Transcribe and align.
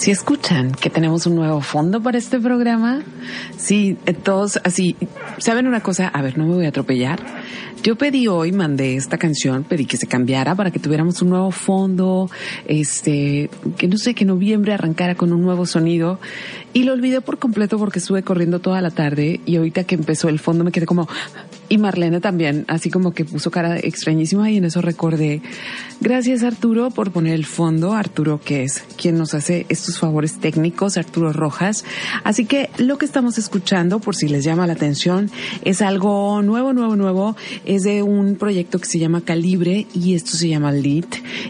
Si 0.00 0.10
escuchan 0.10 0.72
que 0.72 0.88
tenemos 0.88 1.26
un 1.26 1.34
nuevo 1.34 1.60
fondo 1.60 2.00
para 2.02 2.16
este 2.16 2.40
programa, 2.40 3.02
sí, 3.58 3.98
todos 4.22 4.58
así, 4.64 4.96
¿saben 5.36 5.66
una 5.66 5.82
cosa? 5.82 6.08
A 6.08 6.22
ver, 6.22 6.38
no 6.38 6.46
me 6.46 6.54
voy 6.54 6.64
a 6.64 6.70
atropellar. 6.70 7.20
Yo 7.82 7.96
pedí 7.96 8.26
hoy, 8.26 8.52
mandé 8.52 8.96
esta 8.96 9.16
canción, 9.16 9.64
pedí 9.64 9.86
que 9.86 9.96
se 9.96 10.06
cambiara 10.06 10.54
para 10.54 10.70
que 10.70 10.78
tuviéramos 10.78 11.22
un 11.22 11.30
nuevo 11.30 11.50
fondo, 11.50 12.30
este, 12.66 13.48
que 13.78 13.88
no 13.88 13.96
sé, 13.96 14.14
que 14.14 14.26
noviembre 14.26 14.74
arrancara 14.74 15.14
con 15.14 15.32
un 15.32 15.42
nuevo 15.42 15.64
sonido. 15.64 16.20
Y 16.74 16.82
lo 16.82 16.92
olvidé 16.92 17.22
por 17.22 17.38
completo 17.38 17.78
porque 17.78 17.98
estuve 17.98 18.22
corriendo 18.22 18.60
toda 18.60 18.82
la 18.82 18.90
tarde 18.90 19.40
y 19.46 19.56
ahorita 19.56 19.84
que 19.84 19.94
empezó 19.94 20.28
el 20.28 20.38
fondo 20.38 20.62
me 20.62 20.72
quedé 20.72 20.84
como, 20.84 21.08
y 21.70 21.78
Marlene 21.78 22.20
también, 22.20 22.64
así 22.68 22.90
como 22.90 23.12
que 23.12 23.24
puso 23.24 23.50
cara 23.50 23.78
extrañísima 23.78 24.50
y 24.50 24.58
en 24.58 24.64
eso 24.64 24.82
recordé. 24.82 25.40
Gracias 26.00 26.42
Arturo 26.42 26.90
por 26.90 27.12
poner 27.12 27.34
el 27.34 27.46
fondo. 27.46 27.94
Arturo 27.94 28.40
que 28.44 28.64
es 28.64 28.84
quien 28.96 29.16
nos 29.16 29.34
hace 29.34 29.66
estos 29.68 29.98
favores 29.98 30.38
técnicos, 30.40 30.96
Arturo 30.96 31.32
Rojas. 31.32 31.84
Así 32.24 32.44
que 32.44 32.70
lo 32.78 32.98
que 32.98 33.04
estamos 33.04 33.38
escuchando, 33.38 34.00
por 34.00 34.16
si 34.16 34.28
les 34.28 34.42
llama 34.42 34.66
la 34.66 34.72
atención, 34.72 35.30
es 35.64 35.80
algo 35.80 36.42
nuevo, 36.42 36.72
nuevo, 36.72 36.96
nuevo. 36.96 37.36
Es 37.70 37.84
de 37.84 38.02
un 38.02 38.34
proyecto 38.34 38.80
que 38.80 38.86
se 38.86 38.98
llama 38.98 39.20
Calibre 39.20 39.86
y 39.94 40.16
esto 40.16 40.32
se 40.32 40.48
llama 40.48 40.72
Lead. 40.72 41.04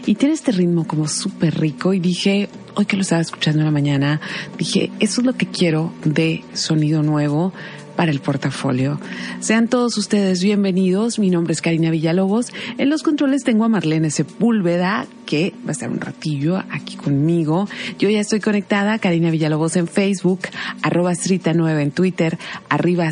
Y 0.05 0.13
tiene 0.13 0.35
este 0.35 0.51
ritmo 0.51 0.85
como 0.85 1.07
súper 1.07 1.59
rico 1.59 1.95
y 1.95 1.99
dije, 1.99 2.47
hoy 2.75 2.85
que 2.85 2.95
lo 2.95 3.01
estaba 3.01 3.23
escuchando 3.23 3.61
en 3.61 3.65
la 3.65 3.71
mañana, 3.71 4.21
dije, 4.55 4.91
eso 4.99 5.21
es 5.21 5.25
lo 5.25 5.33
que 5.33 5.47
quiero 5.47 5.91
de 6.05 6.43
sonido 6.53 7.01
nuevo 7.01 7.53
para 7.95 8.11
el 8.11 8.19
portafolio. 8.19 8.99
Sean 9.39 9.67
todos 9.67 9.97
ustedes 9.97 10.43
bienvenidos. 10.43 11.17
Mi 11.17 11.31
nombre 11.31 11.53
es 11.53 11.61
Karina 11.63 11.89
Villalobos. 11.89 12.53
En 12.77 12.91
los 12.91 13.01
controles 13.01 13.43
tengo 13.43 13.65
a 13.65 13.69
Marlene 13.69 14.11
Sepúlveda, 14.11 15.07
que 15.25 15.55
va 15.65 15.69
a 15.69 15.71
estar 15.71 15.89
un 15.89 16.01
ratillo 16.01 16.57
aquí 16.69 16.97
conmigo. 16.97 17.67
Yo 17.97 18.11
ya 18.11 18.19
estoy 18.19 18.41
conectada, 18.41 18.99
Karina 18.99 19.31
Villalobos 19.31 19.75
en 19.75 19.87
Facebook, 19.87 20.41
arroba 20.83 21.15
Strita 21.15 21.53
9 21.53 21.81
en 21.81 21.91
Twitter, 21.91 22.37
arriba 22.69 23.11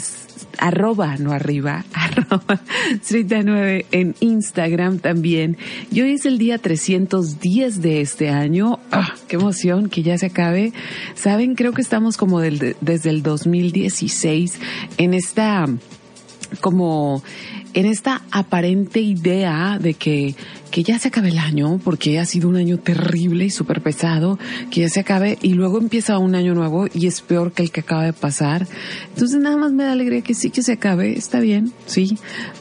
arroba, 0.57 1.15
no 1.17 1.31
arriba, 1.31 1.85
arroba, 1.93 2.61
9 3.09 3.85
en 3.91 4.15
Instagram 4.19 4.99
también. 4.99 5.57
Y 5.91 6.01
hoy 6.01 6.13
es 6.13 6.25
el 6.25 6.37
día 6.37 6.57
310 6.57 7.81
de 7.81 8.01
este 8.01 8.29
año. 8.29 8.79
¡Ah, 8.91 9.13
qué 9.27 9.35
emoción 9.35 9.89
que 9.89 10.03
ya 10.03 10.17
se 10.17 10.27
acabe! 10.27 10.73
Saben, 11.15 11.55
creo 11.55 11.73
que 11.73 11.81
estamos 11.81 12.17
como 12.17 12.39
desde 12.39 13.09
el 13.09 13.23
2016 13.23 14.59
en 14.97 15.13
esta, 15.13 15.65
como, 16.61 17.23
en 17.73 17.85
esta 17.85 18.21
aparente 18.31 18.99
idea 18.99 19.77
de 19.79 19.93
que 19.93 20.35
que 20.71 20.83
ya 20.83 20.99
se 20.99 21.09
acabe 21.09 21.29
el 21.29 21.37
año, 21.37 21.79
porque 21.83 22.19
ha 22.19 22.25
sido 22.25 22.49
un 22.49 22.55
año 22.55 22.77
terrible 22.77 23.45
y 23.45 23.49
súper 23.49 23.81
pesado, 23.81 24.37
que 24.71 24.81
ya 24.81 24.89
se 24.89 24.99
acabe 24.99 25.37
y 25.41 25.53
luego 25.53 25.77
empieza 25.77 26.17
un 26.17 26.35
año 26.35 26.53
nuevo 26.53 26.87
y 26.93 27.07
es 27.07 27.21
peor 27.21 27.51
que 27.51 27.63
el 27.63 27.71
que 27.71 27.81
acaba 27.81 28.05
de 28.05 28.13
pasar. 28.13 28.67
Entonces 29.13 29.39
nada 29.39 29.57
más 29.57 29.71
me 29.71 29.83
da 29.83 29.91
alegría 29.93 30.21
que 30.21 30.33
sí 30.33 30.49
que 30.49 30.61
se 30.61 30.73
acabe, 30.73 31.17
está 31.17 31.39
bien, 31.39 31.71
sí, 31.85 32.17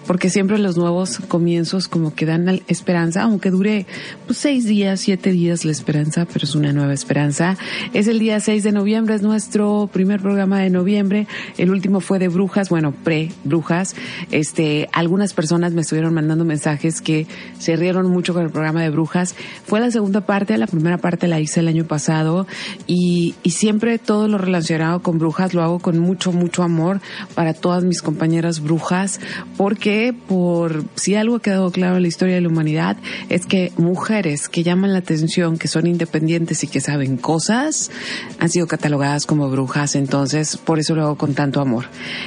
porque 0.06 0.30
siempre 0.30 0.58
los 0.58 0.76
nuevos 0.76 1.18
comienzos 1.28 1.88
como 1.88 2.14
que 2.14 2.26
dan 2.26 2.62
esperanza, 2.68 3.22
aunque 3.22 3.50
dure 3.50 3.86
pues 4.26 4.38
seis 4.38 4.64
días, 4.64 5.00
siete 5.00 5.30
días 5.32 5.64
la 5.64 5.72
esperanza, 5.72 6.26
pero 6.26 6.44
es 6.44 6.54
una 6.54 6.72
nueva 6.72 6.92
esperanza. 6.92 7.56
Es 7.92 8.06
el 8.08 8.18
día 8.18 8.40
6 8.40 8.62
de 8.62 8.72
noviembre, 8.72 9.14
es 9.14 9.22
nuestro 9.22 9.88
primer 9.92 10.20
programa 10.20 10.60
de 10.60 10.70
noviembre, 10.70 11.26
el 11.56 11.70
último 11.70 12.00
fue 12.00 12.18
de 12.18 12.28
brujas, 12.28 12.68
bueno, 12.68 12.92
pre-brujas, 12.92 13.94
este, 14.30 14.88
algunas 14.92 15.32
personas 15.34 15.72
me 15.72 15.82
estuvieron 15.82 16.14
mandando 16.14 16.44
mensajes 16.44 17.00
que 17.00 17.26
se 17.58 17.76
rieron 17.76 17.97
mucho 18.06 18.34
con 18.34 18.42
el 18.42 18.50
programa 18.50 18.82
de 18.82 18.90
brujas. 18.90 19.34
Fue 19.66 19.80
la 19.80 19.90
segunda 19.90 20.20
parte, 20.20 20.56
la 20.58 20.66
primera 20.66 20.98
parte 20.98 21.28
la 21.28 21.40
hice 21.40 21.60
el 21.60 21.68
año 21.68 21.84
pasado 21.84 22.46
y, 22.86 23.34
y 23.42 23.50
siempre 23.50 23.98
todo 23.98 24.28
lo 24.28 24.38
relacionado 24.38 25.00
con 25.00 25.18
brujas 25.18 25.54
lo 25.54 25.62
hago 25.62 25.78
con 25.78 25.98
mucho, 25.98 26.32
mucho 26.32 26.62
amor 26.62 27.00
para 27.34 27.54
todas 27.54 27.84
mis 27.84 28.02
compañeras 28.02 28.60
brujas, 28.60 29.20
porque 29.56 30.14
por 30.28 30.84
si 30.94 31.14
algo 31.14 31.36
ha 31.36 31.42
quedado 31.42 31.70
claro 31.70 31.96
en 31.96 32.02
la 32.02 32.08
historia 32.08 32.34
de 32.34 32.40
la 32.40 32.48
humanidad 32.48 32.96
es 33.28 33.46
que 33.46 33.72
mujeres 33.76 34.48
que 34.48 34.62
llaman 34.62 34.92
la 34.92 34.98
atención, 35.00 35.58
que 35.58 35.68
son 35.68 35.86
independientes 35.86 36.64
y 36.64 36.68
que 36.68 36.80
saben 36.80 37.16
cosas, 37.16 37.90
han 38.38 38.50
sido 38.50 38.66
catalogadas 38.66 39.26
como 39.26 39.50
brujas, 39.50 39.94
entonces 39.94 40.56
por 40.56 40.78
eso 40.78 40.94
lo 40.94 41.02
hago 41.02 41.16
con 41.16 41.34
tanto 41.34 41.60
amor. 41.60 41.86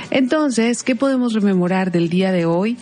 Entonces, 0.10 0.84
¿qué 0.84 0.96
podemos 0.96 1.34
rememorar 1.34 1.92
del 1.92 2.10
día 2.10 2.32
de 2.32 2.46
hoy? 2.46 2.78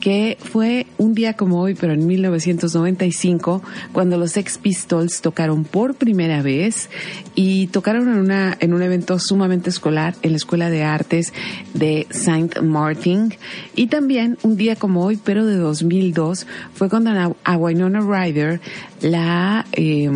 Que 0.00 0.36
fue 0.40 0.86
un 0.98 1.14
día 1.14 1.34
como 1.34 1.60
hoy, 1.60 1.74
pero 1.74 1.92
en 1.92 2.06
1995, 2.06 3.62
cuando 3.92 4.16
los 4.18 4.32
Sex 4.32 4.58
Pistols 4.58 5.20
tocaron 5.20 5.64
por 5.64 5.94
primera 5.94 6.42
vez 6.42 6.90
y 7.34 7.68
tocaron 7.68 8.08
en, 8.08 8.18
una, 8.18 8.56
en 8.60 8.74
un 8.74 8.82
evento 8.82 9.18
sumamente 9.18 9.70
escolar 9.70 10.14
en 10.22 10.32
la 10.32 10.36
Escuela 10.36 10.70
de 10.70 10.82
Artes 10.82 11.32
de 11.72 12.06
Saint 12.10 12.60
Martin. 12.60 13.34
Y 13.74 13.86
también 13.86 14.38
un 14.42 14.56
día 14.56 14.76
como 14.76 15.04
hoy, 15.04 15.18
pero 15.22 15.46
de 15.46 15.56
2002, 15.56 16.46
fue 16.74 16.88
cuando 16.88 17.36
a 17.44 17.56
Winona 17.56 18.00
Ryder 18.00 18.60
la, 19.04 19.66
eh, 19.72 20.10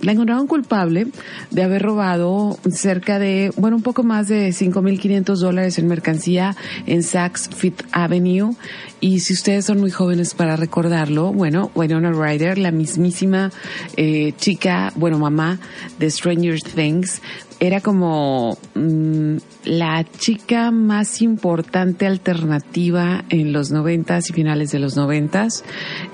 la 0.00 0.12
encontraron 0.12 0.48
culpable 0.48 1.06
de 1.52 1.62
haber 1.62 1.80
robado 1.80 2.58
cerca 2.68 3.20
de, 3.20 3.52
bueno, 3.56 3.76
un 3.76 3.84
poco 3.84 4.02
más 4.02 4.26
de 4.26 4.48
5.500 4.48 5.36
dólares 5.36 5.78
en 5.78 5.86
mercancía 5.86 6.56
en 6.86 7.04
Saks 7.04 7.50
Fifth 7.54 7.84
Avenue. 7.92 8.56
Y 8.98 9.20
si 9.20 9.34
ustedes 9.34 9.64
son 9.64 9.78
muy 9.78 9.92
jóvenes 9.92 10.34
para 10.34 10.56
recordarlo, 10.56 11.32
bueno, 11.32 11.70
Winona 11.76 12.10
Ryder, 12.10 12.58
la 12.58 12.72
mismísima 12.72 13.52
eh, 13.96 14.32
chica, 14.36 14.92
bueno, 14.96 15.20
mamá 15.20 15.60
de 16.00 16.10
Stranger 16.10 16.60
Things, 16.60 17.22
era 17.62 17.80
como 17.80 18.58
mm, 18.74 19.36
la 19.66 20.04
chica 20.18 20.72
más 20.72 21.22
importante 21.22 22.08
alternativa 22.08 23.24
en 23.28 23.52
los 23.52 23.70
noventas 23.70 24.28
y 24.28 24.32
finales 24.32 24.72
de 24.72 24.80
los 24.80 24.96
noventas, 24.96 25.62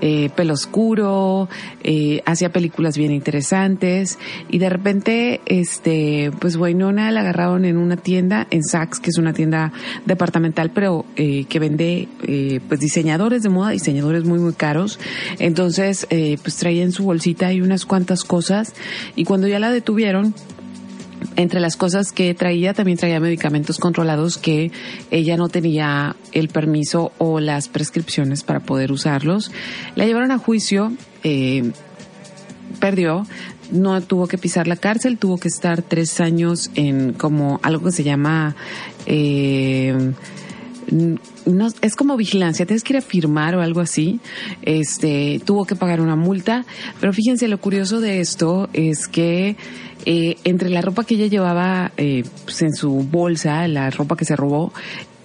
eh, 0.02 0.28
pelo 0.36 0.52
oscuro, 0.52 1.48
eh, 1.82 2.20
hacía 2.26 2.52
películas 2.52 2.98
bien 2.98 3.12
interesantes. 3.12 4.18
Y 4.50 4.58
de 4.58 4.68
repente, 4.68 5.40
este, 5.46 6.32
pues 6.38 6.56
Waynona 6.56 7.10
la 7.12 7.20
agarraron 7.20 7.64
en 7.64 7.78
una 7.78 7.96
tienda 7.96 8.46
en 8.50 8.62
Saks, 8.62 9.00
que 9.00 9.08
es 9.08 9.16
una 9.16 9.32
tienda 9.32 9.72
departamental, 10.04 10.70
pero 10.74 11.06
eh, 11.16 11.46
que 11.48 11.58
vende, 11.58 12.08
eh, 12.24 12.60
pues 12.68 12.78
diseñadores 12.78 13.42
de 13.42 13.48
moda, 13.48 13.70
diseñadores 13.70 14.24
muy 14.24 14.38
muy 14.38 14.52
caros. 14.52 15.00
Entonces, 15.38 16.06
eh, 16.10 16.36
pues 16.42 16.56
traía 16.56 16.82
en 16.82 16.92
su 16.92 17.04
bolsita 17.04 17.54
y 17.54 17.62
unas 17.62 17.86
cuantas 17.86 18.22
cosas. 18.22 18.74
Y 19.16 19.24
cuando 19.24 19.48
ya 19.48 19.58
la 19.58 19.72
detuvieron 19.72 20.34
entre 21.36 21.60
las 21.60 21.76
cosas 21.76 22.12
que 22.12 22.34
traía, 22.34 22.74
también 22.74 22.98
traía 22.98 23.20
medicamentos 23.20 23.78
controlados 23.78 24.38
que 24.38 24.70
ella 25.10 25.36
no 25.36 25.48
tenía 25.48 26.16
el 26.32 26.48
permiso 26.48 27.12
o 27.18 27.40
las 27.40 27.68
prescripciones 27.68 28.42
para 28.42 28.60
poder 28.60 28.92
usarlos. 28.92 29.50
La 29.94 30.06
llevaron 30.06 30.30
a 30.30 30.38
juicio, 30.38 30.92
eh, 31.24 31.72
perdió, 32.80 33.26
no 33.70 34.00
tuvo 34.00 34.26
que 34.26 34.38
pisar 34.38 34.66
la 34.66 34.76
cárcel, 34.76 35.18
tuvo 35.18 35.38
que 35.38 35.48
estar 35.48 35.82
tres 35.82 36.20
años 36.20 36.70
en 36.74 37.12
como 37.12 37.60
algo 37.62 37.86
que 37.86 37.92
se 37.92 38.04
llama... 38.04 38.56
Eh, 39.06 40.12
no, 40.90 41.68
es 41.80 41.96
como 41.96 42.16
vigilancia, 42.16 42.66
tienes 42.66 42.84
que 42.84 42.94
ir 42.94 42.98
a 42.98 43.02
firmar 43.02 43.54
o 43.56 43.62
algo 43.62 43.80
así. 43.80 44.20
Este, 44.62 45.40
tuvo 45.44 45.64
que 45.64 45.76
pagar 45.76 46.00
una 46.00 46.16
multa, 46.16 46.64
pero 47.00 47.12
fíjense, 47.12 47.48
lo 47.48 47.58
curioso 47.58 48.00
de 48.00 48.20
esto 48.20 48.68
es 48.72 49.08
que 49.08 49.56
eh, 50.06 50.36
entre 50.44 50.70
la 50.70 50.80
ropa 50.80 51.04
que 51.04 51.16
ella 51.16 51.26
llevaba 51.26 51.92
eh, 51.96 52.24
pues 52.44 52.62
en 52.62 52.72
su 52.72 52.90
bolsa, 53.10 53.66
la 53.68 53.90
ropa 53.90 54.16
que 54.16 54.24
se 54.24 54.36
robó, 54.36 54.72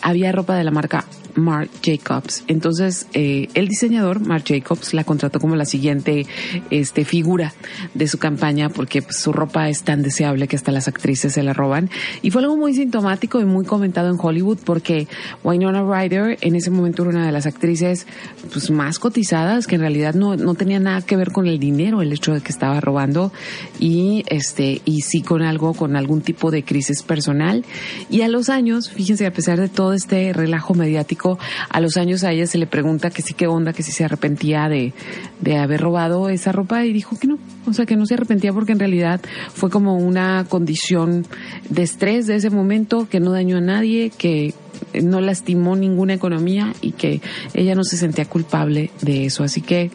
había 0.03 0.31
ropa 0.31 0.55
de 0.55 0.63
la 0.63 0.71
marca 0.71 1.05
Marc 1.35 1.69
Jacobs. 1.83 2.43
Entonces, 2.47 3.07
eh, 3.13 3.47
el 3.53 3.67
diseñador, 3.67 4.19
Marc 4.19 4.45
Jacobs, 4.47 4.93
la 4.93 5.03
contrató 5.03 5.39
como 5.39 5.55
la 5.55 5.65
siguiente 5.65 6.25
este, 6.69 7.05
figura 7.05 7.53
de 7.93 8.07
su 8.07 8.17
campaña 8.17 8.69
porque 8.69 9.01
pues, 9.01 9.17
su 9.17 9.33
ropa 9.33 9.69
es 9.69 9.83
tan 9.83 10.03
deseable 10.03 10.47
que 10.47 10.55
hasta 10.55 10.71
las 10.71 10.87
actrices 10.87 11.33
se 11.33 11.41
la 11.41 11.53
roban. 11.53 11.89
Y 12.21 12.31
fue 12.31 12.41
algo 12.41 12.57
muy 12.57 12.73
sintomático 12.73 13.39
y 13.39 13.45
muy 13.45 13.65
comentado 13.65 14.09
en 14.09 14.17
Hollywood 14.19 14.59
porque 14.63 15.07
Winona 15.43 15.83
Ryder 15.83 16.37
en 16.41 16.55
ese 16.55 16.69
momento 16.69 17.03
era 17.03 17.11
una 17.11 17.25
de 17.25 17.31
las 17.31 17.45
actrices 17.45 18.05
pues, 18.51 18.69
más 18.69 18.99
cotizadas 18.99 19.67
que 19.67 19.75
en 19.75 19.81
realidad 19.81 20.13
no, 20.13 20.35
no 20.35 20.53
tenía 20.55 20.79
nada 20.79 21.01
que 21.01 21.15
ver 21.15 21.31
con 21.31 21.47
el 21.47 21.59
dinero, 21.59 22.01
el 22.01 22.11
hecho 22.11 22.33
de 22.33 22.41
que 22.41 22.51
estaba 22.51 22.79
robando 22.81 23.31
y, 23.79 24.23
este, 24.27 24.81
y 24.85 25.01
sí 25.01 25.21
con 25.21 25.41
algo, 25.41 25.73
con 25.73 25.95
algún 25.95 26.21
tipo 26.21 26.51
de 26.51 26.63
crisis 26.63 27.03
personal. 27.03 27.65
Y 28.09 28.21
a 28.21 28.27
los 28.27 28.49
años, 28.49 28.89
fíjense, 28.89 29.25
a 29.25 29.33
pesar 29.33 29.59
de 29.59 29.69
todo 29.69 29.92
este 29.93 30.33
relajo 30.33 30.73
mediático, 30.73 31.39
a 31.69 31.79
los 31.79 31.97
años 31.97 32.23
a 32.23 32.31
ella 32.31 32.47
se 32.47 32.57
le 32.57 32.67
pregunta 32.67 33.09
que 33.09 33.21
sí, 33.21 33.33
qué 33.33 33.47
onda, 33.47 33.73
que 33.73 33.83
si 33.83 33.91
se 33.91 34.03
arrepentía 34.03 34.69
de, 34.69 34.93
de 35.41 35.57
haber 35.57 35.81
robado 35.81 36.29
esa 36.29 36.51
ropa 36.51 36.85
y 36.85 36.93
dijo 36.93 37.17
que 37.17 37.27
no, 37.27 37.37
o 37.65 37.73
sea, 37.73 37.85
que 37.85 37.95
no 37.95 38.05
se 38.05 38.15
arrepentía 38.15 38.53
porque 38.53 38.73
en 38.73 38.79
realidad 38.79 39.21
fue 39.53 39.69
como 39.69 39.97
una 39.97 40.45
condición 40.49 41.25
de 41.69 41.83
estrés 41.83 42.27
de 42.27 42.35
ese 42.35 42.49
momento 42.49 43.07
que 43.09 43.19
no 43.19 43.31
dañó 43.31 43.57
a 43.57 43.61
nadie, 43.61 44.11
que 44.17 44.53
no 45.01 45.21
lastimó 45.21 45.75
ninguna 45.75 46.13
economía 46.13 46.73
y 46.81 46.91
que 46.91 47.21
ella 47.53 47.75
no 47.75 47.83
se 47.83 47.97
sentía 47.97 48.25
culpable 48.25 48.91
de 49.01 49.25
eso. 49.25 49.43
Así 49.43 49.61
que 49.61 49.91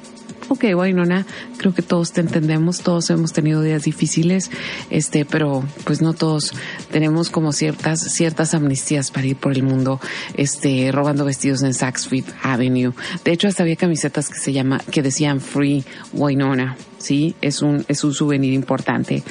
ok, 0.48 0.64
nada, 0.94 1.26
creo 1.56 1.74
que 1.74 1.82
todos 1.82 2.12
te 2.12 2.20
entendemos, 2.20 2.80
todos 2.80 3.10
hemos 3.10 3.32
tenido 3.32 3.62
días 3.62 3.84
difíciles, 3.84 4.50
este, 4.90 5.24
pero 5.24 5.64
pues 5.84 6.00
no 6.00 6.14
todos 6.14 6.52
tenemos 6.90 7.30
como 7.30 7.52
ciertas, 7.52 8.00
ciertas 8.00 8.54
amnistías 8.54 9.10
para 9.10 9.26
ir 9.26 9.36
por 9.36 9.52
el 9.52 9.62
mundo, 9.62 10.00
este, 10.34 10.90
robando 10.92 11.24
vestidos 11.24 11.62
en 11.62 11.74
Saks 11.74 12.08
Fifth 12.08 12.32
Avenue. 12.42 12.92
De 13.24 13.32
hecho, 13.32 13.48
hasta 13.48 13.62
había 13.62 13.76
camisetas 13.76 14.28
que 14.28 14.38
se 14.38 14.52
llama, 14.52 14.80
que 14.90 15.02
decían 15.02 15.40
Free 15.40 15.84
Wainona, 16.12 16.76
sí, 16.98 17.34
es 17.40 17.62
un, 17.62 17.84
es 17.88 18.04
un 18.04 18.14
souvenir 18.14 18.52
importante. 18.52 19.22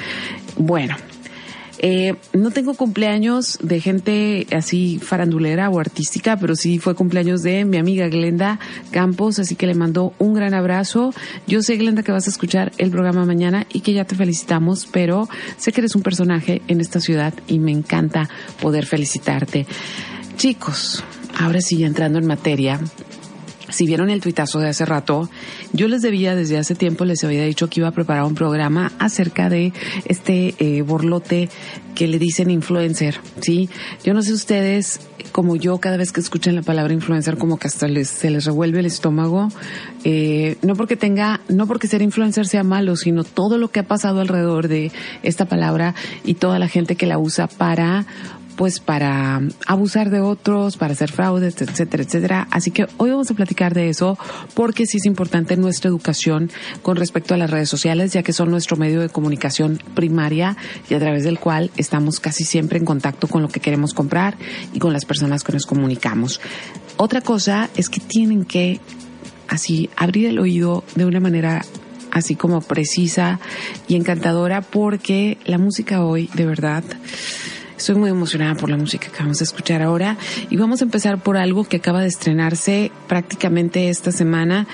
Bueno, 0.57 0.95
eh, 1.79 2.15
no 2.33 2.51
tengo 2.51 2.73
cumpleaños 2.73 3.59
de 3.61 3.79
gente 3.79 4.47
así 4.51 4.99
farandulera 4.99 5.69
o 5.69 5.79
artística, 5.79 6.37
pero 6.37 6.55
sí 6.55 6.79
fue 6.79 6.95
cumpleaños 6.95 7.43
de 7.43 7.65
mi 7.65 7.77
amiga 7.77 8.07
Glenda 8.07 8.59
Campos, 8.91 9.39
así 9.39 9.55
que 9.55 9.67
le 9.67 9.75
mando 9.75 10.13
un 10.17 10.33
gran 10.33 10.53
abrazo. 10.53 11.13
Yo 11.45 11.61
sé, 11.61 11.77
Glenda, 11.77 12.03
que 12.03 12.11
vas 12.11 12.27
a 12.27 12.31
escuchar 12.31 12.71
el 12.77 12.89
programa 12.89 13.25
mañana 13.25 13.65
y 13.71 13.81
que 13.81 13.93
ya 13.93 14.05
te 14.05 14.15
felicitamos, 14.15 14.87
pero 14.91 15.29
sé 15.57 15.71
que 15.71 15.81
eres 15.81 15.95
un 15.95 16.01
personaje 16.01 16.61
en 16.67 16.81
esta 16.81 16.99
ciudad 16.99 17.33
y 17.47 17.59
me 17.59 17.71
encanta 17.71 18.29
poder 18.61 18.85
felicitarte. 18.85 19.67
Chicos, 20.37 21.03
ahora 21.37 21.61
sí, 21.61 21.83
entrando 21.83 22.19
en 22.19 22.25
materia, 22.25 22.79
si 23.69 23.85
vieron 23.85 24.09
el 24.09 24.21
tuitazo 24.21 24.59
de 24.59 24.69
hace 24.69 24.85
rato, 24.85 25.29
yo 25.73 25.87
les 25.87 26.01
debía 26.01 26.35
desde 26.35 26.57
hace 26.57 26.75
tiempo, 26.75 27.05
les 27.05 27.23
había 27.23 27.43
dicho 27.45 27.69
que 27.69 27.79
iba 27.81 27.89
a 27.89 27.91
preparar 27.91 28.23
un 28.23 28.35
programa 28.35 28.91
acerca 28.99 29.49
de 29.49 29.73
este 30.05 30.55
eh, 30.59 30.81
borlote 30.81 31.49
que 31.95 32.07
le 32.07 32.19
dicen 32.19 32.51
influencer, 32.51 33.19
¿sí? 33.41 33.69
Yo 34.03 34.13
no 34.13 34.21
sé 34.21 34.31
ustedes, 34.31 34.99
como 35.31 35.55
yo, 35.55 35.79
cada 35.79 35.97
vez 35.97 36.11
que 36.11 36.19
escuchan 36.19 36.55
la 36.55 36.61
palabra 36.61 36.93
influencer, 36.93 37.37
como 37.37 37.57
que 37.57 37.67
hasta 37.67 37.87
les, 37.87 38.07
se 38.07 38.29
les 38.29 38.45
revuelve 38.45 38.79
el 38.79 38.85
estómago. 38.85 39.49
Eh, 40.03 40.57
no 40.61 40.75
porque 40.75 40.95
tenga, 40.95 41.41
no 41.49 41.65
porque 41.65 41.87
ser 41.87 42.03
influencer 42.03 42.45
sea 42.45 42.63
malo, 42.63 42.95
sino 42.95 43.23
todo 43.23 43.57
lo 43.57 43.69
que 43.69 43.79
ha 43.79 43.87
pasado 43.87 44.21
alrededor 44.21 44.67
de 44.67 44.91
esta 45.23 45.45
palabra 45.45 45.95
y 46.23 46.35
toda 46.35 46.59
la 46.59 46.67
gente 46.67 46.95
que 46.95 47.07
la 47.07 47.17
usa 47.17 47.47
para 47.47 48.05
pues 48.57 48.79
para 48.79 49.39
abusar 49.67 50.09
de 50.09 50.19
otros, 50.19 50.77
para 50.77 50.93
hacer 50.93 51.11
fraudes, 51.11 51.61
etcétera, 51.61 52.03
etcétera. 52.03 52.47
Así 52.51 52.71
que 52.71 52.87
hoy 52.97 53.11
vamos 53.11 53.29
a 53.29 53.35
platicar 53.35 53.73
de 53.73 53.87
eso 53.87 54.17
porque 54.55 54.87
sí 54.87 54.97
es 54.97 55.05
importante 55.05 55.55
nuestra 55.55 55.89
educación 55.89 56.49
con 56.81 56.97
respecto 56.97 57.35
a 57.35 57.37
las 57.37 57.51
redes 57.51 57.69
sociales, 57.69 58.11
ya 58.11 58.23
que 58.23 58.33
son 58.33 58.49
nuestro 58.49 58.75
medio 58.75 58.99
de 58.99 59.09
comunicación 59.09 59.79
primaria 59.93 60.57
y 60.89 60.95
a 60.95 60.99
través 60.99 61.23
del 61.23 61.39
cual 61.39 61.69
estamos 61.77 62.19
casi 62.19 62.43
siempre 62.43 62.79
en 62.79 62.85
contacto 62.85 63.27
con 63.27 63.43
lo 63.43 63.47
que 63.47 63.59
queremos 63.59 63.93
comprar 63.93 64.37
y 64.73 64.79
con 64.79 64.91
las 64.91 65.05
personas 65.05 65.43
que 65.43 65.53
nos 65.53 65.67
comunicamos. 65.67 66.41
Otra 66.97 67.21
cosa 67.21 67.69
es 67.77 67.89
que 67.89 67.99
tienen 67.99 68.43
que 68.43 68.79
así 69.47 69.91
abrir 69.95 70.27
el 70.27 70.39
oído 70.39 70.83
de 70.95 71.05
una 71.05 71.19
manera 71.19 71.63
así 72.11 72.35
como 72.35 72.61
precisa 72.61 73.39
y 73.87 73.95
encantadora 73.95 74.61
porque 74.61 75.37
la 75.45 75.59
música 75.59 76.03
hoy 76.03 76.27
de 76.33 76.45
verdad 76.47 76.83
Estoy 77.77 77.95
muy 77.95 78.09
emocionada 78.09 78.55
por 78.55 78.71
la 78.71 78.77
música 78.77 79.07
que 79.09 79.19
vamos 79.19 79.39
a 79.39 79.43
escuchar 79.43 79.83
ahora 79.83 80.17
y 80.49 80.57
vamos 80.57 80.81
a 80.81 80.85
empezar 80.85 81.21
por 81.21 81.37
algo 81.37 81.63
que 81.63 81.77
acaba 81.77 82.01
de 82.01 82.07
estrenarse 82.07 82.91
prácticamente 83.07 83.89
esta 83.89 84.11
semana. 84.11 84.65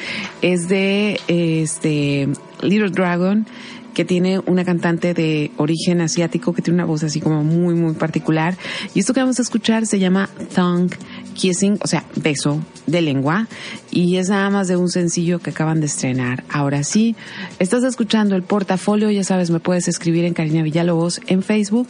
Es 0.41 0.69
de 0.69 1.19
este 1.27 2.29
Little 2.61 2.91
Dragon 2.91 3.45
que 3.93 4.05
tiene 4.05 4.39
una 4.39 4.63
cantante 4.63 5.13
de 5.13 5.51
origen 5.57 5.99
asiático 5.99 6.53
que 6.53 6.61
tiene 6.61 6.75
una 6.75 6.85
voz 6.85 7.03
así 7.03 7.19
como 7.19 7.43
muy, 7.43 7.75
muy 7.75 7.93
particular. 7.93 8.55
Y 8.93 9.01
esto 9.01 9.13
que 9.13 9.19
vamos 9.19 9.37
a 9.37 9.41
escuchar 9.41 9.85
se 9.85 9.99
llama 9.99 10.29
Tongue 10.55 10.97
Kissing, 11.33 11.79
o 11.81 11.87
sea, 11.87 12.05
beso 12.15 12.59
de 12.87 13.01
lengua. 13.01 13.47
Y 13.91 14.17
es 14.17 14.29
nada 14.29 14.49
más 14.49 14.67
de 14.67 14.77
un 14.77 14.89
sencillo 14.89 15.39
que 15.39 15.51
acaban 15.51 15.79
de 15.79 15.87
estrenar. 15.87 16.43
Ahora 16.49 16.83
sí, 16.83 17.15
estás 17.59 17.83
escuchando 17.83 18.35
el 18.35 18.43
portafolio, 18.43 19.09
ya 19.11 19.23
sabes, 19.23 19.49
me 19.49 19.59
puedes 19.59 19.87
escribir 19.87 20.25
en 20.25 20.33
Karina 20.33 20.63
Villalobos 20.63 21.21
en 21.27 21.43
Facebook. 21.43 21.89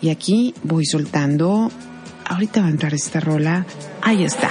Y 0.00 0.10
aquí 0.10 0.54
voy 0.62 0.84
soltando. 0.84 1.70
Ahorita 2.24 2.60
va 2.60 2.66
a 2.66 2.70
entrar 2.70 2.94
esta 2.94 3.20
rola. 3.20 3.66
Ahí 4.02 4.24
está. 4.24 4.50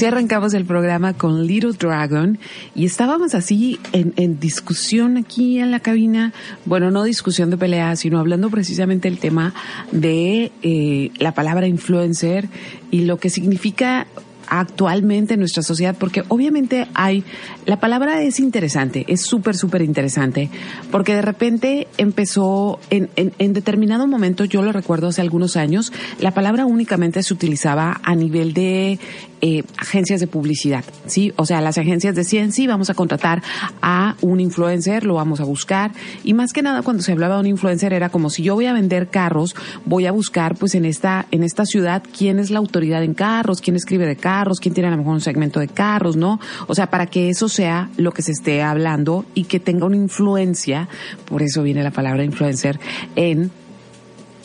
Así 0.00 0.06
arrancamos 0.06 0.54
el 0.54 0.64
programa 0.64 1.12
con 1.12 1.46
Little 1.46 1.72
Dragon 1.72 2.38
y 2.74 2.86
estábamos 2.86 3.34
así 3.34 3.78
en, 3.92 4.40
discusión 4.40 5.18
aquí 5.18 5.58
en 5.58 5.70
la 5.70 5.80
cabina, 5.80 6.32
bueno, 6.64 6.90
no 6.90 7.04
discusión 7.04 7.50
de 7.50 7.58
pelea, 7.58 7.94
sino 7.96 8.18
hablando 8.18 8.48
precisamente 8.48 9.10
del 9.10 9.18
tema 9.18 9.52
de 9.92 10.52
eh, 10.62 11.10
la 11.18 11.34
palabra 11.34 11.66
influencer 11.66 12.48
y 12.90 13.02
lo 13.02 13.18
que 13.18 13.28
significa 13.28 14.06
actualmente 14.50 15.34
en 15.34 15.40
nuestra 15.40 15.62
sociedad, 15.62 15.96
porque 15.98 16.24
obviamente 16.28 16.88
hay, 16.94 17.24
la 17.64 17.80
palabra 17.80 18.22
es 18.22 18.40
interesante, 18.40 19.06
es 19.08 19.22
súper, 19.22 19.56
súper 19.56 19.82
interesante, 19.82 20.50
porque 20.90 21.14
de 21.14 21.22
repente 21.22 21.88
empezó, 21.96 22.78
en, 22.90 23.08
en, 23.16 23.52
determinado 23.52 24.06
momento, 24.06 24.44
yo 24.44 24.62
lo 24.62 24.72
recuerdo 24.72 25.08
hace 25.08 25.22
algunos 25.22 25.56
años, 25.56 25.92
la 26.18 26.32
palabra 26.32 26.66
únicamente 26.66 27.22
se 27.22 27.32
utilizaba 27.32 28.00
a 28.02 28.14
nivel 28.14 28.52
de 28.52 28.98
eh, 29.42 29.62
agencias 29.78 30.20
de 30.20 30.26
publicidad, 30.26 30.84
¿sí? 31.06 31.32
O 31.36 31.46
sea, 31.46 31.62
las 31.62 31.78
agencias 31.78 32.14
decían, 32.14 32.52
sí, 32.52 32.66
vamos 32.66 32.90
a 32.90 32.94
contratar 32.94 33.42
a 33.80 34.14
un 34.20 34.38
influencer, 34.38 35.06
lo 35.06 35.14
vamos 35.14 35.40
a 35.40 35.44
buscar. 35.44 35.92
Y 36.24 36.34
más 36.34 36.52
que 36.52 36.60
nada, 36.60 36.82
cuando 36.82 37.02
se 37.02 37.12
hablaba 37.12 37.36
de 37.36 37.40
un 37.40 37.46
influencer, 37.46 37.94
era 37.94 38.10
como 38.10 38.28
si 38.28 38.42
yo 38.42 38.54
voy 38.54 38.66
a 38.66 38.74
vender 38.74 39.08
carros, 39.08 39.56
voy 39.86 40.04
a 40.04 40.12
buscar, 40.12 40.56
pues, 40.56 40.74
en 40.74 40.84
esta, 40.84 41.24
en 41.30 41.42
esta 41.42 41.64
ciudad, 41.64 42.02
quién 42.16 42.38
es 42.38 42.50
la 42.50 42.58
autoridad 42.58 43.02
en 43.02 43.14
carros, 43.14 43.62
quién 43.62 43.76
escribe 43.76 44.04
de 44.04 44.16
carros, 44.16 44.39
quién 44.60 44.74
tiene 44.74 44.88
a 44.88 44.90
lo 44.92 44.98
mejor 44.98 45.14
un 45.14 45.20
segmento 45.20 45.60
de 45.60 45.68
carros, 45.68 46.16
¿no? 46.16 46.40
O 46.66 46.74
sea, 46.74 46.88
para 46.88 47.06
que 47.06 47.28
eso 47.28 47.48
sea 47.48 47.90
lo 47.96 48.12
que 48.12 48.22
se 48.22 48.32
esté 48.32 48.62
hablando 48.62 49.24
y 49.34 49.44
que 49.44 49.60
tenga 49.60 49.86
una 49.86 49.96
influencia, 49.96 50.88
por 51.26 51.42
eso 51.42 51.62
viene 51.62 51.82
la 51.82 51.90
palabra 51.90 52.24
influencer, 52.24 52.78
en 53.16 53.50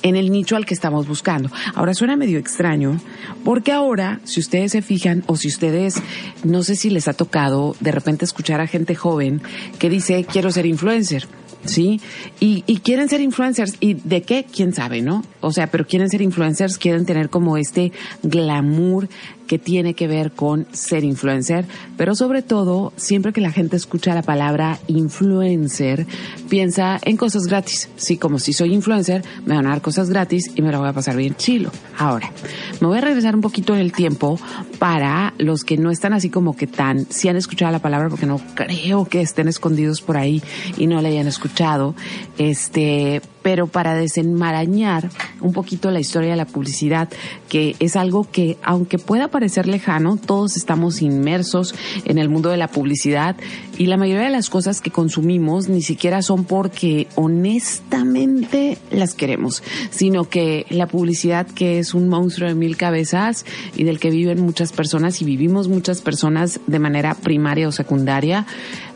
en 0.05 0.15
el 0.15 0.31
nicho 0.31 0.55
al 0.55 0.67
que 0.67 0.75
estamos 0.75 1.07
buscando. 1.07 1.49
Ahora 1.73 1.95
suena 1.95 2.15
medio 2.15 2.37
extraño, 2.37 3.01
porque 3.43 3.71
ahora, 3.71 4.19
si 4.23 4.39
ustedes 4.39 4.71
se 4.73 4.83
fijan, 4.83 5.23
o 5.25 5.35
si 5.35 5.47
ustedes, 5.47 5.95
no 6.43 6.61
sé 6.61 6.75
si 6.75 6.91
les 6.91 7.07
ha 7.07 7.13
tocado 7.13 7.75
de 7.79 7.91
repente 7.91 8.23
escuchar 8.23 8.61
a 8.61 8.67
gente 8.67 8.93
joven 8.93 9.41
que 9.79 9.89
dice, 9.89 10.23
quiero 10.31 10.51
ser 10.51 10.67
influencer. 10.67 11.27
¿sí? 11.65 11.99
Y, 12.39 12.61
quieren 12.83 13.09
ser 13.09 13.21
influencers. 13.21 13.75
¿Y 13.79 13.95
de 13.95 14.21
qué? 14.21 14.45
¿Quién 14.45 14.73
sabe, 14.73 15.01
no? 15.01 15.23
O 15.41 15.51
sea, 15.51 15.67
pero 15.67 15.87
quieren 15.87 16.09
ser 16.09 16.21
influencers, 16.21 16.77
quieren 16.77 17.05
tener 17.05 17.29
como 17.29 17.57
este 17.57 17.91
glamour 18.21 19.09
que 19.47 19.59
tiene 19.59 19.93
que 19.93 20.07
ver 20.07 20.31
con 20.31 20.65
ser 20.71 21.03
influencer, 21.03 21.65
pero 21.97 22.15
sobre 22.15 22.41
todo, 22.41 22.93
siempre 22.95 23.33
que 23.33 23.41
la 23.41 23.51
gente 23.51 23.75
escucha 23.75 24.15
la 24.15 24.21
palabra 24.21 24.79
influencer, 24.87 26.05
piensa 26.49 26.99
en 27.03 27.17
cosas 27.17 27.43
gratis. 27.43 27.89
Sí, 27.95 28.17
como 28.17 28.39
si 28.39 28.53
soy 28.53 28.73
influencer, 28.73 29.23
me 29.45 29.55
van 29.55 29.67
a 29.67 29.69
dar 29.69 29.81
cosas 29.81 30.09
gratis 30.09 30.51
y 30.55 30.61
me 30.61 30.71
lo 30.71 30.79
voy 30.79 30.89
a 30.89 30.93
pasar 30.93 31.15
bien 31.15 31.35
chilo. 31.35 31.71
Ahora, 31.97 32.31
me 32.81 32.87
voy 32.87 32.97
a 32.97 33.01
regresar 33.01 33.35
un 33.35 33.41
poquito 33.41 33.73
en 33.73 33.81
el 33.81 33.91
tiempo 33.91 34.39
para 34.79 35.33
los 35.37 35.63
que 35.63 35.77
no 35.77 35.91
están 35.91 36.13
así 36.13 36.29
como 36.29 36.55
que 36.55 36.67
tan, 36.67 37.05
si 37.09 37.29
han 37.29 37.37
escuchado 37.37 37.71
la 37.71 37.79
palabra, 37.79 38.09
porque 38.09 38.25
no 38.25 38.39
creo 38.55 39.05
que 39.05 39.21
estén 39.21 39.47
escondidos 39.47 40.01
por 40.01 40.17
ahí 40.17 40.41
y 40.77 40.87
no 40.87 41.01
la 41.01 41.09
hayan 41.09 41.27
escuchado, 41.27 41.95
este, 42.37 43.21
pero 43.45 43.67
para 43.67 43.93
desenmarañar 43.93 45.11
un 45.39 45.53
poquito 45.53 45.91
la 45.91 45.99
historia 45.99 46.31
de 46.31 46.35
la 46.35 46.47
publicidad, 46.47 47.09
que 47.47 47.75
es 47.79 47.95
algo 47.95 48.27
que, 48.31 48.57
aunque 48.63 48.97
pueda 48.97 49.27
parecer 49.27 49.67
lejano, 49.67 50.17
todos 50.17 50.57
estamos 50.57 51.03
inmersos 51.03 51.75
en 52.05 52.17
el 52.17 52.27
mundo 52.27 52.49
de 52.49 52.57
la 52.57 52.69
publicidad 52.69 53.35
y 53.77 53.85
la 53.85 53.97
mayoría 53.97 54.23
de 54.23 54.31
las 54.31 54.49
cosas 54.49 54.81
que 54.81 54.89
consumimos 54.89 55.69
ni 55.69 55.83
siquiera 55.83 56.23
son 56.23 56.45
porque 56.45 57.07
honestamente 57.13 58.79
las 58.89 59.13
queremos, 59.13 59.61
sino 59.91 60.27
que 60.27 60.65
la 60.71 60.87
publicidad 60.87 61.45
que 61.45 61.77
es 61.77 61.93
un 61.93 62.09
monstruo 62.09 62.49
de 62.49 62.55
mil 62.55 62.77
cabezas 62.77 63.45
y 63.75 63.83
del 63.83 63.99
que 63.99 64.09
viven 64.09 64.41
muchas 64.41 64.71
personas 64.71 65.21
y 65.21 65.25
vivimos 65.25 65.67
muchas 65.67 66.01
personas 66.01 66.59
de 66.65 66.79
manera 66.79 67.13
primaria 67.13 67.67
o 67.67 67.71
secundaria, 67.71 68.47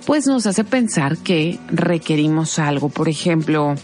pues 0.08 0.26
nos 0.26 0.48
hace 0.48 0.64
pensar 0.64 1.20
que 1.20 1.60
requerimos 1.68 2.58
algo. 2.58 2.90
Por 2.90 3.10
ejemplo, 3.10 3.76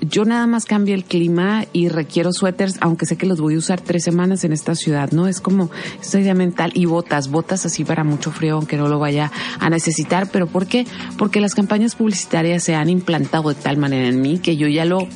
yo 0.00 0.24
nada 0.24 0.46
más 0.46 0.64
cambio 0.64 0.94
el 0.94 1.04
clima 1.04 1.64
y 1.72 1.88
requiero 1.88 2.32
suéteres, 2.32 2.76
aunque 2.80 3.06
sé 3.06 3.16
que 3.16 3.26
los 3.26 3.40
voy 3.40 3.54
a 3.54 3.58
usar 3.58 3.80
tres 3.80 4.04
semanas 4.04 4.44
en 4.44 4.52
esta 4.52 4.74
ciudad, 4.74 5.10
¿no? 5.12 5.26
Es 5.26 5.40
como 5.40 5.70
esta 6.00 6.20
idea 6.20 6.34
mental 6.34 6.70
y 6.74 6.86
botas, 6.86 7.28
botas 7.28 7.66
así 7.66 7.84
para 7.84 8.04
mucho 8.04 8.30
frío, 8.30 8.56
aunque 8.56 8.76
no 8.76 8.88
lo 8.88 8.98
vaya 8.98 9.32
a 9.58 9.70
necesitar. 9.70 10.30
¿Pero 10.30 10.46
por 10.46 10.66
qué? 10.66 10.86
Porque 11.16 11.40
las 11.40 11.54
campañas 11.54 11.96
publicitarias 11.96 12.62
se 12.62 12.74
han 12.74 12.88
implantado 12.88 13.48
de 13.48 13.56
tal 13.56 13.76
manera 13.76 14.08
en 14.08 14.20
mí 14.20 14.38
que 14.38 14.56
yo 14.56 14.68
ya 14.68 14.84
lo 14.84 15.08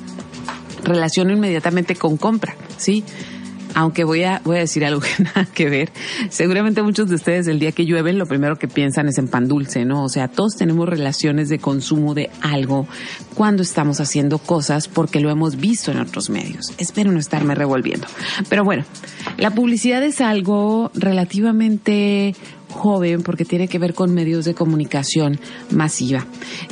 relaciono 0.85 1.33
inmediatamente 1.33 1.95
con 1.95 2.17
compra, 2.17 2.57
¿sí? 2.77 3.05
Aunque 3.75 4.05
voy 4.05 4.25
a, 4.25 4.41
voy 4.45 4.57
a 4.57 4.61
decir 4.61 4.85
algo 4.85 5.01
que 5.17 5.23
nada 5.23 5.47
que 5.53 5.69
ver. 5.69 5.93
Seguramente 6.31 6.83
muchos 6.83 7.09
de 7.09 7.17
ustedes 7.17 7.47
el 7.47 7.59
día 7.59 7.73
que 7.73 7.85
llueven 7.85 8.19
lo 8.19 8.27
primero 8.27 8.59
que 8.59 8.69
piensan 8.69 9.09
es 9.09 9.19
en 9.19 9.29
pan 9.29 9.49
dulce, 9.49 9.85
¿no? 9.85 10.05
O 10.05 10.09
sea, 10.09 10.29
todos 10.29 10.57
tenemos 10.57 10.89
relaciones 10.89 11.49
de 11.49 11.59
consumo 11.59 12.15
de 12.15 12.31
algo 12.41 12.87
cuando 13.35 13.63
estamos 13.63 14.01
haciendo 14.01 14.39
cosas 14.39 14.89
porque 14.89 15.21
lo 15.21 15.31
hemos 15.31 15.57
visto 15.57 15.91
en 15.91 15.99
otros 15.99 16.31
medios. 16.31 16.73
Espero 16.79 17.13
no 17.13 17.19
estarme 17.19 17.55
revolviendo. 17.55 18.07
Pero 18.49 18.65
bueno, 18.65 18.85
la 19.39 19.51
publicidad 19.51 20.03
es 20.03 20.21
algo 20.21 20.91
relativamente 20.95 22.35
joven 22.73 23.23
porque 23.23 23.45
tiene 23.45 23.69
que 23.69 23.79
ver 23.79 23.95
con 23.95 24.13
medios 24.13 24.45
de 24.45 24.55
comunicación 24.55 25.39
masiva. 25.71 26.27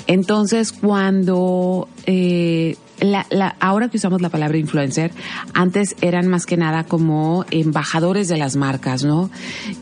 Entonces, 0.06 0.72
cuando 0.72 1.88
eh, 2.06 2.76
la, 3.00 3.26
la, 3.30 3.56
ahora 3.60 3.88
que 3.88 3.96
usamos 3.96 4.20
la 4.20 4.28
palabra 4.28 4.58
influencer, 4.58 5.12
antes 5.54 5.96
eran 6.00 6.28
más 6.28 6.46
que 6.46 6.56
nada 6.56 6.84
como 6.84 7.44
embajadores 7.50 8.28
de 8.28 8.36
las 8.36 8.56
marcas, 8.56 9.04
¿no? 9.04 9.30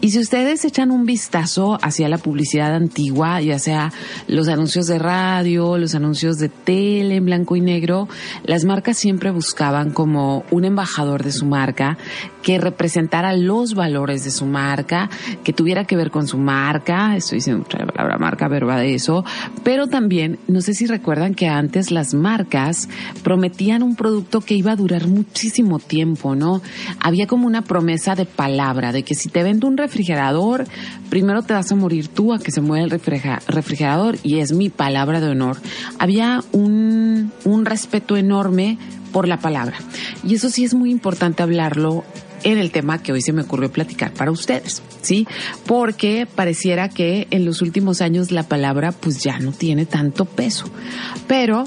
Y 0.01 0.11
si 0.11 0.19
ustedes 0.19 0.65
echan 0.65 0.91
un 0.91 1.05
vistazo 1.05 1.79
hacia 1.83 2.09
la 2.09 2.19
publicidad 2.19 2.75
antigua, 2.75 3.41
ya 3.41 3.59
sea 3.59 3.93
los 4.27 4.49
anuncios 4.49 4.87
de 4.87 4.99
radio, 4.99 5.79
los 5.79 5.95
anuncios 5.95 6.39
de 6.39 6.49
tele 6.49 7.17
en 7.17 7.25
blanco 7.25 7.57
y 7.57 7.61
negro, 7.61 8.09
las 8.45 8.65
marcas 8.65 8.99
siempre 8.99 9.31
buscaban 9.31 9.91
como 9.91 10.45
un 10.51 10.65
embajador 10.65 11.25
de 11.25 11.33
su 11.33 11.47
marca 11.47 11.99
que 12.43 12.59
representara 12.59 13.35
los 13.35 13.75
valores 13.75 14.25
de 14.25 14.31
su 14.31 14.47
marca, 14.47 15.11
que 15.45 15.53
tuviera 15.53 15.85
que 15.85 15.97
ver 15.97 16.11
con 16.11 16.27
su 16.27 16.39
marca, 16.39 17.17
estoy 17.17 17.39
diciendo 17.39 17.67
la 17.71 17.87
palabra 17.87 18.19
marca, 18.19 18.49
verba 18.49 18.79
de 18.79 18.95
eso, 18.95 19.25
pero 19.65 19.87
también, 19.87 20.39
no 20.49 20.61
sé 20.61 20.75
si 20.75 20.87
recuerdan 20.87 21.35
que 21.35 21.49
antes 21.49 21.91
las 21.91 22.15
marcas 22.15 22.89
prometían 23.23 23.83
un 23.83 23.97
producto 23.97 24.41
que 24.41 24.55
iba 24.55 24.73
a 24.73 24.77
durar 24.77 25.07
muchísimo 25.07 25.79
tiempo, 25.79 26.35
¿no? 26.35 26.63
Había 27.01 27.27
como 27.27 27.47
una 27.47 27.63
promesa 27.63 28.15
de 28.15 28.27
palabra, 28.27 28.93
de 28.93 29.03
que 29.03 29.15
si 29.15 29.29
te 29.29 29.43
vendo 29.43 29.67
un 29.67 29.77
refrigerador, 29.77 30.67
primero 31.11 31.43
te 31.43 31.55
vas 31.55 31.71
a 31.73 31.77
morir 31.77 32.09
tú 32.09 32.33
a 32.33 32.39
que 32.39 32.51
se 32.51 32.61
mueva 32.61 32.85
el 32.85 32.91
refrigerador 32.91 34.17
y 34.23 34.39
es 34.39 34.53
mi 34.53 34.69
palabra 34.69 35.21
de 35.21 35.29
honor. 35.29 35.59
Había 35.99 36.43
un, 36.53 37.33
un 37.45 37.65
respeto 37.65 38.17
enorme 38.17 38.79
por 39.13 39.27
la 39.27 39.39
palabra. 39.39 39.77
Y 40.23 40.35
eso 40.35 40.51
sí 40.51 40.65
es 40.65 40.75
muy 40.75 40.91
importante 40.91 41.43
hablarlo 41.43 42.05
en 42.45 42.59
el 42.59 42.71
tema 42.71 43.03
que 43.03 43.13
hoy 43.13 43.23
se 43.23 43.33
me 43.33 43.43
ocurrió 43.43 43.71
platicar 43.71 44.13
para 44.13 44.31
ustedes, 44.31 44.83
¿sí? 45.03 45.27
Porque 45.67 46.27
pareciera 46.27 46.89
que 46.89 47.27
en 47.31 47.45
los 47.45 47.63
últimos 47.63 48.01
años 48.01 48.31
la 48.31 48.43
palabra 48.43 48.93
pues 48.93 49.23
ya 49.23 49.39
no 49.39 49.53
tiene 49.53 49.87
tanto 49.87 50.25
peso. 50.25 50.71
Pero 51.27 51.65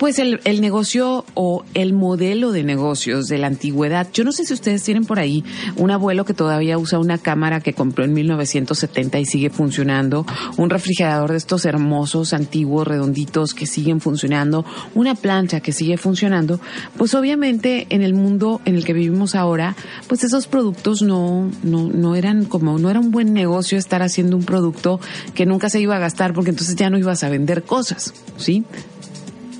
pues 0.00 0.18
el, 0.18 0.40
el, 0.44 0.62
negocio 0.62 1.26
o 1.34 1.62
el 1.74 1.92
modelo 1.92 2.52
de 2.52 2.64
negocios 2.64 3.26
de 3.26 3.36
la 3.36 3.48
antigüedad. 3.48 4.08
Yo 4.14 4.24
no 4.24 4.32
sé 4.32 4.46
si 4.46 4.54
ustedes 4.54 4.82
tienen 4.82 5.04
por 5.04 5.18
ahí 5.18 5.44
un 5.76 5.90
abuelo 5.90 6.24
que 6.24 6.32
todavía 6.32 6.78
usa 6.78 6.98
una 6.98 7.18
cámara 7.18 7.60
que 7.60 7.74
compró 7.74 8.06
en 8.06 8.14
1970 8.14 9.18
y 9.18 9.26
sigue 9.26 9.50
funcionando, 9.50 10.24
un 10.56 10.70
refrigerador 10.70 11.32
de 11.32 11.36
estos 11.36 11.66
hermosos, 11.66 12.32
antiguos, 12.32 12.88
redonditos 12.88 13.52
que 13.52 13.66
siguen 13.66 14.00
funcionando, 14.00 14.64
una 14.94 15.14
plancha 15.14 15.60
que 15.60 15.72
sigue 15.72 15.98
funcionando. 15.98 16.60
Pues 16.96 17.12
obviamente 17.12 17.86
en 17.90 18.00
el 18.00 18.14
mundo 18.14 18.62
en 18.64 18.76
el 18.76 18.86
que 18.86 18.94
vivimos 18.94 19.34
ahora, 19.34 19.76
pues 20.08 20.24
esos 20.24 20.46
productos 20.46 21.02
no, 21.02 21.50
no, 21.62 21.88
no 21.88 22.16
eran 22.16 22.46
como, 22.46 22.78
no 22.78 22.88
era 22.88 23.00
un 23.00 23.10
buen 23.10 23.34
negocio 23.34 23.76
estar 23.76 24.00
haciendo 24.00 24.38
un 24.38 24.44
producto 24.44 24.98
que 25.34 25.44
nunca 25.44 25.68
se 25.68 25.78
iba 25.78 25.96
a 25.96 25.98
gastar 25.98 26.32
porque 26.32 26.48
entonces 26.48 26.74
ya 26.76 26.88
no 26.88 26.96
ibas 26.96 27.22
a 27.22 27.28
vender 27.28 27.64
cosas, 27.64 28.14
¿sí? 28.38 28.64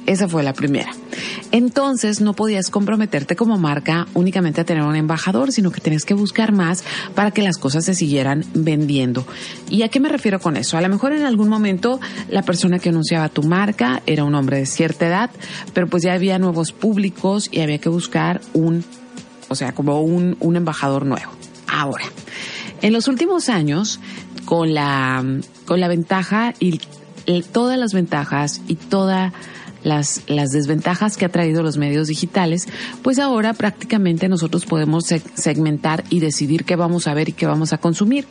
Esa 0.06 0.28
fue 0.28 0.42
la 0.42 0.52
primera. 0.52 0.92
Entonces 1.52 2.20
no 2.20 2.34
podías 2.34 2.70
comprometerte 2.70 3.36
como 3.36 3.58
marca 3.58 4.06
únicamente 4.14 4.60
a 4.60 4.64
tener 4.64 4.82
un 4.82 4.96
embajador, 4.96 5.52
sino 5.52 5.70
que 5.70 5.80
tenías 5.80 6.04
que 6.04 6.14
buscar 6.14 6.52
más 6.52 6.84
para 7.14 7.30
que 7.30 7.42
las 7.42 7.58
cosas 7.58 7.84
se 7.84 7.94
siguieran 7.94 8.44
vendiendo. 8.54 9.26
¿Y 9.68 9.82
a 9.82 9.88
qué 9.88 10.00
me 10.00 10.08
refiero 10.08 10.40
con 10.40 10.56
eso? 10.56 10.76
A 10.76 10.80
lo 10.80 10.88
mejor 10.88 11.12
en 11.12 11.24
algún 11.24 11.48
momento 11.48 12.00
la 12.28 12.42
persona 12.42 12.78
que 12.78 12.88
anunciaba 12.88 13.28
tu 13.28 13.42
marca 13.42 14.02
era 14.06 14.24
un 14.24 14.34
hombre 14.34 14.58
de 14.58 14.66
cierta 14.66 15.06
edad, 15.06 15.30
pero 15.74 15.86
pues 15.88 16.02
ya 16.02 16.14
había 16.14 16.38
nuevos 16.38 16.72
públicos 16.72 17.48
y 17.50 17.60
había 17.60 17.78
que 17.78 17.88
buscar 17.88 18.40
un, 18.52 18.84
o 19.48 19.54
sea, 19.54 19.72
como 19.72 20.00
un, 20.00 20.36
un 20.40 20.56
embajador 20.56 21.04
nuevo. 21.04 21.32
Ahora, 21.66 22.04
en 22.82 22.92
los 22.92 23.06
últimos 23.08 23.48
años, 23.48 24.00
con 24.44 24.74
la, 24.74 25.24
con 25.66 25.80
la 25.80 25.88
ventaja 25.88 26.54
y 26.58 26.80
todas 27.52 27.78
las 27.78 27.92
ventajas 27.92 28.60
y 28.66 28.74
toda 28.74 29.32
las, 29.82 30.22
las 30.26 30.50
desventajas 30.50 31.16
que 31.16 31.24
ha 31.24 31.28
traído 31.28 31.62
los 31.62 31.76
medios 31.76 32.08
digitales, 32.08 32.66
pues 33.02 33.18
ahora 33.18 33.52
prácticamente 33.54 34.28
nosotros 34.28 34.66
podemos 34.66 35.04
segmentar 35.34 36.04
y 36.10 36.20
decidir 36.20 36.64
qué 36.64 36.76
vamos 36.76 37.06
a 37.06 37.14
ver 37.14 37.28
y 37.28 37.32
qué 37.32 37.46
vamos 37.46 37.72
a 37.72 37.78
consumir. 37.78 38.26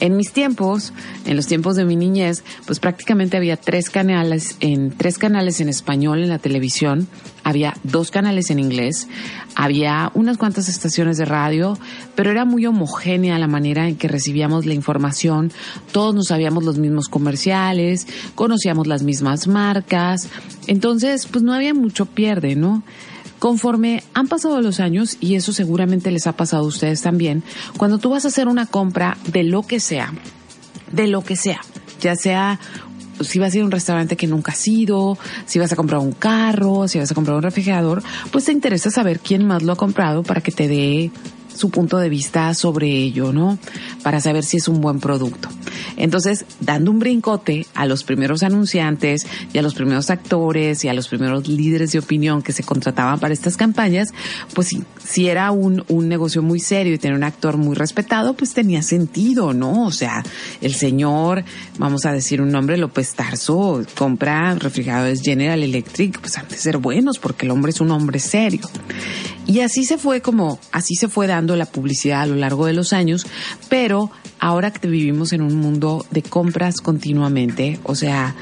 En 0.00 0.16
mis 0.16 0.32
tiempos, 0.32 0.92
en 1.24 1.36
los 1.36 1.46
tiempos 1.46 1.74
de 1.76 1.84
mi 1.84 1.96
niñez, 1.96 2.44
pues 2.66 2.78
prácticamente 2.78 3.36
había 3.36 3.56
tres 3.56 3.90
canales 3.90 4.56
en 4.60 4.90
tres 4.90 5.18
canales 5.18 5.60
en 5.60 5.68
español 5.68 6.22
en 6.22 6.28
la 6.28 6.38
televisión, 6.38 7.08
había 7.42 7.74
dos 7.82 8.10
canales 8.10 8.50
en 8.50 8.60
inglés, 8.60 9.08
había 9.56 10.12
unas 10.14 10.38
cuantas 10.38 10.68
estaciones 10.68 11.16
de 11.16 11.24
radio, 11.24 11.76
pero 12.14 12.30
era 12.30 12.44
muy 12.44 12.64
homogénea 12.66 13.38
la 13.38 13.48
manera 13.48 13.88
en 13.88 13.96
que 13.96 14.06
recibíamos 14.06 14.66
la 14.66 14.74
información, 14.74 15.50
todos 15.90 16.14
nos 16.14 16.26
sabíamos 16.26 16.62
los 16.62 16.78
mismos 16.78 17.08
comerciales, 17.08 18.06
conocíamos 18.34 18.86
las 18.86 19.02
mismas 19.02 19.48
marcas, 19.48 20.28
entonces 20.68 21.26
pues 21.26 21.42
no 21.42 21.52
había 21.52 21.74
mucho 21.74 22.06
pierde, 22.06 22.54
¿no? 22.54 22.84
Conforme 23.38 24.02
han 24.14 24.28
pasado 24.28 24.60
los 24.60 24.80
años, 24.80 25.16
y 25.20 25.34
eso 25.34 25.52
seguramente 25.52 26.10
les 26.10 26.26
ha 26.26 26.32
pasado 26.32 26.64
a 26.64 26.66
ustedes 26.66 27.02
también, 27.02 27.42
cuando 27.76 27.98
tú 27.98 28.10
vas 28.10 28.24
a 28.24 28.28
hacer 28.28 28.48
una 28.48 28.66
compra 28.66 29.16
de 29.26 29.44
lo 29.44 29.62
que 29.62 29.80
sea, 29.80 30.12
de 30.92 31.06
lo 31.06 31.22
que 31.22 31.36
sea, 31.36 31.60
ya 32.00 32.16
sea 32.16 32.58
si 33.20 33.38
vas 33.38 33.52
a 33.52 33.56
ir 33.56 33.62
a 33.62 33.66
un 33.66 33.72
restaurante 33.72 34.16
que 34.16 34.26
nunca 34.26 34.52
has 34.52 34.68
ido, 34.68 35.18
si 35.46 35.58
vas 35.58 35.72
a 35.72 35.76
comprar 35.76 36.00
un 36.00 36.12
carro, 36.12 36.88
si 36.88 36.98
vas 36.98 37.10
a 37.10 37.14
comprar 37.14 37.36
un 37.36 37.42
refrigerador, 37.42 38.02
pues 38.30 38.44
te 38.44 38.52
interesa 38.52 38.90
saber 38.90 39.20
quién 39.20 39.46
más 39.46 39.62
lo 39.62 39.72
ha 39.72 39.76
comprado 39.76 40.22
para 40.22 40.40
que 40.40 40.52
te 40.52 40.68
dé 40.68 41.10
su 41.58 41.70
punto 41.70 41.98
de 41.98 42.08
vista 42.08 42.52
sobre 42.54 42.88
ello, 42.88 43.32
¿no? 43.32 43.58
Para 44.02 44.20
saber 44.20 44.44
si 44.44 44.56
es 44.56 44.68
un 44.68 44.80
buen 44.80 45.00
producto. 45.00 45.48
Entonces, 45.96 46.44
dando 46.60 46.90
un 46.90 46.98
brincote 46.98 47.66
a 47.74 47.86
los 47.86 48.04
primeros 48.04 48.42
anunciantes 48.42 49.26
y 49.52 49.58
a 49.58 49.62
los 49.62 49.74
primeros 49.74 50.10
actores 50.10 50.84
y 50.84 50.88
a 50.88 50.94
los 50.94 51.08
primeros 51.08 51.48
líderes 51.48 51.92
de 51.92 51.98
opinión 51.98 52.42
que 52.42 52.52
se 52.52 52.62
contrataban 52.62 53.18
para 53.18 53.34
estas 53.34 53.56
campañas, 53.56 54.08
pues 54.54 54.68
si, 54.68 54.84
si 55.04 55.28
era 55.28 55.50
un, 55.50 55.84
un 55.88 56.08
negocio 56.08 56.42
muy 56.42 56.60
serio 56.60 56.94
y 56.94 56.98
tener 56.98 57.16
un 57.16 57.24
actor 57.24 57.56
muy 57.56 57.74
respetado, 57.74 58.34
pues 58.34 58.54
tenía 58.54 58.82
sentido, 58.82 59.52
¿no? 59.52 59.86
O 59.86 59.92
sea, 59.92 60.22
el 60.60 60.74
señor, 60.74 61.44
vamos 61.78 62.06
a 62.06 62.12
decir 62.12 62.40
un 62.40 62.50
nombre, 62.50 62.76
López 62.76 63.14
Tarso, 63.14 63.82
compra 63.96 64.54
refrigeradores 64.54 65.22
General 65.22 65.62
Electric, 65.62 66.20
pues 66.20 66.38
han 66.38 66.48
de 66.48 66.56
ser 66.56 66.78
buenos 66.78 67.18
porque 67.18 67.46
el 67.46 67.50
hombre 67.50 67.70
es 67.70 67.80
un 67.80 67.90
hombre 67.90 68.18
serio. 68.18 68.68
Y 69.48 69.60
así 69.60 69.84
se 69.84 69.96
fue 69.96 70.20
como, 70.20 70.60
así 70.72 70.94
se 70.94 71.08
fue 71.08 71.26
dando 71.26 71.56
la 71.56 71.64
publicidad 71.64 72.20
a 72.20 72.26
lo 72.26 72.36
largo 72.36 72.66
de 72.66 72.74
los 72.74 72.92
años, 72.92 73.26
pero 73.70 74.10
ahora 74.38 74.70
que 74.70 74.86
vivimos 74.86 75.32
en 75.32 75.40
un 75.40 75.56
mundo 75.56 76.04
de 76.10 76.22
compras 76.22 76.82
continuamente, 76.82 77.80
o 77.84 77.94
sea, 77.94 78.36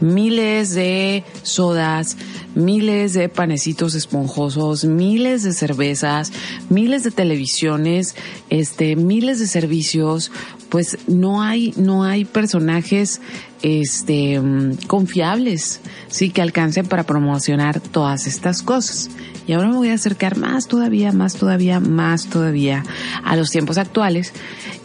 miles 0.00 0.74
de 0.74 1.22
sodas, 1.44 2.16
miles 2.56 3.12
de 3.12 3.28
panecitos 3.28 3.94
esponjosos, 3.94 4.84
miles 4.84 5.44
de 5.44 5.52
cervezas, 5.52 6.32
miles 6.68 7.04
de 7.04 7.12
televisiones, 7.12 8.16
este, 8.50 8.96
miles 8.96 9.38
de 9.38 9.46
servicios, 9.46 10.32
pues 10.70 10.98
no 11.06 11.40
hay, 11.40 11.72
no 11.76 12.02
hay 12.02 12.24
personajes, 12.24 13.20
este, 13.62 14.40
confiables, 14.86 15.80
sí, 16.08 16.30
que 16.30 16.42
alcancen 16.42 16.86
para 16.86 17.04
promocionar 17.04 17.80
todas 17.80 18.26
estas 18.26 18.62
cosas. 18.62 19.10
Y 19.46 19.54
ahora 19.54 19.68
me 19.68 19.76
voy 19.76 19.88
a 19.88 19.94
acercar 19.94 20.36
más 20.36 20.68
todavía, 20.68 21.10
más 21.10 21.34
todavía, 21.34 21.80
más 21.80 22.26
todavía 22.26 22.84
a 23.24 23.34
los 23.34 23.50
tiempos 23.50 23.78
actuales. 23.78 24.34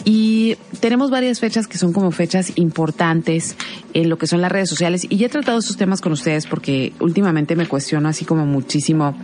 Y 0.06 0.56
tenemos 0.80 1.10
varias 1.12 1.40
fechas 1.40 1.68
que 1.68 1.78
son 1.78 1.94
como 1.94 2.12
fechas 2.12 2.54
importantes 2.56 3.56
en 3.94 4.10
lo 4.10 4.18
que 4.18 4.28
son 4.28 4.42
las 4.42 4.52
redes 4.52 4.70
sociales. 4.70 5.06
Y 5.10 5.18
ya 5.18 5.28
he 5.28 5.30
tratado 5.30 5.60
estos 5.60 5.78
temas 5.78 6.02
con 6.02 6.12
ustedes 6.12 6.46
porque 6.46 6.94
últimamente 7.00 7.56
me 7.56 7.68
cuestiono 7.68 8.10
así 8.10 8.26
como 8.26 8.46
muchísimo 8.46 9.16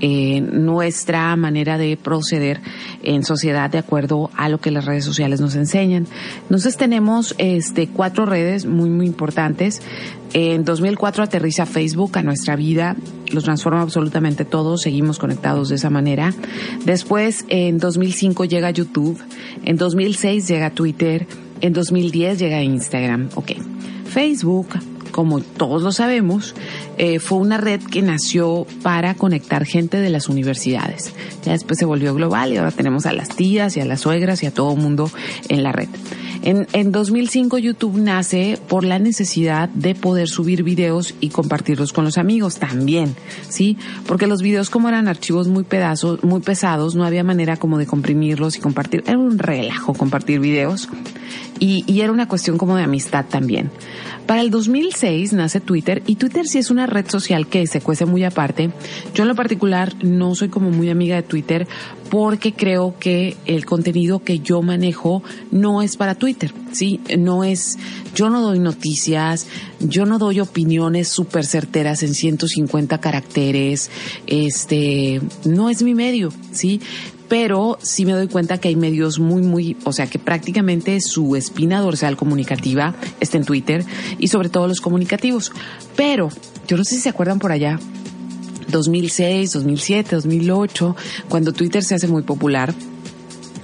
eh, 0.00 0.40
nuestra 0.40 1.34
manera 1.36 1.78
de 1.78 1.96
proceder 1.96 2.60
en 3.02 3.24
sociedad 3.24 3.70
de 3.70 3.78
acuerdo 3.78 4.30
a 4.36 4.48
lo 4.48 4.58
que 4.58 4.70
las 4.70 4.84
redes 4.84 5.04
sociales 5.04 5.40
nos 5.40 5.54
enseñan. 5.54 6.06
Entonces 6.42 6.76
tenemos 6.76 7.34
este 7.38 7.88
cuatro 7.88 8.26
redes 8.26 8.66
muy 8.66 8.89
muy 8.96 9.06
importantes. 9.06 9.80
En 10.32 10.64
2004 10.64 11.24
aterriza 11.24 11.66
Facebook 11.66 12.18
a 12.18 12.22
nuestra 12.22 12.56
vida, 12.56 12.96
lo 13.32 13.42
transforma 13.42 13.82
absolutamente 13.82 14.44
todo, 14.44 14.76
seguimos 14.78 15.18
conectados 15.18 15.68
de 15.68 15.76
esa 15.76 15.90
manera. 15.90 16.32
Después, 16.84 17.44
en 17.48 17.78
2005 17.78 18.44
llega 18.44 18.70
YouTube, 18.70 19.20
en 19.64 19.76
2006 19.76 20.48
llega 20.48 20.70
Twitter, 20.70 21.26
en 21.60 21.72
2010 21.72 22.38
llega 22.38 22.62
Instagram. 22.62 23.30
Ok, 23.34 23.52
Facebook, 24.06 24.68
como 25.10 25.40
todos 25.40 25.82
lo 25.82 25.92
sabemos, 25.92 26.54
eh, 26.98 27.18
fue 27.18 27.38
una 27.38 27.58
red 27.58 27.80
que 27.80 28.02
nació 28.02 28.66
para 28.82 29.14
conectar 29.14 29.64
gente 29.64 29.98
de 29.98 30.10
las 30.10 30.28
universidades. 30.28 31.12
Ya 31.44 31.52
después 31.52 31.78
se 31.78 31.84
volvió 31.84 32.14
global 32.14 32.52
y 32.52 32.56
ahora 32.56 32.70
tenemos 32.70 33.06
a 33.06 33.12
las 33.12 33.28
tías 33.28 33.76
y 33.76 33.80
a 33.80 33.84
las 33.84 34.00
suegras 34.00 34.42
y 34.42 34.46
a 34.46 34.54
todo 34.54 34.76
mundo 34.76 35.10
en 35.48 35.62
la 35.62 35.72
red. 35.72 35.88
En, 36.42 36.66
en 36.72 36.90
2005 36.90 37.58
YouTube 37.58 37.98
nace 37.98 38.58
por 38.68 38.82
la 38.82 38.98
necesidad 38.98 39.68
de 39.68 39.94
poder 39.94 40.28
subir 40.28 40.62
videos 40.62 41.14
y 41.20 41.28
compartirlos 41.28 41.92
con 41.92 42.04
los 42.04 42.16
amigos 42.16 42.58
también, 42.58 43.14
¿sí? 43.48 43.76
Porque 44.06 44.26
los 44.26 44.40
videos 44.40 44.70
como 44.70 44.88
eran 44.88 45.06
archivos 45.06 45.48
muy 45.48 45.64
pedazos, 45.64 46.24
muy 46.24 46.40
pesados, 46.40 46.94
no 46.94 47.04
había 47.04 47.24
manera 47.24 47.58
como 47.58 47.76
de 47.76 47.86
comprimirlos 47.86 48.56
y 48.56 48.60
compartir. 48.60 49.04
Era 49.06 49.18
un 49.18 49.38
relajo 49.38 49.92
compartir 49.92 50.40
videos 50.40 50.88
y 51.58 52.00
era 52.00 52.10
una 52.10 52.26
cuestión 52.26 52.56
como 52.56 52.76
de 52.76 52.84
amistad 52.84 53.26
también. 53.28 53.70
Para 54.30 54.42
el 54.42 54.52
2006 54.52 55.32
nace 55.32 55.58
Twitter 55.58 56.04
y 56.06 56.14
Twitter 56.14 56.46
sí 56.46 56.58
es 56.58 56.70
una 56.70 56.86
red 56.86 57.04
social 57.10 57.48
que 57.48 57.66
se 57.66 57.80
cuece 57.80 58.06
muy 58.06 58.22
aparte. 58.22 58.70
Yo 59.12 59.24
en 59.24 59.28
lo 59.28 59.34
particular 59.34 59.92
no 60.04 60.36
soy 60.36 60.48
como 60.48 60.70
muy 60.70 60.88
amiga 60.88 61.16
de 61.16 61.24
Twitter 61.24 61.66
porque 62.10 62.52
creo 62.52 62.94
que 63.00 63.36
el 63.46 63.66
contenido 63.66 64.22
que 64.22 64.38
yo 64.38 64.62
manejo 64.62 65.24
no 65.50 65.82
es 65.82 65.96
para 65.96 66.14
Twitter, 66.14 66.54
¿sí? 66.70 67.00
No 67.18 67.42
es, 67.42 67.76
yo 68.14 68.30
no 68.30 68.40
doy 68.40 68.60
noticias, 68.60 69.48
yo 69.80 70.06
no 70.06 70.20
doy 70.20 70.38
opiniones 70.38 71.08
súper 71.08 71.44
certeras 71.44 72.04
en 72.04 72.14
150 72.14 73.00
caracteres, 73.00 73.90
este, 74.28 75.20
no 75.44 75.70
es 75.70 75.82
mi 75.82 75.96
medio, 75.96 76.32
¿sí? 76.52 76.80
Pero 77.30 77.78
sí 77.80 78.04
me 78.04 78.12
doy 78.12 78.26
cuenta 78.26 78.58
que 78.58 78.66
hay 78.66 78.74
medios 78.74 79.20
muy, 79.20 79.40
muy, 79.40 79.76
o 79.84 79.92
sea, 79.92 80.08
que 80.08 80.18
prácticamente 80.18 81.00
su 81.00 81.36
espina 81.36 81.80
dorsal 81.80 82.16
comunicativa 82.16 82.96
está 83.20 83.38
en 83.38 83.44
Twitter 83.44 83.84
y 84.18 84.26
sobre 84.26 84.48
todo 84.48 84.66
los 84.66 84.80
comunicativos. 84.80 85.52
Pero, 85.94 86.28
yo 86.66 86.76
no 86.76 86.82
sé 86.82 86.96
si 86.96 87.02
se 87.02 87.08
acuerdan 87.08 87.38
por 87.38 87.52
allá, 87.52 87.78
2006, 88.66 89.52
2007, 89.52 90.16
2008, 90.16 90.96
cuando 91.28 91.52
Twitter 91.52 91.84
se 91.84 91.94
hace 91.94 92.08
muy 92.08 92.22
popular, 92.22 92.74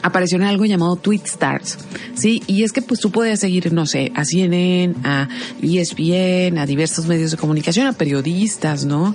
apareció 0.00 0.38
en 0.38 0.44
algo 0.44 0.64
llamado 0.64 0.94
Tweet 0.94 1.22
Stars, 1.24 1.76
¿sí? 2.14 2.44
Y 2.46 2.62
es 2.62 2.72
que 2.72 2.82
pues 2.82 3.00
tú 3.00 3.10
podías 3.10 3.40
seguir, 3.40 3.72
no 3.72 3.86
sé, 3.86 4.12
a 4.14 4.24
CNN, 4.24 4.94
a 5.02 5.28
ESPN, 5.60 6.58
a 6.58 6.66
diversos 6.66 7.06
medios 7.06 7.32
de 7.32 7.36
comunicación, 7.36 7.88
a 7.88 7.94
periodistas, 7.94 8.84
¿no? 8.84 9.12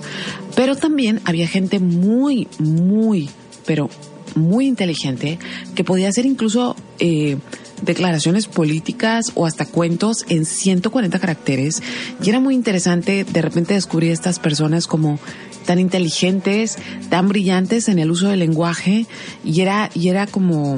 Pero 0.54 0.76
también 0.76 1.22
había 1.24 1.48
gente 1.48 1.78
muy, 1.78 2.48
muy, 2.58 3.30
pero 3.64 3.88
muy 4.36 4.66
inteligente 4.66 5.38
que 5.74 5.84
podía 5.84 6.08
hacer 6.08 6.26
incluso 6.26 6.76
eh, 6.98 7.36
declaraciones 7.82 8.46
políticas 8.46 9.32
o 9.34 9.46
hasta 9.46 9.66
cuentos 9.66 10.24
en 10.28 10.44
140 10.44 11.18
caracteres. 11.18 11.82
Y 12.22 12.28
era 12.28 12.40
muy 12.40 12.54
interesante 12.54 13.24
de 13.24 13.42
repente 13.42 13.74
descubrir 13.74 14.10
a 14.10 14.14
estas 14.14 14.38
personas 14.38 14.86
como 14.86 15.18
tan 15.66 15.78
inteligentes, 15.78 16.78
tan 17.08 17.28
brillantes 17.28 17.88
en 17.88 17.98
el 17.98 18.10
uso 18.10 18.28
del 18.28 18.40
lenguaje 18.40 19.06
y 19.44 19.60
era, 19.60 19.90
y 19.94 20.08
era 20.08 20.26
como, 20.26 20.76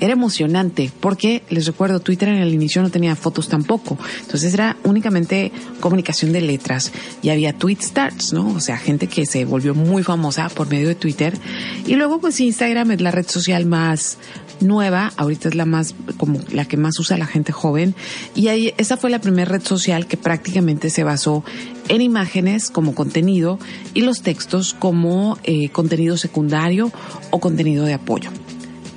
era 0.00 0.12
emocionante 0.12 0.90
porque 1.00 1.42
les 1.50 1.66
recuerdo 1.66 2.00
Twitter 2.00 2.28
en 2.28 2.36
el 2.36 2.52
inicio 2.52 2.82
no 2.82 2.90
tenía 2.90 3.14
fotos 3.16 3.48
tampoco. 3.48 3.98
Entonces 4.20 4.52
era 4.54 4.76
únicamente 4.84 5.52
comunicación 5.80 6.32
de 6.32 6.40
letras. 6.40 6.92
Y 7.22 7.30
había 7.30 7.52
tweet 7.52 7.78
starts 7.82 8.32
no 8.32 8.48
o 8.48 8.60
sea 8.60 8.78
gente 8.78 9.06
que 9.06 9.26
se 9.26 9.44
volvió 9.44 9.74
muy 9.74 10.02
famosa 10.02 10.48
por 10.48 10.68
medio 10.68 10.88
de 10.88 10.94
Twitter. 10.94 11.36
Y 11.86 11.94
luego 11.94 12.20
pues 12.20 12.40
Instagram 12.40 12.92
es 12.92 13.00
la 13.00 13.10
red 13.10 13.28
social 13.28 13.66
más 13.66 14.18
nueva, 14.60 15.12
ahorita 15.16 15.48
es 15.48 15.54
la 15.54 15.64
más, 15.64 15.94
como 16.16 16.40
la 16.52 16.64
que 16.64 16.76
más 16.76 16.98
usa 16.98 17.16
la 17.16 17.26
gente 17.26 17.52
joven, 17.52 17.94
y 18.34 18.48
ahí, 18.48 18.74
esa 18.76 18.96
fue 18.96 19.10
la 19.10 19.20
primera 19.20 19.50
red 19.50 19.62
social 19.62 20.06
que 20.06 20.16
prácticamente 20.16 20.90
se 20.90 21.04
basó 21.04 21.44
en 21.88 22.02
imágenes 22.02 22.70
como 22.70 22.94
contenido 22.94 23.58
y 23.94 24.02
los 24.02 24.22
textos 24.22 24.74
como 24.74 25.38
eh, 25.44 25.70
contenido 25.70 26.16
secundario 26.16 26.92
o 27.30 27.40
contenido 27.40 27.84
de 27.84 27.94
apoyo. 27.94 28.30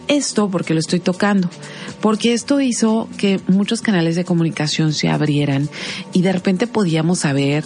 Esto 0.07 0.49
porque 0.49 0.73
lo 0.73 0.79
estoy 0.79 0.99
tocando, 0.99 1.49
porque 2.01 2.33
esto 2.33 2.59
hizo 2.59 3.07
que 3.17 3.39
muchos 3.47 3.81
canales 3.81 4.15
de 4.15 4.25
comunicación 4.25 4.93
se 4.93 5.09
abrieran 5.09 5.69
y 6.11 6.21
de 6.21 6.33
repente 6.33 6.67
podíamos 6.67 7.19
saber 7.19 7.63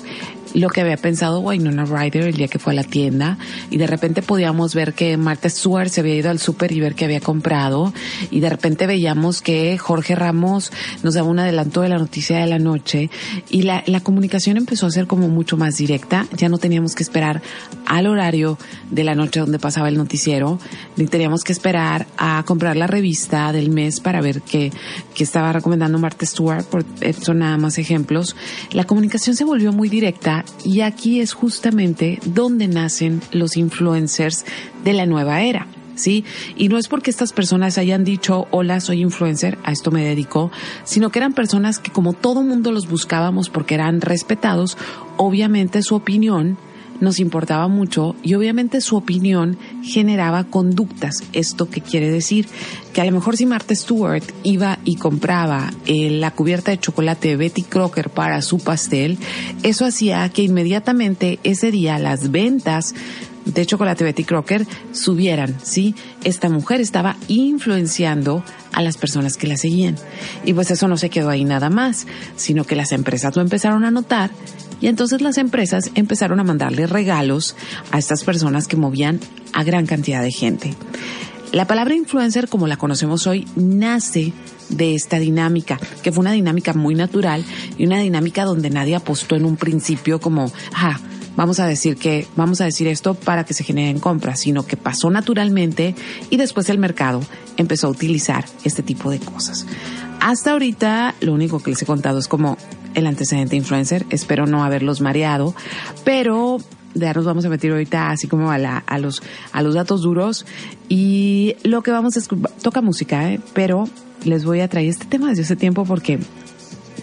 lo 0.54 0.70
que 0.70 0.82
había 0.82 0.98
pensado 0.98 1.40
Wynonna 1.40 1.86
Ryder 1.86 2.24
el 2.24 2.36
día 2.36 2.48
que 2.48 2.60
fue 2.60 2.74
a 2.74 2.76
la 2.76 2.84
tienda 2.84 3.38
y 3.70 3.78
de 3.78 3.88
repente 3.88 4.22
podíamos 4.22 4.76
ver 4.76 4.94
que 4.94 5.18
Martha 5.18 5.50
Stewart 5.50 5.90
se 5.90 6.02
había 6.02 6.16
ido 6.16 6.30
al 6.30 6.40
súper 6.40 6.72
y 6.72 6.80
ver 6.80 6.96
que 6.96 7.06
había 7.06 7.20
comprado 7.20 7.94
y 8.32 8.40
de 8.40 8.50
repente 8.50 8.88
veíamos 8.88 9.42
que 9.42 9.78
Jorge 9.78 10.16
Ramos 10.16 10.72
nos 11.04 11.14
daba 11.14 11.28
un 11.28 11.40
adelanto 11.40 11.82
de 11.82 11.90
la 11.90 11.98
noticia 11.98 12.40
de 12.40 12.48
la 12.48 12.60
noche 12.60 13.10
y 13.50 13.64
la, 13.64 13.84
la 13.86 14.00
comunicación 14.00 14.58
empezó 14.58 14.86
a 14.86 14.92
ser 14.92 15.08
como 15.08 15.28
mucho 15.28 15.58
más 15.58 15.78
directa, 15.78 16.28
ya 16.36 16.50
no 16.50 16.58
teníamos 16.58 16.96
que 16.96 17.04
esperar 17.04 17.42
al 17.86 18.08
horario 18.08 18.58
de 18.92 19.04
la 19.04 19.16
noche 19.16 19.40
donde 19.40 19.60
pasaba 19.60 19.90
el 19.90 19.98
noticiero, 19.98 20.60
ni 20.96 21.08
teníamos 21.08 21.44
que 21.44 21.54
esperar 21.54 22.08
a 22.18 22.44
comprar 22.46 22.76
la 22.76 22.88
revista 22.88 23.52
del 23.52 23.70
mes 23.70 24.00
para 24.00 24.22
ver 24.22 24.42
qué, 24.42 24.72
qué 25.16 25.24
estaba 25.24 25.54
recomendando 25.54 26.00
Martha 26.00 26.26
Stewart, 26.26 26.66
por 26.66 26.86
eso 27.02 27.34
nada 27.34 27.58
más 27.58 27.78
ejemplos. 27.78 28.36
La 28.72 28.86
comunicación 28.86 29.36
se 29.36 29.44
volvió 29.44 29.72
muy 29.72 29.90
directa 29.90 30.37
y 30.64 30.82
aquí 30.82 31.20
es 31.20 31.34
justamente 31.34 32.20
donde 32.26 32.68
nacen 32.68 33.22
los 33.32 33.58
influencers 33.58 34.46
de 34.84 34.94
la 34.94 35.06
nueva 35.06 35.42
era. 35.42 35.68
¿sí? 35.96 36.24
Y 36.56 36.70
no 36.70 36.78
es 36.78 36.88
porque 36.88 37.10
estas 37.10 37.34
personas 37.34 37.78
hayan 37.78 38.04
dicho, 38.04 38.48
hola, 38.52 38.80
soy 38.80 39.02
influencer, 39.02 39.58
a 39.64 39.72
esto 39.72 39.92
me 39.92 40.04
dedico, 40.06 40.52
sino 40.84 41.10
que 41.10 41.20
eran 41.20 41.34
personas 41.34 41.80
que 41.80 41.92
como 41.92 42.14
todo 42.14 42.44
mundo 42.44 42.72
los 42.72 42.88
buscábamos 42.88 43.50
porque 43.50 43.76
eran 43.76 44.02
respetados, 44.02 44.78
obviamente 45.18 45.82
su 45.82 45.96
opinión 45.96 46.58
nos 47.00 47.20
importaba 47.20 47.68
mucho 47.68 48.16
y 48.24 48.34
obviamente 48.34 48.82
su 48.82 48.96
opinión 48.96 49.58
generaba 49.84 50.46
conductas. 50.46 51.24
¿Esto 51.34 51.70
qué 51.70 51.82
quiere 51.82 52.10
decir? 52.10 52.48
Que 52.94 53.02
a 53.02 53.06
lo 53.06 53.12
mejor 53.12 53.38
si 53.38 53.46
Martha 53.46 53.76
Stewart 53.76 54.24
iba 54.44 54.80
y 54.84 54.96
compraba 54.96 55.72
eh, 55.86 56.10
la 56.10 56.32
cubierta 56.32 56.72
de 56.72 56.80
chocolate 56.80 57.30
de 57.30 57.38
Betty 57.38 57.64
Crocker 57.64 58.10
para 58.10 58.42
su 58.42 58.60
pastel, 58.60 59.18
eso 59.64 59.86
hacía 59.86 60.28
que 60.30 60.44
inmediatamente 60.44 61.40
ese 61.44 61.72
día 61.72 62.00
las 62.00 62.32
ventas 62.32 62.94
de 63.54 63.66
chocolate 63.66 64.04
Betty 64.04 64.24
Crocker 64.24 64.66
subieran, 64.92 65.56
¿sí? 65.64 65.96
Esta 66.24 66.50
mujer 66.50 66.82
estaba 66.82 67.16
influenciando 67.28 68.44
a 68.74 68.82
las 68.82 68.98
personas 68.98 69.38
que 69.38 69.48
la 69.48 69.58
seguían. 69.58 69.96
Y 70.46 70.54
pues 70.54 70.70
eso 70.72 70.88
no 70.88 70.98
se 70.98 71.10
quedó 71.10 71.30
ahí 71.30 71.46
nada 71.46 71.70
más, 71.70 72.08
sino 72.36 72.66
que 72.66 72.76
las 72.76 72.92
empresas 72.92 73.36
lo 73.36 73.42
empezaron 73.42 73.86
a 73.86 73.92
notar 73.92 74.32
y 74.82 74.88
entonces 74.88 75.22
las 75.22 75.38
empresas 75.38 75.92
empezaron 75.96 76.40
a 76.40 76.44
mandarle 76.44 76.88
regalos 76.88 77.56
a 77.92 77.98
estas 77.98 78.24
personas 78.24 78.68
que 78.68 78.78
movían 78.78 79.20
a 79.54 79.64
gran 79.64 79.86
cantidad 79.86 80.22
de 80.22 80.32
gente. 80.32 80.74
La 81.52 81.66
palabra 81.66 81.96
influencer, 81.96 82.50
como 82.50 82.68
la 82.68 82.78
conocemos 82.78 83.26
hoy, 83.26 83.48
nace 83.56 84.34
de 84.70 84.96
esta 84.96 85.18
dinámica, 85.18 85.80
que 86.04 86.12
fue 86.12 86.22
una 86.22 86.34
dinámica 86.34 86.74
muy 86.74 86.94
natural 86.94 87.44
y 87.78 87.86
una 87.86 88.00
dinámica 88.00 88.44
donde 88.44 88.70
nadie 88.70 88.96
apostó 88.96 89.36
en 89.36 89.46
un 89.46 89.56
principio 89.56 90.20
como, 90.20 90.52
ah, 90.74 91.00
vamos 91.38 91.60
a 91.60 91.68
decir 91.68 91.96
que, 91.96 92.28
vamos 92.36 92.60
a 92.60 92.66
decir 92.66 92.88
esto 92.88 93.14
para 93.14 93.46
que 93.46 93.54
se 93.54 93.64
generen 93.64 94.00
compras, 94.00 94.42
sino 94.42 94.66
que 94.66 94.76
pasó 94.76 95.10
naturalmente 95.10 95.96
y 96.30 96.36
después 96.36 96.70
el 96.70 96.80
mercado 96.80 97.22
empezó 97.56 97.88
a 97.88 97.92
utilizar 97.92 98.46
este 98.66 98.84
tipo 98.84 99.10
de 99.10 99.20
cosas. 99.20 99.66
Hasta 100.20 100.52
ahorita, 100.52 101.16
lo 101.22 101.34
único 101.34 101.60
que 101.60 101.72
les 101.72 101.82
he 101.82 101.86
contado 101.86 102.20
es 102.20 102.28
como 102.28 102.58
el 102.96 103.08
antecedente 103.08 103.56
influencer. 103.56 104.06
Espero 104.10 104.46
no 104.46 104.64
haberlos 104.64 105.02
mareado, 105.02 105.54
pero 106.04 106.58
ya 106.94 107.14
nos 107.14 107.26
vamos 107.26 107.46
a 107.46 107.50
meter 107.50 107.72
ahorita 107.72 108.10
así 108.10 108.28
como 108.28 108.52
a, 108.52 108.58
la, 108.58 108.78
a, 108.78 108.98
los, 108.98 109.22
a 109.52 109.62
los 109.62 109.76
datos 109.76 110.02
duros. 110.02 110.46
Y 110.90 111.56
lo 111.64 111.82
que 111.84 111.92
vamos 111.92 112.16
a 112.16 112.20
escuchar, 112.20 112.52
toca 112.62 112.82
música, 112.82 113.32
¿eh? 113.32 113.40
pero 113.54 113.86
les 114.26 114.46
voy 114.46 114.62
a 114.62 114.68
traer 114.68 114.90
este 114.90 115.06
tema 115.06 115.30
desde 115.30 115.44
hace 115.44 115.56
tiempo 115.56 115.86
porque 115.86 116.20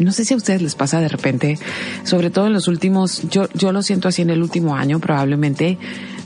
no 0.01 0.13
sé 0.13 0.25
si 0.25 0.35
a 0.35 0.37
ustedes 0.37 0.63
les 0.63 0.75
pasa 0.75 1.01
de 1.01 1.09
repente, 1.09 1.59
sobre 2.03 2.31
todo 2.31 2.47
en 2.49 2.53
los 2.53 2.67
últimos, 2.69 3.23
yo, 3.31 3.49
yo 3.55 3.73
lo 3.73 3.83
siento 3.83 4.09
así 4.09 4.23
en 4.23 4.31
el 4.31 4.43
último 4.43 4.75
año 4.75 4.99
probablemente, 4.99 5.79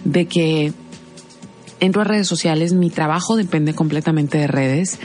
de 0.05 0.27
que 0.27 0.73
entro 1.81 2.03
a 2.03 2.05
redes 2.05 2.27
sociales, 2.27 2.73
mi 2.73 2.91
trabajo 2.91 3.37
depende 3.37 3.75
completamente 3.75 4.39
de 4.39 4.47
redes, 4.47 4.99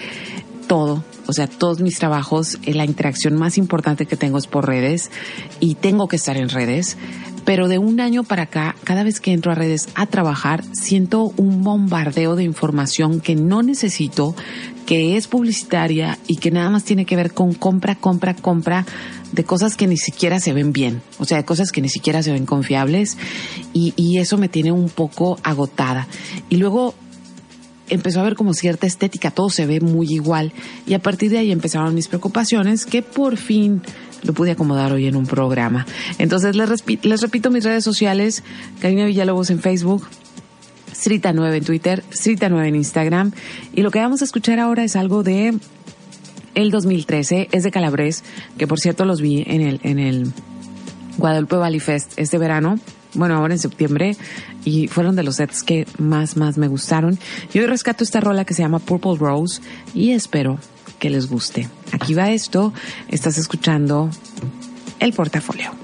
todo, 0.74 1.04
o 1.28 1.34
sea, 1.34 1.46
todos 1.46 1.82
mis 1.82 2.00
trabajos, 2.00 2.58
eh, 2.64 2.74
la 2.74 2.84
interacción 2.84 3.36
más 3.36 3.60
importante 3.60 4.08
que 4.08 4.18
tengo 4.18 4.40
es 4.40 4.48
por 4.48 4.66
redes 4.66 5.12
y 5.60 5.76
tengo 5.76 6.08
que 6.08 6.16
estar 6.16 6.36
en 6.36 6.50
redes. 6.50 6.98
Pero 7.46 7.68
de 7.68 7.78
un 7.78 8.00
año 8.00 8.24
para 8.24 8.44
acá, 8.44 8.76
cada 8.84 9.04
vez 9.04 9.20
que 9.20 9.34
entro 9.34 9.52
a 9.52 9.56
redes 9.56 9.88
a 9.94 10.08
trabajar, 10.08 10.64
siento 10.72 11.32
un 11.38 11.62
bombardeo 11.62 12.36
de 12.36 12.44
información 12.44 13.20
que 13.20 13.36
no 13.36 13.62
necesito, 13.62 14.36
que 14.88 15.16
es 15.16 15.28
publicitaria 15.28 16.18
y 16.26 16.38
que 16.38 16.50
nada 16.50 16.72
más 16.72 16.84
tiene 16.86 17.06
que 17.06 17.18
ver 17.18 17.36
con 17.36 17.54
compra, 17.54 17.94
compra, 17.94 18.34
compra 18.34 18.88
de 19.32 19.44
cosas 19.44 19.76
que 19.76 19.86
ni 19.86 19.98
siquiera 19.98 20.40
se 20.40 20.54
ven 20.54 20.74
bien, 20.74 21.04
o 21.20 21.26
sea, 21.26 21.38
de 21.38 21.46
cosas 21.46 21.72
que 21.72 21.82
ni 21.82 21.90
siquiera 21.90 22.24
se 22.24 22.32
ven 22.32 22.48
confiables 22.48 23.16
y, 23.74 23.94
y 23.96 24.18
eso 24.18 24.40
me 24.40 24.50
tiene 24.50 24.72
un 24.72 24.90
poco 24.90 25.38
agotada. 25.44 26.08
Y 26.50 26.56
luego 26.56 26.96
empezó 27.94 28.20
a 28.20 28.24
ver 28.24 28.36
como 28.36 28.54
cierta 28.54 28.88
estética, 28.88 29.32
todo 29.32 29.50
se 29.50 29.66
ve 29.66 29.80
muy 29.80 30.08
igual. 30.10 30.52
Y 30.86 30.94
a 30.94 31.00
partir 31.00 31.32
de 31.32 31.38
ahí 31.38 31.52
empezaron 31.52 31.94
mis 31.94 32.08
preocupaciones 32.08 32.86
que 32.86 33.02
por 33.02 33.38
fin 33.38 33.82
lo 34.24 34.34
pude 34.34 34.52
acomodar 34.52 34.92
hoy 34.92 35.08
en 35.08 35.16
un 35.16 35.26
programa. 35.26 35.86
Entonces 36.18 36.56
les, 36.56 36.70
les 37.04 37.22
repito 37.22 37.52
mis 37.52 37.64
redes 37.64 37.84
sociales, 37.84 38.44
Karina 38.82 39.06
Villalobos 39.06 39.50
en 39.50 39.60
Facebook, 39.60 40.08
Srita9 40.94 41.58
en 41.58 41.64
Twitter, 41.64 42.04
Srita9 42.12 42.68
en 42.68 42.76
Instagram. 42.76 43.32
Y 43.74 43.82
lo 43.82 43.92
que 43.92 44.00
vamos 44.00 44.22
a 44.22 44.26
escuchar 44.26 44.60
ahora 44.60 44.84
es 44.84 44.96
algo 44.96 45.24
de 45.24 45.54
el 46.56 46.72
2013, 46.72 47.50
es 47.52 47.64
de 47.64 47.72
Calabres, 47.72 48.24
que 48.58 48.68
por 48.68 48.80
cierto 48.80 49.06
los 49.06 49.22
vi 49.22 49.44
en 49.46 49.62
el, 49.62 49.80
en 49.84 50.00
el 50.00 50.32
Guadalupe 51.18 51.56
Valley 51.56 51.80
Fest 51.80 52.14
este 52.18 52.38
verano 52.38 52.80
bueno, 53.14 53.36
ahora 53.36 53.54
en 53.54 53.60
septiembre, 53.60 54.18
y 54.66 54.88
fueron 54.88 55.16
de 55.16 55.24
los 55.24 55.38
sets 55.38 55.64
que 55.64 55.88
más, 55.98 56.38
más 56.38 56.58
me 56.58 56.68
gustaron. 56.68 57.18
Y 57.54 57.60
hoy 57.60 57.66
rescato 57.66 58.04
esta 58.04 58.20
rola 58.20 58.46
que 58.46 58.54
se 58.54 58.62
llama 58.62 58.80
Purple 58.80 59.16
Rose 59.18 59.62
y 59.94 60.12
espero 60.12 60.58
que 61.00 61.10
les 61.10 61.28
guste. 61.28 61.68
Aquí 61.92 62.14
va 62.14 62.32
esto, 62.32 62.74
estás 63.10 63.38
escuchando 63.38 64.10
el 65.00 65.14
portafolio. 65.14 65.83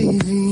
baby. 0.00 0.49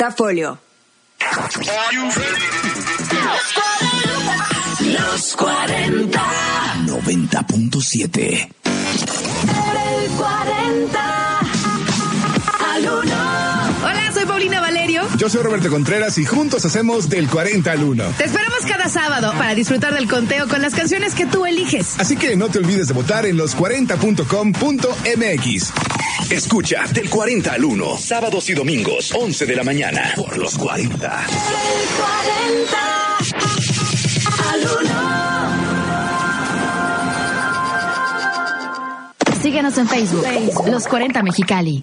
Portafolio. 0.00 0.58
Los 4.80 5.36
40. 5.36 6.20
90.7. 6.86 8.48
El 8.64 10.10
40. 10.12 11.38
Al 12.66 12.82
1. 12.82 12.90
Hola, 13.84 14.10
soy 14.14 14.24
Paulina 14.24 14.62
Valerio. 14.62 15.06
Yo 15.18 15.28
soy 15.28 15.42
Roberto 15.42 15.68
Contreras 15.68 16.16
y 16.16 16.24
juntos 16.24 16.64
hacemos 16.64 17.10
del 17.10 17.28
40 17.28 17.70
al 17.70 17.84
1. 17.84 18.04
Te 18.16 18.24
esperamos 18.24 18.60
cada 18.66 18.88
sábado 18.88 19.34
para 19.36 19.54
disfrutar 19.54 19.92
del 19.92 20.08
conteo 20.08 20.48
con 20.48 20.62
las 20.62 20.74
canciones 20.74 21.14
que 21.14 21.26
tú 21.26 21.44
eliges. 21.44 22.00
Así 22.00 22.16
que 22.16 22.36
no 22.36 22.48
te 22.48 22.58
olvides 22.58 22.88
de 22.88 22.94
votar 22.94 23.26
en 23.26 23.36
los40.com.mx. 23.36 25.89
Escucha 26.30 26.84
del 26.94 27.10
40 27.10 27.52
al 27.52 27.64
1. 27.64 27.98
Sábados 27.98 28.48
y 28.50 28.54
domingos, 28.54 29.10
11 29.12 29.46
de 29.46 29.56
la 29.56 29.64
mañana. 29.64 30.12
Por 30.14 30.38
los 30.38 30.56
40. 30.56 30.94
El 30.94 31.00
40. 32.46 32.78
Al 34.52 34.60
1. 34.84 34.90
Síguenos 39.42 39.76
en 39.78 39.88
Facebook, 39.88 40.24
Los 40.68 40.86
40 40.86 41.20
Mexicali. 41.24 41.82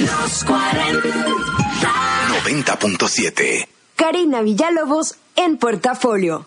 Los 0.00 0.44
40. 0.44 1.08
90.7. 2.44 3.66
Karina 3.96 4.42
Villalobos 4.42 5.16
en 5.34 5.56
Portafolio. 5.56 6.46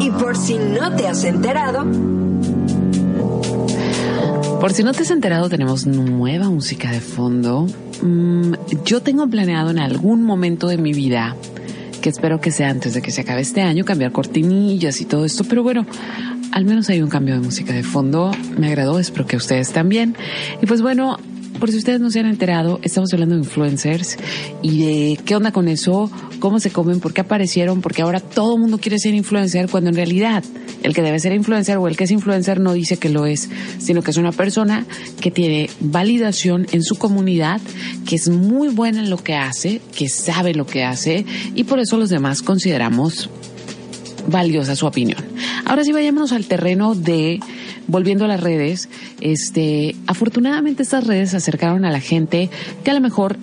Y 0.00 0.10
por 0.10 0.36
si 0.36 0.58
no 0.58 0.96
te 0.96 1.06
has 1.06 1.22
enterado, 1.24 1.86
Por 4.60 4.72
si 4.72 4.82
no 4.82 4.92
te 4.92 5.02
has 5.02 5.10
enterado, 5.12 5.48
tenemos 5.48 5.86
nueva 5.86 6.50
música 6.50 6.90
de 6.90 7.00
fondo. 7.00 7.68
Mm, 8.02 8.54
yo 8.84 9.02
tengo 9.02 9.28
planeado 9.28 9.70
en 9.70 9.78
algún 9.78 10.24
momento 10.24 10.66
de 10.66 10.78
mi 10.78 10.92
vida, 10.92 11.36
que 12.02 12.08
espero 12.08 12.40
que 12.40 12.50
sea 12.50 12.70
antes 12.70 12.94
de 12.94 13.00
que 13.00 13.12
se 13.12 13.20
acabe 13.20 13.42
este 13.42 13.62
año, 13.62 13.84
cambiar 13.84 14.10
cortinillas 14.10 15.00
y 15.00 15.04
todo 15.04 15.24
esto, 15.24 15.44
pero 15.44 15.62
bueno, 15.62 15.86
al 16.52 16.64
menos 16.64 16.88
hay 16.88 17.02
un 17.02 17.08
cambio 17.08 17.34
de 17.34 17.40
música 17.40 17.72
de 17.72 17.82
fondo. 17.82 18.32
Me 18.58 18.68
agradó, 18.68 18.98
espero 18.98 19.26
que 19.26 19.36
ustedes 19.36 19.72
también. 19.72 20.16
Y 20.60 20.66
pues 20.66 20.82
bueno, 20.82 21.17
por 21.58 21.70
si 21.70 21.78
ustedes 21.78 22.00
no 22.00 22.10
se 22.10 22.20
han 22.20 22.26
enterado, 22.26 22.80
estamos 22.82 23.12
hablando 23.12 23.34
de 23.34 23.42
influencers 23.42 24.16
y 24.62 24.78
de 24.78 25.20
qué 25.24 25.36
onda 25.36 25.52
con 25.52 25.68
eso, 25.68 26.10
cómo 26.38 26.60
se 26.60 26.70
comen, 26.70 27.00
por 27.00 27.12
qué 27.12 27.20
aparecieron, 27.20 27.80
porque 27.80 28.02
ahora 28.02 28.20
todo 28.20 28.54
el 28.54 28.60
mundo 28.60 28.78
quiere 28.78 28.98
ser 28.98 29.14
influencer 29.14 29.68
cuando 29.68 29.90
en 29.90 29.96
realidad 29.96 30.44
el 30.82 30.94
que 30.94 31.02
debe 31.02 31.18
ser 31.18 31.32
influencer 31.32 31.76
o 31.78 31.88
el 31.88 31.96
que 31.96 32.04
es 32.04 32.10
influencer 32.10 32.60
no 32.60 32.72
dice 32.72 32.96
que 32.96 33.08
lo 33.08 33.26
es, 33.26 33.48
sino 33.78 34.02
que 34.02 34.10
es 34.10 34.16
una 34.16 34.32
persona 34.32 34.86
que 35.20 35.30
tiene 35.30 35.70
validación 35.80 36.66
en 36.72 36.82
su 36.82 36.96
comunidad, 36.96 37.60
que 38.06 38.16
es 38.16 38.28
muy 38.28 38.68
buena 38.68 39.00
en 39.00 39.10
lo 39.10 39.18
que 39.18 39.34
hace, 39.34 39.80
que 39.96 40.08
sabe 40.08 40.54
lo 40.54 40.66
que 40.66 40.84
hace 40.84 41.26
y 41.54 41.64
por 41.64 41.80
eso 41.80 41.96
los 41.96 42.10
demás 42.10 42.42
consideramos 42.42 43.28
valiosa 44.28 44.76
su 44.76 44.86
opinión. 44.86 45.18
Ahora 45.64 45.84
sí 45.84 45.92
vayámonos 45.92 46.32
al 46.32 46.46
terreno 46.46 46.94
de 46.94 47.40
volviendo 47.86 48.24
a 48.24 48.28
las 48.28 48.40
redes, 48.40 48.88
este, 49.20 49.96
afortunadamente 50.06 50.82
estas 50.82 51.06
redes 51.06 51.34
acercaron 51.34 51.84
a 51.84 51.90
la 51.90 52.00
gente 52.00 52.50
que 52.84 52.90
a 52.90 52.94
lo 52.94 53.00
mejor 53.00 53.36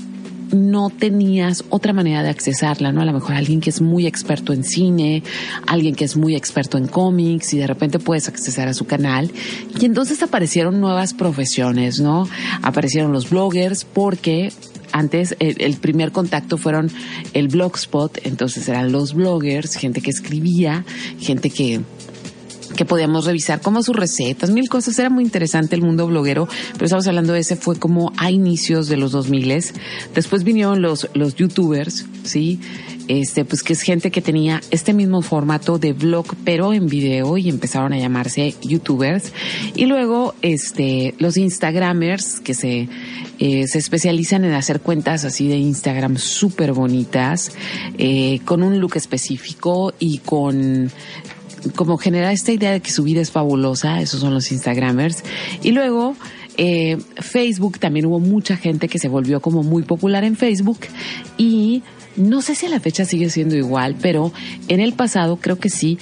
no 0.51 0.89
tenías 0.89 1.63
otra 1.69 1.91
manera 1.91 2.21
de 2.23 2.29
accesarla, 2.29 2.91
¿no? 2.91 3.01
A 3.01 3.05
lo 3.05 3.13
mejor 3.13 3.33
alguien 3.33 3.61
que 3.61 3.69
es 3.69 3.81
muy 3.81 4.05
experto 4.05 4.53
en 4.53 4.63
cine, 4.63 5.23
alguien 5.67 5.95
que 5.95 6.05
es 6.05 6.15
muy 6.15 6.35
experto 6.35 6.77
en 6.77 6.87
cómics 6.87 7.53
y 7.53 7.57
de 7.57 7.67
repente 7.67 7.99
puedes 7.99 8.27
accesar 8.27 8.67
a 8.67 8.73
su 8.73 8.85
canal. 8.85 9.31
Y 9.79 9.85
entonces 9.85 10.21
aparecieron 10.23 10.79
nuevas 10.79 11.13
profesiones, 11.13 11.99
¿no? 11.99 12.27
Aparecieron 12.61 13.11
los 13.11 13.29
bloggers 13.29 13.85
porque 13.85 14.51
antes 14.95 15.35
el, 15.39 15.61
el 15.61 15.75
primer 15.75 16.13
contacto 16.13 16.57
fueron 16.57 16.89
el 17.33 17.49
blogspot, 17.49 18.25
entonces 18.25 18.69
eran 18.69 18.93
los 18.93 19.13
bloggers, 19.13 19.75
gente 19.75 19.99
que 19.99 20.09
escribía, 20.09 20.85
gente 21.19 21.49
que 21.49 21.81
que 22.75 22.85
podíamos 22.85 23.25
revisar 23.25 23.61
como 23.61 23.81
sus 23.83 23.95
recetas, 23.95 24.51
mil 24.51 24.69
cosas. 24.69 24.97
Era 24.99 25.09
muy 25.09 25.23
interesante 25.23 25.75
el 25.75 25.81
mundo 25.81 26.07
bloguero, 26.07 26.47
pero 26.73 26.85
estamos 26.85 27.07
hablando 27.07 27.33
de 27.33 27.39
ese 27.39 27.55
fue 27.55 27.77
como 27.77 28.11
a 28.17 28.31
inicios 28.31 28.87
de 28.87 28.97
los 28.97 29.11
2000. 29.11 29.45
Después 30.13 30.43
vinieron 30.43 30.81
los, 30.81 31.07
los 31.13 31.35
youtubers, 31.35 32.05
¿sí? 32.23 32.59
Este, 33.07 33.45
pues 33.45 33.61
que 33.61 33.73
es 33.73 33.81
gente 33.81 34.09
que 34.09 34.21
tenía 34.21 34.61
este 34.71 34.91
mismo 34.91 35.21
formato 35.21 35.77
de 35.77 35.93
blog, 35.93 36.25
pero 36.43 36.73
en 36.73 36.87
video 36.87 37.37
y 37.37 37.49
empezaron 37.49 37.93
a 37.93 37.99
llamarse 37.99 38.55
youtubers. 38.63 39.31
Y 39.75 39.85
luego, 39.85 40.33
este, 40.41 41.13
los 41.19 41.37
instagramers 41.37 42.39
que 42.39 42.55
se, 42.55 42.89
eh, 43.37 43.67
se 43.67 43.77
especializan 43.77 44.43
en 44.43 44.53
hacer 44.53 44.81
cuentas 44.81 45.23
así 45.23 45.47
de 45.47 45.57
Instagram 45.57 46.17
súper 46.17 46.73
bonitas, 46.73 47.51
eh, 47.99 48.39
con 48.43 48.63
un 48.63 48.79
look 48.79 48.95
específico 48.95 49.93
y 49.99 50.19
con 50.19 50.89
como 51.75 51.97
generar 51.97 52.33
esta 52.33 52.51
idea 52.51 52.71
de 52.71 52.81
que 52.81 52.91
su 52.91 53.03
vida 53.03 53.21
es 53.21 53.31
fabulosa, 53.31 54.01
esos 54.01 54.19
son 54.19 54.33
los 54.33 54.51
Instagramers. 54.51 55.23
Y 55.63 55.71
luego, 55.71 56.15
eh, 56.57 56.97
Facebook, 57.17 57.79
también 57.79 58.05
hubo 58.05 58.19
mucha 58.19 58.57
gente 58.57 58.87
que 58.87 58.99
se 58.99 59.07
volvió 59.07 59.41
como 59.41 59.63
muy 59.63 59.83
popular 59.83 60.23
en 60.23 60.35
Facebook 60.35 60.79
y 61.37 61.83
no 62.15 62.41
sé 62.41 62.55
si 62.55 62.65
a 62.65 62.69
la 62.69 62.79
fecha 62.79 63.05
sigue 63.05 63.29
siendo 63.29 63.55
igual, 63.55 63.95
pero 64.01 64.31
en 64.67 64.79
el 64.79 64.93
pasado 64.93 65.37
creo 65.37 65.59
que 65.59 65.69
sí. 65.69 65.97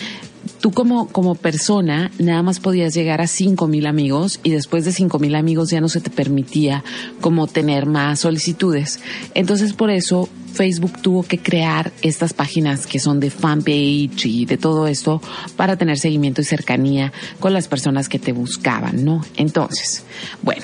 Tú 0.63 0.71
como, 0.71 1.09
como 1.09 1.35
persona 1.35 2.09
nada 2.19 2.41
más 2.41 2.61
podías 2.61 2.93
llegar 2.93 3.19
a 3.19 3.27
cinco 3.27 3.67
mil 3.67 3.85
amigos 3.85 4.39
y 4.43 4.51
después 4.51 4.85
de 4.85 4.93
cinco 4.93 5.19
mil 5.19 5.35
amigos 5.35 5.69
ya 5.69 5.81
no 5.81 5.89
se 5.89 5.99
te 5.99 6.09
permitía 6.09 6.85
como 7.19 7.47
tener 7.47 7.85
más 7.85 8.21
solicitudes. 8.21 9.01
Entonces 9.33 9.73
por 9.73 9.89
eso 9.89 10.29
Facebook 10.53 11.01
tuvo 11.01 11.23
que 11.23 11.37
crear 11.37 11.91
estas 12.01 12.31
páginas 12.31 12.87
que 12.87 12.99
son 12.99 13.19
de 13.19 13.29
fanpage 13.29 14.25
y 14.25 14.45
de 14.45 14.57
todo 14.57 14.87
esto 14.87 15.21
para 15.57 15.75
tener 15.75 15.99
seguimiento 15.99 16.39
y 16.39 16.45
cercanía 16.45 17.11
con 17.41 17.51
las 17.51 17.67
personas 17.67 18.07
que 18.07 18.17
te 18.17 18.31
buscaban, 18.31 19.03
¿no? 19.03 19.21
Entonces, 19.35 20.05
bueno, 20.43 20.63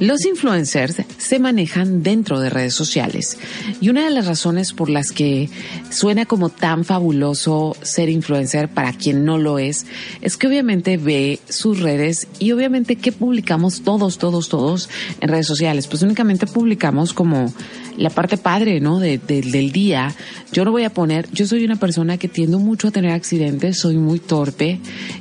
los 0.00 0.24
influencers 0.24 0.96
se 1.18 1.38
manejan 1.38 2.02
dentro 2.02 2.40
de 2.40 2.50
redes 2.50 2.74
sociales 2.74 3.38
y 3.80 3.88
una 3.90 4.04
de 4.04 4.10
las 4.10 4.26
razones 4.26 4.72
por 4.72 4.88
las 4.90 5.12
que 5.12 5.48
suena 5.90 6.26
como 6.26 6.48
tan 6.48 6.84
fabuloso 6.84 7.76
ser 7.82 8.08
influencer 8.08 8.68
para 8.68 8.92
quien 8.92 9.24
no 9.24 9.38
lo 9.38 9.58
es, 9.58 9.86
es 10.22 10.36
que 10.36 10.46
obviamente 10.48 10.96
ve 10.96 11.38
sus 11.48 11.80
redes 11.80 12.26
y 12.38 12.52
obviamente 12.52 12.96
que 12.96 13.12
publicamos 13.12 13.82
todos, 13.82 14.18
todos, 14.18 14.48
todos 14.48 14.88
en 15.20 15.28
redes 15.28 15.46
sociales. 15.46 15.86
Pues 15.86 16.02
únicamente 16.02 16.46
publicamos 16.46 17.12
como 17.12 17.52
la 17.96 18.08
parte 18.10 18.36
padre, 18.38 18.80
¿no? 18.80 18.98
De, 18.98 19.18
de- 19.18 19.42
del 19.42 19.72
día. 19.72 20.14
Yo 20.52 20.64
no 20.64 20.70
voy 20.72 20.84
a 20.84 20.90
poner, 20.90 21.28
yo 21.32 21.46
soy 21.46 21.64
una 21.64 21.76
persona 21.76 22.16
que 22.16 22.26
tiendo 22.28 22.58
mucho 22.58 22.88
a 22.88 22.90
tener 22.90 23.12
accidentes, 23.12 23.78
soy 23.78 23.96
muy 23.98 24.18
torpe 24.18 24.80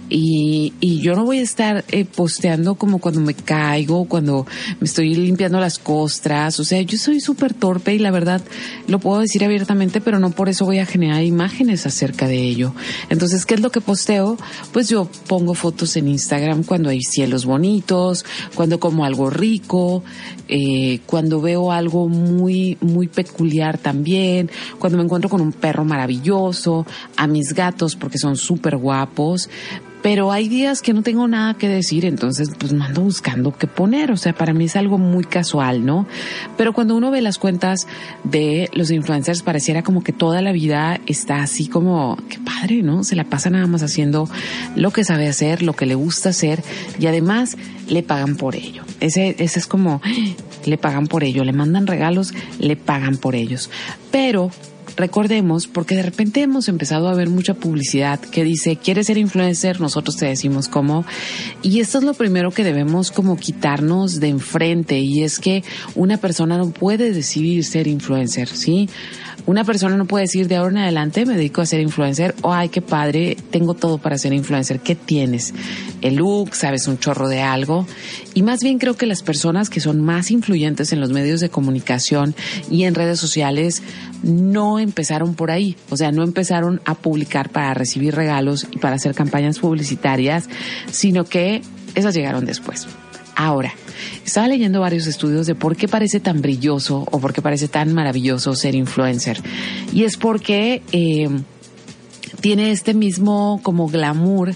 y, 0.09 0.73
y 0.79 0.99
yo 1.01 1.15
no 1.15 1.25
voy 1.25 1.39
a 1.39 1.43
estar 1.43 1.83
eh, 1.89 2.05
posteando 2.05 2.75
como 2.75 2.99
cuando 2.99 3.21
me 3.21 3.33
caigo, 3.33 4.05
cuando 4.05 4.47
me 4.79 4.85
estoy 4.85 5.13
limpiando 5.15 5.59
las 5.59 5.79
costras, 5.79 6.59
o 6.59 6.63
sea, 6.63 6.81
yo 6.81 6.97
soy 6.97 7.19
súper 7.19 7.53
torpe 7.53 7.93
y 7.93 7.99
la 7.99 8.11
verdad 8.11 8.41
lo 8.87 8.99
puedo 8.99 9.19
decir 9.21 9.43
abiertamente, 9.43 10.01
pero 10.01 10.19
no 10.19 10.31
por 10.31 10.49
eso 10.49 10.65
voy 10.65 10.79
a 10.79 10.85
generar 10.85 11.23
imágenes 11.23 11.85
acerca 11.85 12.27
de 12.27 12.41
ello. 12.41 12.73
Entonces, 13.09 13.45
¿qué 13.45 13.55
es 13.55 13.61
lo 13.61 13.71
que 13.71 13.81
posteo? 13.81 14.37
Pues 14.71 14.89
yo 14.89 15.09
pongo 15.27 15.53
fotos 15.53 15.95
en 15.97 16.07
Instagram 16.07 16.63
cuando 16.63 16.89
hay 16.89 17.01
cielos 17.01 17.45
bonitos, 17.45 18.25
cuando 18.55 18.79
como 18.79 19.05
algo 19.05 19.29
rico, 19.29 20.03
eh, 20.47 20.99
cuando 21.05 21.41
veo 21.41 21.71
algo 21.71 22.07
muy, 22.07 22.77
muy 22.81 23.07
peculiar 23.07 23.77
también, 23.77 24.49
cuando 24.79 24.97
me 24.97 25.03
encuentro 25.03 25.29
con 25.29 25.41
un 25.41 25.51
perro 25.51 25.85
maravilloso, 25.85 26.85
a 27.15 27.27
mis 27.27 27.53
gatos 27.53 27.95
porque 27.95 28.17
son 28.17 28.35
súper 28.35 28.77
guapos, 28.77 29.49
pero 30.01 30.31
hay 30.31 30.47
días 30.47 30.81
que 30.81 30.93
no 30.93 31.03
tengo 31.03 31.27
nada 31.27 31.55
que 31.55 31.67
decir, 31.67 32.05
entonces 32.05 32.49
pues 32.57 32.73
mando 32.73 33.01
buscando 33.01 33.55
qué 33.55 33.67
poner, 33.67 34.11
o 34.11 34.17
sea, 34.17 34.33
para 34.33 34.53
mí 34.53 34.65
es 34.65 34.75
algo 34.75 34.97
muy 34.97 35.23
casual, 35.23 35.85
¿no? 35.85 36.07
Pero 36.57 36.73
cuando 36.73 36.95
uno 36.95 37.11
ve 37.11 37.21
las 37.21 37.37
cuentas 37.37 37.87
de 38.23 38.69
los 38.73 38.91
influencers 38.91 39.43
pareciera 39.43 39.83
como 39.83 40.03
que 40.03 40.13
toda 40.13 40.41
la 40.41 40.51
vida 40.51 40.99
está 41.05 41.41
así 41.41 41.67
como, 41.67 42.17
qué 42.29 42.39
padre, 42.39 42.81
¿no? 42.81 43.03
Se 43.03 43.15
la 43.15 43.25
pasa 43.25 43.49
nada 43.49 43.67
más 43.67 43.83
haciendo 43.83 44.29
lo 44.75 44.91
que 44.91 45.03
sabe 45.03 45.27
hacer, 45.27 45.61
lo 45.61 45.73
que 45.73 45.85
le 45.85 45.95
gusta 45.95 46.29
hacer 46.29 46.63
y 46.99 47.07
además 47.07 47.57
le 47.87 48.03
pagan 48.03 48.35
por 48.35 48.55
ello. 48.55 48.83
Ese, 48.99 49.35
ese 49.39 49.59
es 49.59 49.67
como, 49.67 50.01
le 50.65 50.77
pagan 50.77 51.07
por 51.07 51.23
ello, 51.23 51.43
le 51.43 51.53
mandan 51.53 51.87
regalos, 51.87 52.33
le 52.59 52.75
pagan 52.75 53.17
por 53.17 53.35
ellos. 53.35 53.69
Pero 54.11 54.51
recordemos, 54.95 55.67
porque 55.67 55.95
de 55.95 56.03
repente 56.03 56.41
hemos 56.41 56.67
empezado 56.67 57.07
a 57.09 57.13
ver 57.13 57.29
mucha 57.29 57.53
publicidad 57.53 58.19
que 58.19 58.43
dice, 58.43 58.77
¿quieres 58.77 59.07
ser 59.07 59.17
influencer? 59.17 59.81
Nosotros 59.81 60.17
te 60.17 60.25
decimos 60.25 60.67
cómo. 60.67 61.05
Y 61.61 61.79
esto 61.79 61.97
es 61.97 62.03
lo 62.03 62.13
primero 62.13 62.51
que 62.51 62.63
debemos 62.63 63.11
como 63.11 63.37
quitarnos 63.37 64.19
de 64.19 64.27
enfrente 64.27 64.99
y 64.99 65.23
es 65.23 65.39
que 65.39 65.63
una 65.95 66.17
persona 66.17 66.57
no 66.57 66.71
puede 66.71 67.11
decidir 67.13 67.63
ser 67.63 67.87
influencer, 67.87 68.47
¿sí? 68.47 68.89
Una 69.45 69.63
persona 69.63 69.97
no 69.97 70.05
puede 70.05 70.25
decir 70.25 70.47
de 70.47 70.57
ahora 70.57 70.71
en 70.71 70.77
adelante 70.79 71.25
me 71.25 71.35
dedico 71.35 71.61
a 71.61 71.65
ser 71.65 71.81
influencer 71.81 72.35
o 72.41 72.53
ay, 72.53 72.69
qué 72.69 72.81
padre, 72.81 73.37
tengo 73.51 73.73
todo 73.73 73.97
para 73.97 74.17
ser 74.17 74.33
influencer. 74.33 74.79
¿Qué 74.79 74.95
tienes? 74.95 75.53
El 76.01 76.15
look, 76.15 76.55
sabes 76.55 76.87
un 76.87 76.99
chorro 76.99 77.27
de 77.27 77.41
algo. 77.41 77.87
Y 78.33 78.43
más 78.43 78.59
bien 78.61 78.77
creo 78.77 78.95
que 78.95 79.05
las 79.05 79.23
personas 79.23 79.69
que 79.69 79.79
son 79.79 80.01
más 80.01 80.31
influyentes 80.31 80.93
en 80.93 81.01
los 81.01 81.11
medios 81.11 81.39
de 81.41 81.49
comunicación 81.49 82.35
y 82.69 82.83
en 82.83 82.95
redes 82.95 83.19
sociales 83.19 83.81
no 84.23 84.79
empezaron 84.79 85.35
por 85.35 85.51
ahí. 85.51 85.75
O 85.89 85.97
sea, 85.97 86.11
no 86.11 86.23
empezaron 86.23 86.81
a 86.85 86.95
publicar 86.95 87.49
para 87.49 87.73
recibir 87.73 88.15
regalos 88.15 88.67
y 88.71 88.77
para 88.77 88.95
hacer 88.95 89.15
campañas 89.15 89.59
publicitarias, 89.59 90.47
sino 90.91 91.23
que 91.25 91.61
esas 91.95 92.13
llegaron 92.13 92.45
después. 92.45 92.87
Ahora, 93.39 93.73
estaba 94.25 94.49
leyendo 94.49 94.81
varios 94.81 95.07
estudios 95.07 95.47
de 95.47 95.55
por 95.55 95.77
qué 95.77 95.87
parece 95.87 96.19
tan 96.19 96.41
brilloso 96.41 97.07
o 97.09 97.21
por 97.21 97.31
qué 97.31 97.41
parece 97.41 97.69
tan 97.69 97.93
maravilloso 97.93 98.53
ser 98.53 98.75
influencer. 98.75 99.41
Y 99.93 100.03
es 100.03 100.17
porque 100.17 100.81
eh, 100.91 101.29
tiene 102.41 102.71
este 102.71 102.93
mismo 102.93 103.61
como 103.63 103.87
glamour 103.87 104.55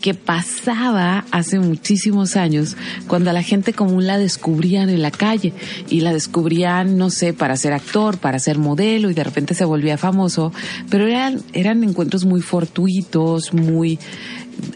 que 0.00 0.14
pasaba 0.14 1.24
hace 1.32 1.58
muchísimos 1.58 2.36
años 2.36 2.76
cuando 3.08 3.30
a 3.30 3.32
la 3.32 3.42
gente 3.42 3.72
común 3.72 4.06
la 4.06 4.16
descubrían 4.16 4.90
en 4.90 5.02
la 5.02 5.10
calle 5.10 5.52
y 5.88 6.02
la 6.02 6.12
descubrían, 6.12 6.96
no 6.96 7.10
sé, 7.10 7.32
para 7.32 7.56
ser 7.56 7.72
actor, 7.72 8.18
para 8.18 8.38
ser 8.38 8.58
modelo 8.58 9.10
y 9.10 9.14
de 9.14 9.24
repente 9.24 9.54
se 9.54 9.64
volvía 9.64 9.98
famoso, 9.98 10.52
pero 10.88 11.08
eran, 11.08 11.42
eran 11.52 11.82
encuentros 11.82 12.26
muy 12.26 12.42
fortuitos, 12.42 13.54
muy 13.54 13.98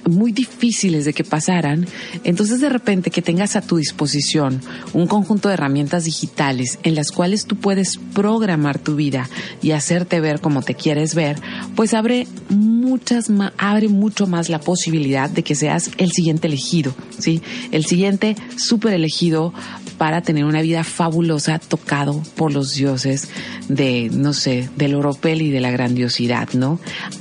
muy 0.09 0.33
difíciles 0.33 1.05
de 1.05 1.13
que 1.13 1.25
pasaran, 1.25 1.87
entonces 2.25 2.61
de 2.61 2.69
repente 2.69 3.11
que 3.11 3.23
tengas 3.23 3.57
a 3.57 3.61
tu 3.61 3.77
disposición 3.77 4.61
un 4.93 5.07
conjunto 5.07 5.49
de 5.49 5.55
herramientas 5.55 6.05
digitales 6.05 6.79
en 6.83 6.95
las 6.95 7.11
cuales 7.11 7.47
tú 7.47 7.57
puedes 7.57 7.99
programar 8.15 8.79
tu 8.79 8.97
vida 8.97 9.29
y 9.63 9.73
hacerte 9.73 10.21
ver 10.21 10.41
como 10.41 10.63
te 10.63 10.75
quieres 10.75 11.15
ver, 11.15 11.37
pues 11.77 11.95
abre 11.95 12.27
muchas 12.49 13.31
abre 13.59 13.89
mucho 13.89 14.27
más 14.27 14.49
la 14.49 14.61
posibilidad 14.61 15.29
de 15.29 15.43
que 15.43 15.55
seas 15.55 15.91
el 15.99 16.11
siguiente 16.11 16.47
elegido, 16.47 16.95
¿sí? 17.19 17.43
El 17.71 17.85
siguiente 17.85 18.37
súper 18.57 18.95
elegido 18.95 19.53
para 19.99 20.23
tener 20.23 20.45
una 20.45 20.63
vida 20.63 20.85
fabulosa 20.85 21.59
tocado 21.59 22.23
por 22.37 22.53
los 22.53 22.75
dioses 22.75 23.29
de, 23.69 24.09
no 24.13 24.33
sé, 24.33 24.71
del 24.77 24.95
oropel 24.95 25.43
y 25.43 25.51
de 25.51 25.61
la 25.61 25.71
grandiosidad, 25.71 26.49
¿no? 26.55 26.81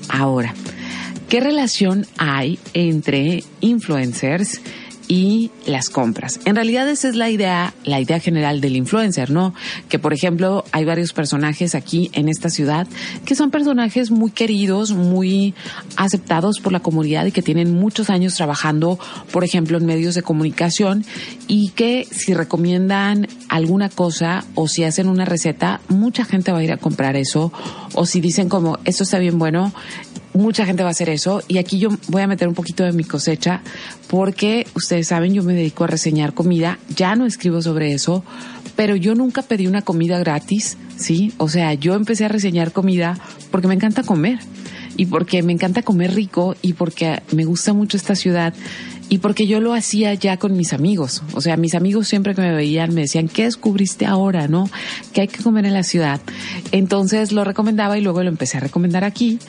Ahora, 0.09 0.53
¿Qué 1.29 1.41
relación 1.41 2.05
hay 2.17 2.57
entre 2.73 3.43
influencers 3.59 4.61
y 5.07 5.51
las 5.65 5.89
compras. 5.89 6.39
En 6.45 6.55
realidad 6.55 6.87
esa 6.89 7.07
es 7.07 7.15
la 7.15 7.29
idea, 7.29 7.73
la 7.85 7.99
idea 8.01 8.19
general 8.19 8.61
del 8.61 8.75
influencer, 8.75 9.31
¿no? 9.31 9.53
Que 9.89 9.99
por 9.99 10.13
ejemplo 10.13 10.65
hay 10.71 10.85
varios 10.85 11.13
personajes 11.13 11.75
aquí 11.75 12.09
en 12.13 12.27
esta 12.27 12.49
ciudad 12.49 12.87
que 13.25 13.35
son 13.35 13.49
personajes 13.49 14.11
muy 14.11 14.31
queridos, 14.31 14.91
muy 14.91 15.53
aceptados 15.95 16.59
por 16.59 16.73
la 16.73 16.81
comunidad 16.81 17.25
y 17.25 17.31
que 17.31 17.41
tienen 17.41 17.73
muchos 17.73 18.09
años 18.09 18.35
trabajando, 18.35 18.99
por 19.31 19.43
ejemplo, 19.43 19.77
en 19.77 19.85
medios 19.85 20.15
de 20.15 20.23
comunicación 20.23 21.05
y 21.47 21.69
que 21.69 22.05
si 22.11 22.33
recomiendan 22.33 23.27
alguna 23.49 23.89
cosa 23.89 24.43
o 24.55 24.67
si 24.67 24.83
hacen 24.83 25.07
una 25.07 25.25
receta, 25.25 25.79
mucha 25.87 26.25
gente 26.25 26.51
va 26.51 26.59
a 26.59 26.63
ir 26.63 26.71
a 26.71 26.77
comprar 26.77 27.15
eso 27.15 27.53
o 27.93 28.05
si 28.05 28.19
dicen 28.19 28.49
como 28.49 28.77
esto 28.83 29.03
está 29.03 29.19
bien 29.19 29.39
bueno, 29.39 29.73
mucha 30.37 30.65
gente 30.65 30.83
va 30.83 30.89
a 30.89 30.91
hacer 30.91 31.09
eso 31.09 31.41
y 31.47 31.57
aquí 31.57 31.79
yo 31.79 31.89
voy 32.07 32.21
a 32.21 32.27
meter 32.27 32.47
un 32.47 32.53
poquito 32.53 32.83
de 32.83 32.91
mi 32.91 33.03
cosecha 33.03 33.61
porque 34.07 34.65
ustedes 34.75 35.07
saben, 35.07 35.33
yo 35.33 35.43
me 35.43 35.53
dedico 35.53 35.83
a 35.83 35.87
reseñar 35.87 36.33
comida, 36.33 36.79
ya 36.95 37.15
no 37.15 37.25
escribo 37.25 37.61
sobre 37.61 37.93
eso, 37.93 38.23
pero 38.75 38.95
yo 38.95 39.15
nunca 39.15 39.41
pedí 39.41 39.67
una 39.67 39.81
comida 39.81 40.19
gratis, 40.19 40.77
¿sí? 40.95 41.33
O 41.37 41.49
sea, 41.49 41.73
yo 41.73 41.95
empecé 41.95 42.25
a 42.25 42.29
reseñar 42.29 42.71
comida 42.71 43.19
porque 43.51 43.67
me 43.67 43.73
encanta 43.73 44.03
comer 44.03 44.39
y 44.95 45.07
porque 45.07 45.43
me 45.43 45.53
encanta 45.53 45.81
comer 45.81 46.13
rico 46.13 46.55
y 46.61 46.73
porque 46.73 47.21
me 47.31 47.45
gusta 47.45 47.73
mucho 47.73 47.97
esta 47.97 48.15
ciudad 48.15 48.53
y 49.09 49.19
porque 49.19 49.47
yo 49.47 49.61
lo 49.61 49.73
hacía 49.73 50.13
ya 50.13 50.37
con 50.37 50.57
mis 50.57 50.73
amigos. 50.73 51.23
O 51.33 51.41
sea, 51.41 51.55
mis 51.55 51.75
amigos 51.75 52.07
siempre 52.07 52.35
que 52.35 52.41
me 52.41 52.53
veían 52.53 52.93
me 52.93 53.01
decían, 53.01 53.29
¿qué 53.29 53.45
descubriste 53.45 54.05
ahora, 54.05 54.47
no? 54.47 54.69
¿Qué 55.13 55.21
hay 55.21 55.27
que 55.27 55.41
comer 55.43 55.65
en 55.65 55.73
la 55.73 55.83
ciudad? 55.83 56.19
Entonces 56.71 57.31
lo 57.31 57.43
recomendaba 57.43 57.97
y 57.97 58.01
luego 58.01 58.21
lo 58.23 58.29
empecé 58.29 58.57
a 58.57 58.61
recomendar 58.61 59.03
aquí. 59.03 59.39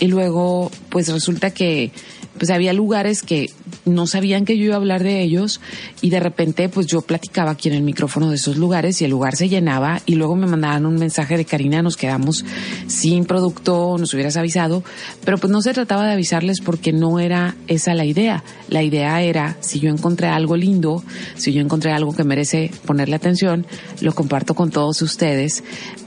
Y 0.00 0.08
luego, 0.08 0.70
pues 0.90 1.08
resulta 1.08 1.50
que 1.50 1.92
pues 2.38 2.50
había 2.50 2.72
lugares 2.72 3.22
que 3.22 3.50
no 3.84 4.06
sabían 4.06 4.44
que 4.44 4.58
yo 4.58 4.64
iba 4.64 4.74
a 4.74 4.78
hablar 4.78 5.02
de 5.02 5.22
ellos 5.22 5.60
y 6.00 6.10
de 6.10 6.20
repente 6.20 6.68
pues 6.68 6.86
yo 6.86 7.02
platicaba 7.02 7.52
aquí 7.52 7.68
en 7.68 7.74
el 7.74 7.82
micrófono 7.82 8.30
de 8.30 8.36
esos 8.36 8.56
lugares 8.56 9.00
y 9.00 9.04
el 9.04 9.10
lugar 9.10 9.36
se 9.36 9.48
llenaba 9.48 10.00
y 10.04 10.16
luego 10.16 10.34
me 10.34 10.46
mandaban 10.46 10.86
un 10.86 10.96
mensaje 10.96 11.36
de 11.36 11.44
Karina, 11.44 11.82
nos 11.82 11.96
quedamos 11.96 12.44
sin 12.88 13.24
producto, 13.24 13.96
nos 13.98 14.12
hubieras 14.14 14.36
avisado, 14.36 14.82
pero 15.24 15.38
pues 15.38 15.52
no 15.52 15.62
se 15.62 15.72
trataba 15.72 16.06
de 16.06 16.12
avisarles 16.12 16.60
porque 16.60 16.92
no 16.92 17.20
era 17.20 17.56
esa 17.68 17.94
la 17.94 18.04
idea. 18.04 18.42
La 18.68 18.82
idea 18.82 19.22
era, 19.22 19.56
si 19.60 19.78
yo 19.78 19.90
encontré 19.90 20.28
algo 20.28 20.56
lindo, 20.56 21.02
si 21.36 21.52
yo 21.52 21.60
encontré 21.60 21.92
algo 21.92 22.14
que 22.14 22.24
merece 22.24 22.70
ponerle 22.84 23.16
atención, 23.16 23.66
lo 24.00 24.12
comparto 24.12 24.54
con 24.54 24.70
todos 24.70 25.02
ustedes, 25.02 25.62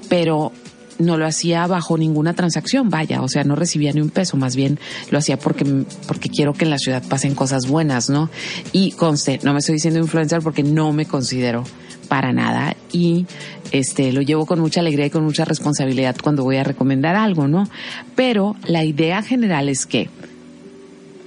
pero 0.10 0.52
no 1.00 1.18
lo 1.18 1.26
hacía 1.26 1.68
bajo 1.68 1.98
ninguna 1.98 2.34
transacción, 2.34 2.90
vaya, 2.90 3.22
o 3.22 3.28
sea, 3.28 3.44
no 3.44 3.56
recibía 3.56 3.92
ni 3.94 4.02
un 4.02 4.10
peso, 4.10 4.38
más 4.38 4.56
bien 4.56 4.80
lo 5.12 5.18
hacía 5.18 5.38
porque, 5.38 5.66
porque 6.08 6.30
quiero 6.30 6.54
que 6.54 6.66
en 6.66 6.72
la 6.72 6.78
ciudad 6.78 7.04
pasen 7.08 7.36
cosas 7.36 7.68
buenas, 7.68 8.10
¿no? 8.10 8.30
Y 8.72 8.92
conste, 8.92 9.40
no 9.44 9.54
me 9.54 9.60
estoy 9.60 9.76
diciendo 9.76 10.00
influencer 10.00 10.42
porque 10.42 10.64
no 10.64 10.94
me 10.94 11.06
considero 11.06 11.64
para 12.08 12.32
nada 12.32 12.76
y 12.92 13.26
este 13.72 14.14
lo 14.14 14.22
llevo 14.22 14.46
con 14.46 14.60
mucha 14.60 14.80
alegría 14.80 15.08
y 15.08 15.10
con 15.10 15.24
mucha 15.24 15.46
responsabilidad 15.46 16.16
cuando 16.22 16.44
voy 16.44 16.58
a 16.58 16.64
recomendar 16.64 17.16
algo, 17.16 17.48
¿no? 17.48 17.70
Pero 18.16 18.56
la 18.66 18.84
idea 18.86 19.22
general 19.22 19.70
es 19.70 19.86
que 19.86 20.10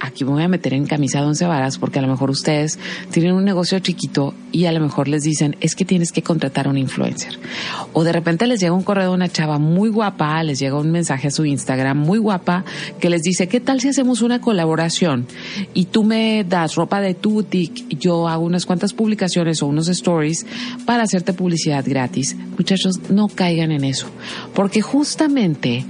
aquí 0.01 0.25
me 0.25 0.31
voy 0.31 0.43
a 0.43 0.47
meter 0.47 0.73
en 0.73 0.85
camisa 0.85 1.19
de 1.19 1.27
once 1.27 1.45
varas 1.45 1.77
porque 1.77 1.99
a 1.99 2.01
lo 2.01 2.07
mejor 2.07 2.29
ustedes 2.29 2.79
tienen 3.11 3.33
un 3.33 3.45
negocio 3.45 3.79
chiquito 3.79 4.33
y 4.51 4.65
a 4.65 4.71
lo 4.71 4.79
mejor 4.79 5.07
les 5.07 5.23
dicen 5.23 5.55
es 5.61 5.75
que 5.75 5.85
tienes 5.85 6.11
que 6.11 6.23
contratar 6.23 6.67
a 6.67 6.69
un 6.69 6.77
influencer. 6.77 7.39
O 7.93 8.03
de 8.03 8.11
repente 8.11 8.47
les 8.47 8.59
llega 8.59 8.73
un 8.73 8.83
correo 8.83 9.09
de 9.09 9.15
una 9.15 9.29
chava 9.29 9.59
muy 9.59 9.89
guapa, 9.89 10.41
les 10.43 10.59
llega 10.59 10.77
un 10.77 10.91
mensaje 10.91 11.27
a 11.27 11.31
su 11.31 11.45
Instagram 11.45 11.97
muy 11.97 12.17
guapa 12.17 12.65
que 12.99 13.09
les 13.09 13.21
dice, 13.21 13.47
¿qué 13.47 13.59
tal 13.59 13.79
si 13.79 13.89
hacemos 13.89 14.21
una 14.21 14.41
colaboración? 14.41 15.27
Y 15.73 15.85
tú 15.85 16.03
me 16.03 16.43
das 16.43 16.75
ropa 16.75 17.01
de 17.01 17.13
tu 17.13 17.31
boutique, 17.31 17.85
yo 17.89 18.27
hago 18.27 18.43
unas 18.43 18.65
cuantas 18.65 18.93
publicaciones 18.93 19.61
o 19.61 19.67
unos 19.67 19.87
stories 19.87 20.45
para 20.85 21.03
hacerte 21.03 21.33
publicidad 21.33 21.85
gratis. 21.87 22.35
Muchachos, 22.57 22.99
no 23.09 23.27
caigan 23.27 23.71
en 23.71 23.83
eso. 23.83 24.07
Porque 24.53 24.81
justamente 24.81 25.85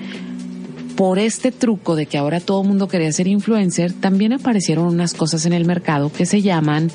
por 0.95 1.19
este 1.19 1.51
truco 1.51 1.95
de 1.95 2.05
que 2.05 2.17
ahora 2.17 2.39
todo 2.39 2.61
el 2.61 2.67
mundo 2.67 2.87
quería 2.87 3.11
ser 3.11 3.27
influencer, 3.27 3.93
también 3.93 4.33
aparecieron 4.33 4.85
unas 4.85 5.13
cosas 5.13 5.45
en 5.45 5.53
el 5.53 5.65
mercado 5.65 6.11
que 6.11 6.25
se 6.25 6.41
llaman 6.41 6.91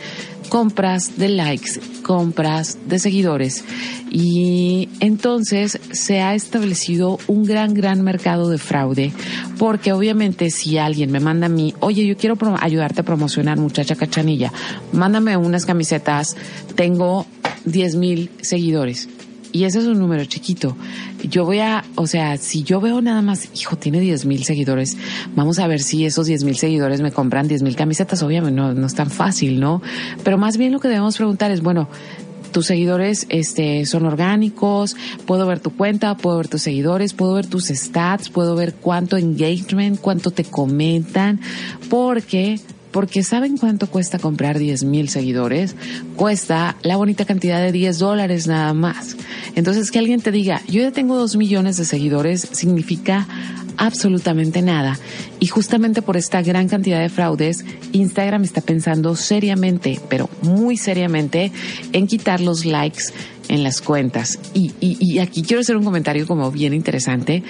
compras 0.48 1.18
de 1.18 1.28
likes, 1.28 1.80
compras 2.02 2.78
de 2.86 2.98
seguidores. 2.98 3.64
Y 4.10 4.88
entonces 5.00 5.80
se 5.90 6.20
ha 6.20 6.34
establecido 6.34 7.18
un 7.26 7.44
gran, 7.44 7.74
gran 7.74 8.02
mercado 8.02 8.48
de 8.48 8.58
fraude, 8.58 9.12
porque 9.58 9.92
obviamente 9.92 10.50
si 10.50 10.78
alguien 10.78 11.10
me 11.10 11.20
manda 11.20 11.46
a 11.46 11.50
mí, 11.50 11.74
oye, 11.80 12.06
yo 12.06 12.16
quiero 12.16 12.38
ayudarte 12.60 13.00
a 13.00 13.04
promocionar 13.04 13.58
muchacha 13.58 13.96
cachanilla, 13.96 14.52
mándame 14.92 15.36
unas 15.36 15.66
camisetas, 15.66 16.36
tengo 16.76 17.26
10 17.64 17.96
mil 17.96 18.30
seguidores 18.40 19.08
y 19.52 19.64
ese 19.64 19.80
es 19.80 19.86
un 19.86 19.98
número 19.98 20.24
chiquito. 20.24 20.76
Yo 21.28 21.44
voy 21.44 21.60
a, 21.60 21.84
o 21.94 22.06
sea, 22.06 22.36
si 22.36 22.62
yo 22.62 22.80
veo 22.80 23.00
nada 23.00 23.22
más, 23.22 23.48
hijo, 23.54 23.76
tiene 23.76 24.00
10 24.00 24.26
mil 24.26 24.44
seguidores, 24.44 24.96
vamos 25.34 25.58
a 25.58 25.66
ver 25.66 25.80
si 25.80 26.04
esos 26.04 26.26
10 26.26 26.44
mil 26.44 26.56
seguidores 26.56 27.00
me 27.00 27.12
compran 27.12 27.48
10 27.48 27.62
mil 27.62 27.76
camisetas. 27.76 28.22
Obviamente 28.22 28.56
no, 28.56 28.74
no 28.74 28.86
es 28.86 28.94
tan 28.94 29.10
fácil, 29.10 29.60
¿no? 29.60 29.82
Pero 30.24 30.38
más 30.38 30.56
bien 30.56 30.72
lo 30.72 30.80
que 30.80 30.88
debemos 30.88 31.16
preguntar 31.16 31.50
es, 31.50 31.62
bueno, 31.62 31.88
tus 32.56 32.66
seguidores 32.66 33.26
este, 33.28 33.84
son 33.84 34.06
orgánicos, 34.06 34.96
puedo 35.26 35.46
ver 35.46 35.60
tu 35.60 35.76
cuenta, 35.76 36.16
puedo 36.16 36.38
ver 36.38 36.48
tus 36.48 36.62
seguidores, 36.62 37.12
puedo 37.12 37.34
ver 37.34 37.46
tus 37.46 37.66
stats, 37.66 38.30
puedo 38.30 38.54
ver 38.54 38.72
cuánto 38.72 39.18
engagement, 39.18 40.00
cuánto 40.00 40.30
te 40.30 40.44
comentan, 40.44 41.40
porque 41.90 42.58
porque 42.96 43.22
¿saben 43.22 43.58
cuánto 43.58 43.90
cuesta 43.90 44.18
comprar 44.18 44.58
10 44.58 44.84
mil 44.84 45.10
seguidores? 45.10 45.76
Cuesta 46.16 46.76
la 46.80 46.96
bonita 46.96 47.26
cantidad 47.26 47.60
de 47.60 47.70
10 47.70 47.98
dólares 47.98 48.46
nada 48.46 48.72
más. 48.72 49.18
Entonces 49.54 49.90
que 49.90 49.98
alguien 49.98 50.22
te 50.22 50.32
diga, 50.32 50.62
yo 50.66 50.80
ya 50.80 50.92
tengo 50.92 51.18
2 51.18 51.36
millones 51.36 51.76
de 51.76 51.84
seguidores, 51.84 52.48
significa 52.52 53.28
absolutamente 53.76 54.62
nada. 54.62 54.98
Y 55.40 55.48
justamente 55.48 56.00
por 56.00 56.16
esta 56.16 56.40
gran 56.40 56.68
cantidad 56.68 56.98
de 56.98 57.10
fraudes, 57.10 57.66
Instagram 57.92 58.44
está 58.44 58.62
pensando 58.62 59.14
seriamente, 59.14 60.00
pero 60.08 60.30
muy 60.40 60.78
seriamente, 60.78 61.52
en 61.92 62.06
quitar 62.06 62.40
los 62.40 62.64
likes 62.64 63.12
en 63.48 63.62
las 63.62 63.80
cuentas. 63.80 64.38
Y, 64.54 64.72
y, 64.80 64.96
y, 65.00 65.18
aquí 65.18 65.42
quiero 65.42 65.60
hacer 65.60 65.76
un 65.76 65.84
comentario 65.84 66.26
como 66.26 66.50
bien 66.50 66.74
interesante. 66.74 67.42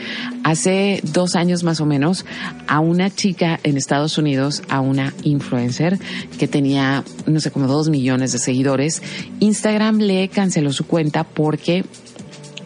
Hace 0.44 1.00
dos 1.02 1.36
años 1.36 1.62
más 1.62 1.80
o 1.80 1.86
menos, 1.86 2.24
a 2.66 2.80
una 2.80 3.10
chica 3.10 3.60
en 3.62 3.76
Estados 3.76 4.18
Unidos, 4.18 4.62
a 4.68 4.80
una 4.80 5.14
influencer 5.22 5.98
que 6.38 6.48
tenía, 6.48 7.04
no 7.26 7.40
sé, 7.40 7.50
como 7.50 7.66
dos 7.66 7.88
millones 7.88 8.32
de 8.32 8.38
seguidores, 8.38 9.02
Instagram 9.40 9.98
le 9.98 10.28
canceló 10.28 10.72
su 10.72 10.86
cuenta 10.86 11.24
porque 11.24 11.84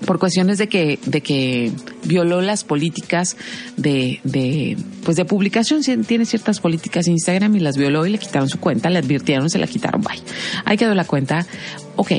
por 0.07 0.18
cuestiones 0.18 0.59
de 0.59 0.68
que, 0.68 0.98
de 1.05 1.20
que 1.20 1.72
violó 2.05 2.40
las 2.40 2.64
políticas 2.64 3.36
de, 3.76 4.20
de, 4.24 4.76
pues 5.05 5.16
de 5.16 5.24
publicación. 5.24 5.82
Tiene 6.05 6.24
ciertas 6.24 6.61
políticas 6.61 7.07
Instagram 7.09 7.57
y 7.57 7.61
las 7.61 7.76
violó 7.76 8.07
y 8.07 8.11
le 8.11 8.18
quitaron 8.18 8.48
su 8.48 8.59
cuenta, 8.59 8.90
le 8.90 8.98
advirtieron, 8.98 9.51
se 9.51 9.59
la 9.59 9.66
quitaron, 9.66 10.01
bye. 10.03 10.20
Ahí 10.64 10.76
quedó 10.76 10.94
la 10.94 11.05
cuenta. 11.05 11.46
Ok, 11.96 12.12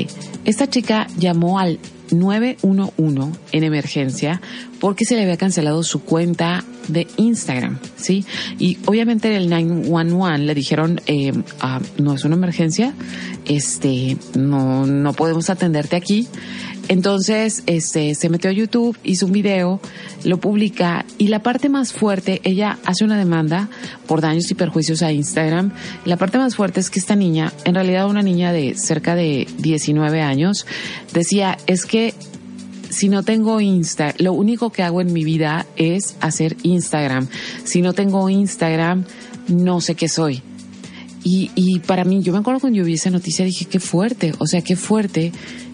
esta 0.46 0.70
chica 0.70 1.08
llamó 1.18 1.60
al 1.60 1.80
911 2.12 3.40
en 3.52 3.64
emergencia 3.64 4.42
porque 4.80 5.06
se 5.06 5.16
le 5.16 5.24
había 5.24 5.38
cancelado 5.38 5.84
su 5.84 6.04
cuenta 6.04 6.64
de 6.88 7.08
Instagram, 7.18 7.80
¿sí? 7.96 8.26
Y 8.60 8.78
obviamente 8.86 9.36
en 9.36 9.42
el 9.42 9.50
911 9.50 10.40
le 10.40 10.56
dijeron, 10.56 11.02
eh, 11.06 11.32
ah, 11.60 11.80
no 11.98 12.14
es 12.14 12.24
una 12.26 12.36
emergencia, 12.36 12.94
este, 13.46 14.18
no, 14.36 14.86
no 14.86 15.14
podemos 15.14 15.50
atenderte 15.50 15.96
aquí. 15.96 16.28
Entonces, 16.88 17.64
este, 17.68 18.16
se 18.16 18.30
metió 18.30 18.50
a 18.50 18.54
YouTube, 18.54 18.98
hizo 19.04 19.26
un 19.26 19.32
video, 19.32 19.80
lo 20.24 20.40
publica 20.40 21.06
y 21.18 21.28
la 21.28 21.42
parte 21.42 21.70
más 21.70 21.94
fuerte, 21.94 22.42
ella 22.44 22.80
hace 22.86 23.06
una 23.06 23.18
demanda 23.18 23.70
por 24.08 24.20
daños 24.20 24.52
y 24.52 24.56
perjuicios 24.56 25.02
a 25.02 25.12
Instagram. 25.12 25.72
La 26.06 26.18
parte 26.18 26.38
más 26.38 26.56
fuerte 26.56 26.80
es 26.80 26.90
que 26.90 27.00
esta 27.00 27.16
niña, 27.16 27.54
en 27.64 27.76
realidad 27.76 28.10
una 28.10 28.24
niña 28.24 28.52
de 28.52 28.76
cerca 28.76 29.16
de 29.16 29.48
19 29.60 30.22
años, 30.22 30.66
decía, 31.14 31.58
es 31.68 31.86
que 31.86 32.14
si 32.92 33.10
no 33.10 33.24
tengo 33.24 33.60
Insta, 33.62 34.14
lo 34.20 34.34
único 34.34 34.70
que 34.70 34.84
hago 34.84 35.02
en 35.02 35.14
mi 35.14 35.24
vida 35.24 35.66
es 35.78 36.16
hacer 36.20 36.58
Instagram. 36.64 37.28
Si 37.64 37.82
no 37.82 37.94
tengo 37.94 38.30
Instagram, 38.30 39.06
no 39.48 39.82
sé 39.82 39.96
qué 39.96 40.10
soy. 40.10 40.44
Y, 41.24 41.52
y 41.56 41.80
para 41.80 42.04
mí, 42.04 42.22
yo 42.22 42.34
me 42.34 42.40
acuerdo 42.40 42.60
cuando 42.60 42.78
yo 42.78 42.86
vi 42.86 42.96
esa 42.96 43.10
noticia, 43.10 43.46
dije, 43.46 43.66
qué 43.66 43.80
fuerte, 43.80 44.34
o 44.40 44.46
sea, 44.46 44.62
qué 44.62 44.76
fuerte 44.76 45.32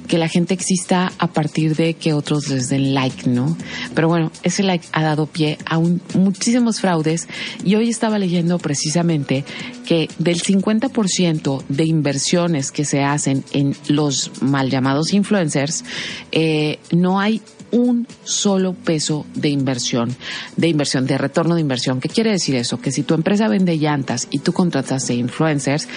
que 0.07 0.17
la 0.17 0.27
gente 0.27 0.53
exista 0.53 1.11
a 1.17 1.27
partir 1.27 1.75
de 1.75 1.93
que 1.93 2.13
otros 2.13 2.49
les 2.49 2.69
den 2.69 2.93
like, 2.93 3.29
¿no? 3.29 3.57
Pero 3.93 4.07
bueno, 4.07 4.31
ese 4.43 4.63
like 4.63 4.85
ha 4.91 5.03
dado 5.03 5.25
pie 5.25 5.57
a 5.65 5.77
un, 5.77 6.01
muchísimos 6.13 6.79
fraudes 6.79 7.27
y 7.63 7.75
hoy 7.75 7.89
estaba 7.89 8.17
leyendo 8.17 8.57
precisamente 8.57 9.43
que 9.85 10.09
del 10.17 10.41
50% 10.41 11.63
de 11.67 11.85
inversiones 11.85 12.71
que 12.71 12.85
se 12.85 13.03
hacen 13.03 13.43
en 13.53 13.75
los 13.87 14.31
mal 14.41 14.69
llamados 14.69 15.13
influencers, 15.13 15.83
eh, 16.31 16.79
no 16.91 17.19
hay 17.19 17.41
un 17.71 18.07
solo 18.23 18.73
peso 18.73 19.25
de 19.35 19.49
inversión, 19.49 20.15
de 20.55 20.67
inversión, 20.67 21.05
de 21.05 21.17
retorno 21.17 21.55
de 21.55 21.61
inversión. 21.61 21.99
¿Qué 21.99 22.09
quiere 22.09 22.31
decir 22.31 22.55
eso? 22.55 22.79
Que 22.79 22.91
si 22.91 23.03
tu 23.03 23.13
empresa 23.13 23.47
vende 23.47 23.77
llantas 23.77 24.27
y 24.31 24.39
tú 24.39 24.53
contratas 24.53 25.09
a 25.09 25.13
influencers, 25.13 25.87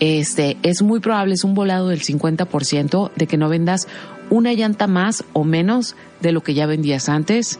este, 0.00 0.56
es 0.62 0.82
muy 0.82 1.00
probable, 1.00 1.34
es 1.34 1.44
un 1.44 1.54
volado 1.54 1.88
del 1.88 2.02
50% 2.02 3.10
de 3.14 3.26
que 3.26 3.36
no 3.36 3.48
vendas 3.48 3.86
una 4.30 4.52
llanta 4.52 4.86
más 4.86 5.24
o 5.32 5.44
menos 5.44 5.94
de 6.20 6.32
lo 6.32 6.42
que 6.42 6.54
ya 6.54 6.66
vendías 6.66 7.08
antes 7.08 7.58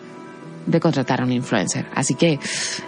de 0.66 0.80
contratar 0.80 1.20
a 1.20 1.24
un 1.24 1.32
influencer. 1.32 1.86
Así 1.94 2.14
que 2.14 2.38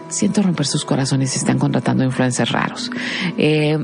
siento 0.09 0.43
romper 0.43 0.67
sus 0.67 0.85
corazones 0.85 1.31
si 1.31 1.39
están 1.39 1.59
contratando 1.59 2.05
influencers 2.05 2.53
raros. 2.53 2.91
Eh, 3.37 3.79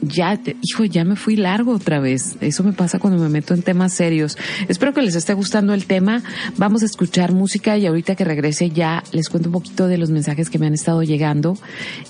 ya, 0.00 0.38
hijo, 0.62 0.84
ya 0.84 1.04
me 1.04 1.16
fui 1.16 1.36
largo 1.36 1.72
otra 1.72 2.00
vez. 2.00 2.36
Eso 2.40 2.62
me 2.64 2.72
pasa 2.72 2.98
cuando 2.98 3.22
me 3.22 3.28
meto 3.28 3.54
en 3.54 3.62
temas 3.62 3.92
serios. 3.92 4.36
Espero 4.68 4.94
que 4.94 5.02
les 5.02 5.14
esté 5.14 5.34
gustando 5.34 5.74
el 5.74 5.86
tema. 5.86 6.22
Vamos 6.56 6.82
a 6.82 6.86
escuchar 6.86 7.32
música 7.32 7.76
y 7.76 7.86
ahorita 7.86 8.14
que 8.14 8.24
regrese 8.24 8.70
ya 8.70 9.02
les 9.12 9.28
cuento 9.28 9.48
un 9.48 9.54
poquito 9.54 9.86
de 9.88 9.98
los 9.98 10.10
mensajes 10.10 10.50
que 10.50 10.58
me 10.58 10.66
han 10.66 10.74
estado 10.74 11.02
llegando. 11.02 11.56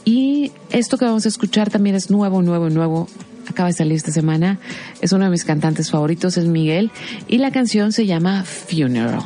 Y 0.04 0.52
esto 0.70 0.98
que 0.98 1.04
vamos 1.04 1.24
a 1.26 1.28
escuchar 1.28 1.70
también 1.70 1.96
es 1.96 2.10
nuevo, 2.10 2.42
nuevo, 2.42 2.70
nuevo. 2.70 3.08
Acaba 3.48 3.68
de 3.68 3.74
salir 3.74 3.94
esta 3.94 4.12
semana. 4.12 4.58
Es 5.00 5.12
uno 5.12 5.24
de 5.24 5.30
mis 5.30 5.44
cantantes 5.44 5.90
favoritos, 5.90 6.36
es 6.36 6.44
Miguel. 6.44 6.90
Y 7.28 7.38
la 7.38 7.50
canción 7.50 7.92
se 7.92 8.06
llama 8.06 8.44
Funeral. 8.44 9.22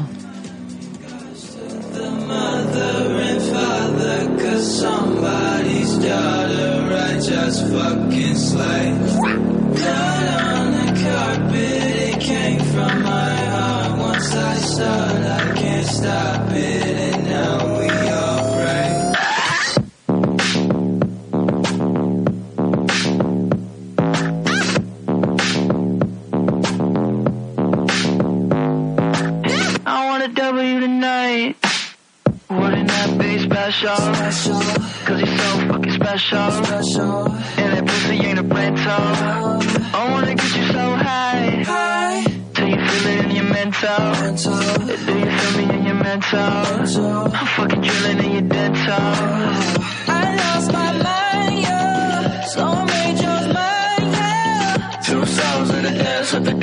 Somebody's 4.61 5.99
daughter 5.99 6.95
I 6.95 7.21
just 7.21 7.63
fucking 7.73 8.37
slay. 8.37 8.93
Blood 9.77 10.27
on 10.29 10.73
the 10.73 10.89
carpet, 11.03 11.83
it 12.09 12.21
came 12.21 12.59
from 12.59 13.03
my 13.03 13.35
heart. 13.55 13.99
Once 13.99 14.35
I 14.35 14.55
saw 14.57 14.83
start, 14.83 15.23
I 15.23 15.55
can't 15.57 15.87
stop 15.87 16.51
it, 16.51 16.83
and 16.83 17.25
now 17.27 17.79
we 17.79 17.89
all 18.19 18.41
pray. 18.55 18.89
I 29.87 30.07
want 30.09 30.23
a 30.25 30.29
W 30.35 30.81
tonight. 30.81 31.57
Wouldn't 32.51 32.89
that 32.89 33.02
be 33.02 33.02
special? 33.53 33.97
Cause 35.07 35.21
you're 35.21 35.39
so 35.39 35.49
fucking 35.69 35.93
special. 35.93 36.49
And 37.61 37.69
that 37.75 37.85
pussy 37.87 38.17
ain't 38.27 38.39
a 38.39 38.43
rental. 38.43 39.07
I 39.95 40.09
wanna 40.11 40.35
get 40.35 40.57
you 40.57 40.65
so 40.77 40.85
high. 41.07 42.25
Till 42.55 42.69
you 42.69 42.81
feel 42.87 43.07
it 43.13 43.25
in 43.25 43.31
your 43.39 43.49
mental. 43.59 44.05
Do 45.07 45.13
you 45.21 45.31
feel 45.39 45.53
me 45.59 45.65
in 45.77 45.83
your 45.85 46.01
mental? 46.09 46.39
I'm 46.39 47.47
fucking 47.57 47.81
drilling 47.83 48.21
in 48.25 48.31
your 48.33 48.49
dental. 48.57 49.09
I 50.21 50.37
lost 50.43 50.73
my 50.73 50.91
mind, 51.09 51.59
yeah. 51.61 52.45
So 52.53 52.61
I 52.65 52.85
made 52.85 53.19
yours 53.25 53.47
mine, 53.59 54.09
yeah. 54.19 55.01
Two 55.07 55.27
souls 55.27 55.71
in 55.77 55.83
the 55.83 55.91
dance 56.03 56.33
with 56.33 56.45
the 56.45 56.55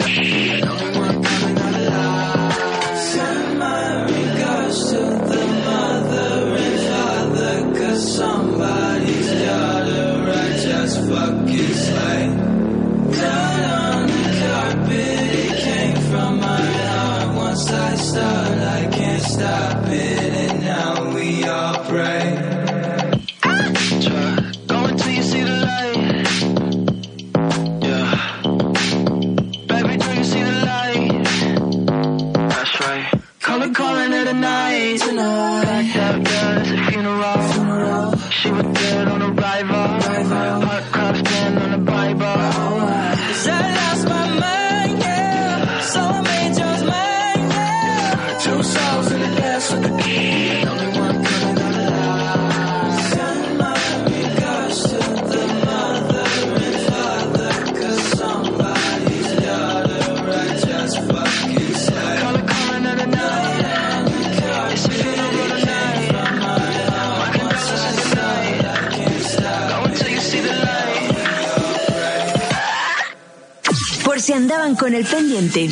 el 75.00 75.06
pendiente. 75.06 75.70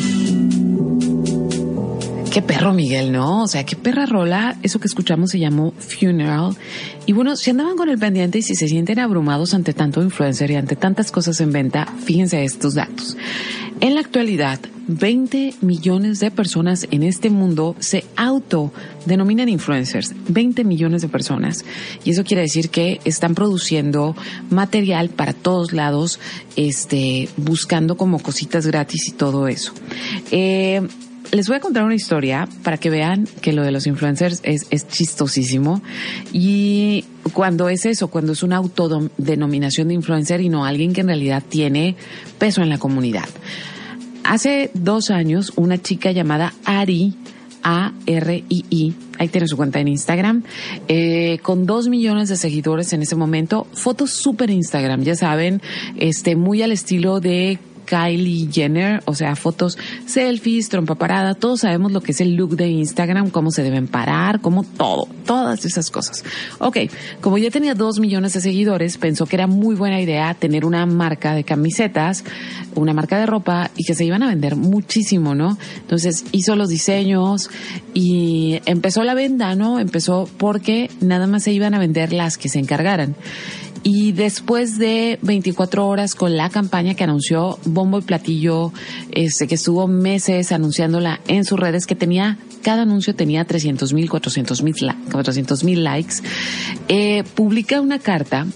Qué 2.32 2.40
perro, 2.40 2.72
Miguel, 2.72 3.12
¿no? 3.12 3.42
O 3.42 3.46
sea, 3.46 3.64
qué 3.64 3.76
perra 3.76 4.06
rola. 4.06 4.56
Eso 4.62 4.80
que 4.80 4.86
escuchamos 4.86 5.30
se 5.30 5.38
llamó 5.38 5.72
Funeral. 5.78 6.56
Y 7.04 7.12
bueno, 7.12 7.36
si 7.36 7.50
andaban 7.50 7.76
con 7.76 7.90
el 7.90 7.98
pendiente 7.98 8.38
y 8.38 8.42
si 8.42 8.54
se 8.54 8.68
sienten 8.68 8.98
abrumados 8.98 9.52
ante 9.52 9.74
tanto 9.74 10.02
influencer 10.02 10.50
y 10.50 10.56
ante 10.56 10.76
tantas 10.76 11.10
cosas 11.10 11.40
en 11.40 11.52
venta, 11.52 11.86
fíjense 12.04 12.42
estos 12.42 12.74
datos. 12.74 13.16
En 13.80 13.94
la 13.94 14.00
actualidad, 14.00 14.58
20 14.88 15.54
millones 15.60 16.18
de 16.18 16.32
personas 16.32 16.88
en 16.90 17.04
este 17.04 17.30
mundo 17.30 17.76
se 17.78 18.04
autodenominan 18.16 19.48
influencers. 19.48 20.14
20 20.28 20.64
millones 20.64 21.02
de 21.02 21.08
personas. 21.08 21.64
Y 22.04 22.10
eso 22.10 22.24
quiere 22.24 22.42
decir 22.42 22.70
que 22.70 23.00
están 23.04 23.36
produciendo 23.36 24.16
material 24.50 25.10
para 25.10 25.32
todos 25.32 25.72
lados, 25.72 26.18
este, 26.56 27.28
buscando 27.36 27.96
como 27.96 28.18
cositas 28.18 28.66
gratis 28.66 29.06
y 29.08 29.12
todo 29.12 29.46
eso. 29.46 29.72
Eh, 30.32 30.82
les 31.32 31.48
voy 31.48 31.56
a 31.56 31.60
contar 31.60 31.84
una 31.84 31.94
historia 31.94 32.48
para 32.62 32.78
que 32.78 32.90
vean 32.90 33.26
que 33.40 33.52
lo 33.52 33.62
de 33.62 33.70
los 33.70 33.86
influencers 33.86 34.40
es, 34.42 34.66
es 34.70 34.88
chistosísimo. 34.88 35.82
Y 36.32 37.04
cuando 37.32 37.68
es 37.68 37.86
eso, 37.86 38.08
cuando 38.08 38.32
es 38.32 38.42
una 38.42 38.56
autodenominación 38.56 39.88
de 39.88 39.94
influencer 39.94 40.40
y 40.40 40.48
no 40.48 40.64
alguien 40.64 40.92
que 40.92 41.02
en 41.02 41.08
realidad 41.08 41.42
tiene 41.46 41.96
peso 42.38 42.62
en 42.62 42.68
la 42.68 42.78
comunidad. 42.78 43.28
Hace 44.24 44.70
dos 44.74 45.10
años, 45.10 45.52
una 45.56 45.80
chica 45.80 46.12
llamada 46.12 46.52
Ari, 46.64 47.14
A-R-I-I, 47.62 48.94
ahí 49.18 49.28
tiene 49.28 49.48
su 49.48 49.56
cuenta 49.56 49.80
en 49.80 49.88
Instagram, 49.88 50.44
eh, 50.86 51.38
con 51.42 51.66
dos 51.66 51.88
millones 51.88 52.28
de 52.28 52.36
seguidores 52.36 52.92
en 52.92 53.02
ese 53.02 53.16
momento, 53.16 53.66
fotos 53.72 54.10
súper 54.10 54.50
Instagram, 54.50 55.02
ya 55.02 55.14
saben, 55.14 55.60
este, 55.96 56.36
muy 56.36 56.62
al 56.62 56.72
estilo 56.72 57.20
de 57.20 57.58
Kylie 57.88 58.48
Jenner, 58.52 59.02
o 59.06 59.14
sea, 59.14 59.34
fotos, 59.34 59.78
selfies, 60.06 60.68
trompa 60.68 60.96
parada, 60.96 61.34
todos 61.34 61.60
sabemos 61.60 61.92
lo 61.92 62.00
que 62.02 62.12
es 62.12 62.20
el 62.20 62.34
look 62.34 62.56
de 62.56 62.68
Instagram, 62.68 63.30
cómo 63.30 63.50
se 63.50 63.62
deben 63.62 63.88
parar, 63.88 64.40
cómo 64.40 64.62
todo, 64.62 65.08
todas 65.24 65.64
esas 65.64 65.90
cosas. 65.90 66.24
Ok, 66.58 66.78
como 67.20 67.38
ya 67.38 67.50
tenía 67.50 67.74
dos 67.74 67.98
millones 67.98 68.34
de 68.34 68.40
seguidores, 68.40 68.98
pensó 68.98 69.26
que 69.26 69.36
era 69.36 69.46
muy 69.46 69.74
buena 69.74 70.00
idea 70.00 70.34
tener 70.34 70.64
una 70.64 70.84
marca 70.86 71.34
de 71.34 71.44
camisetas, 71.44 72.24
una 72.74 72.92
marca 72.92 73.18
de 73.18 73.26
ropa 73.26 73.70
y 73.76 73.84
que 73.84 73.94
se 73.94 74.04
iban 74.04 74.22
a 74.22 74.28
vender 74.28 74.56
muchísimo, 74.56 75.34
¿no? 75.34 75.56
Entonces 75.80 76.24
hizo 76.32 76.56
los 76.56 76.68
diseños 76.68 77.50
y 77.94 78.60
empezó 78.66 79.02
la 79.04 79.14
venta, 79.14 79.54
¿no? 79.54 79.78
Empezó 79.78 80.28
porque 80.36 80.90
nada 81.00 81.26
más 81.26 81.44
se 81.44 81.52
iban 81.52 81.74
a 81.74 81.78
vender 81.78 82.12
las 82.12 82.36
que 82.36 82.48
se 82.48 82.58
encargaran. 82.58 83.16
Y 83.82 84.12
después 84.12 84.78
de 84.78 85.18
24 85.22 85.86
horas 85.86 86.14
con 86.14 86.36
la 86.36 86.50
campaña 86.50 86.94
que 86.94 87.04
anunció 87.04 87.58
Bombo 87.64 87.98
y 87.98 88.02
Platillo, 88.02 88.72
este, 89.12 89.46
que 89.46 89.54
estuvo 89.54 89.86
meses 89.86 90.52
anunciándola 90.52 91.20
en 91.28 91.44
sus 91.44 91.58
redes, 91.58 91.86
que 91.86 91.94
tenía, 91.94 92.38
cada 92.62 92.82
anuncio 92.82 93.14
tenía 93.14 93.44
300 93.44 93.92
mil, 93.92 94.08
400 94.08 94.62
mil 95.64 95.84
likes, 95.84 96.16
eh, 96.88 97.24
publica 97.34 97.80
una 97.80 97.98
carta 97.98 98.46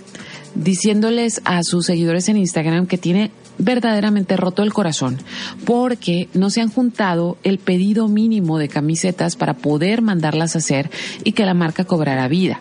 diciéndoles 0.54 1.40
a 1.44 1.62
sus 1.62 1.86
seguidores 1.86 2.28
en 2.28 2.36
Instagram 2.36 2.86
que 2.86 2.98
tiene 2.98 3.30
verdaderamente 3.59 4.36
roto 4.36 4.62
el 4.62 4.72
corazón 4.72 5.18
porque 5.64 6.28
no 6.34 6.50
se 6.50 6.61
han 6.61 6.70
juntado 6.70 7.36
el 7.42 7.59
pedido 7.59 8.09
mínimo 8.09 8.59
de 8.59 8.68
camisetas 8.68 9.36
para 9.36 9.55
poder 9.55 10.03
mandarlas 10.03 10.55
a 10.55 10.59
hacer 10.59 10.90
y 11.24 11.32
que 11.32 11.46
la 11.46 11.55
marca 11.55 11.84
cobrara 11.84 12.28
vida. 12.28 12.61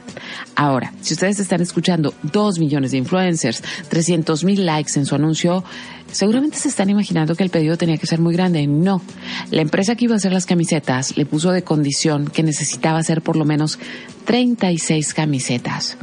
Ahora, 0.56 0.94
si 1.02 1.14
ustedes 1.14 1.39
están 1.39 1.62
escuchando 1.62 2.14
dos 2.24 2.60
millones 2.60 2.92
de 2.92 2.98
influencers, 2.98 3.64
300 3.89 4.44
mil 4.44 4.66
likes 4.66 4.92
en 4.96 5.06
su 5.06 5.16
anuncio, 5.16 5.64
seguramente 6.12 6.58
se 6.58 6.70
están 6.70 6.89
imaginando 6.89 7.36
que 7.36 7.44
el 7.44 7.50
pedido 7.50 7.78
tenía 7.78 7.98
que 7.98 8.08
ser 8.08 8.20
muy 8.20 8.34
grande. 8.34 8.68
No. 8.68 9.02
La 9.50 9.62
empresa 9.62 9.96
que 9.96 10.06
iba 10.06 10.14
a 10.14 10.18
hacer 10.18 10.34
las 10.34 10.46
camisetas 10.46 11.18
le 11.18 11.26
puso 11.26 11.52
de 11.52 11.64
condición 11.64 12.26
que 12.28 12.44
necesitaba 12.44 13.00
hacer 13.00 13.22
por 13.22 13.38
lo 13.38 13.46
menos 13.46 13.80
36 14.26 15.14
camisetas 15.14 15.98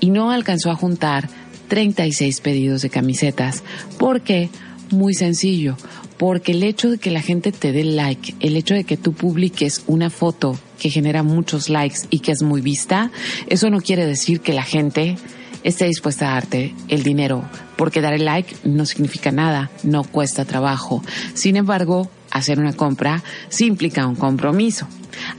y 0.00 0.10
no 0.10 0.30
alcanzó 0.30 0.70
a 0.70 0.76
juntar 0.76 1.28
36 1.68 2.40
pedidos 2.40 2.82
de 2.82 2.90
camisetas. 2.90 3.62
¿Por 3.98 4.20
qué? 4.22 4.48
Muy 4.90 5.14
sencillo, 5.14 5.76
porque 6.16 6.52
el 6.52 6.62
hecho 6.62 6.90
de 6.90 6.98
que 6.98 7.10
la 7.10 7.22
gente 7.22 7.52
te 7.52 7.72
dé 7.72 7.84
like, 7.84 8.34
el 8.40 8.56
hecho 8.56 8.74
de 8.74 8.84
que 8.84 8.96
tú 8.96 9.12
publiques 9.12 9.82
una 9.86 10.10
foto 10.10 10.58
que 10.78 10.90
genera 10.90 11.22
muchos 11.22 11.68
likes 11.68 12.00
y 12.10 12.20
que 12.20 12.32
es 12.32 12.42
muy 12.42 12.60
vista, 12.60 13.10
eso 13.48 13.70
no 13.70 13.80
quiere 13.80 14.06
decir 14.06 14.40
que 14.40 14.52
la 14.52 14.62
gente 14.62 15.16
esté 15.64 15.86
dispuesta 15.86 16.28
a 16.28 16.34
darte 16.34 16.74
el 16.88 17.02
dinero, 17.02 17.44
porque 17.76 18.00
dar 18.00 18.14
el 18.14 18.24
like 18.24 18.54
no 18.64 18.86
significa 18.86 19.32
nada, 19.32 19.70
no 19.82 20.04
cuesta 20.04 20.44
trabajo. 20.44 21.02
Sin 21.34 21.56
embargo, 21.56 22.08
hacer 22.30 22.60
una 22.60 22.72
compra 22.72 23.22
sí 23.48 23.66
implica 23.66 24.06
un 24.06 24.14
compromiso. 24.14 24.86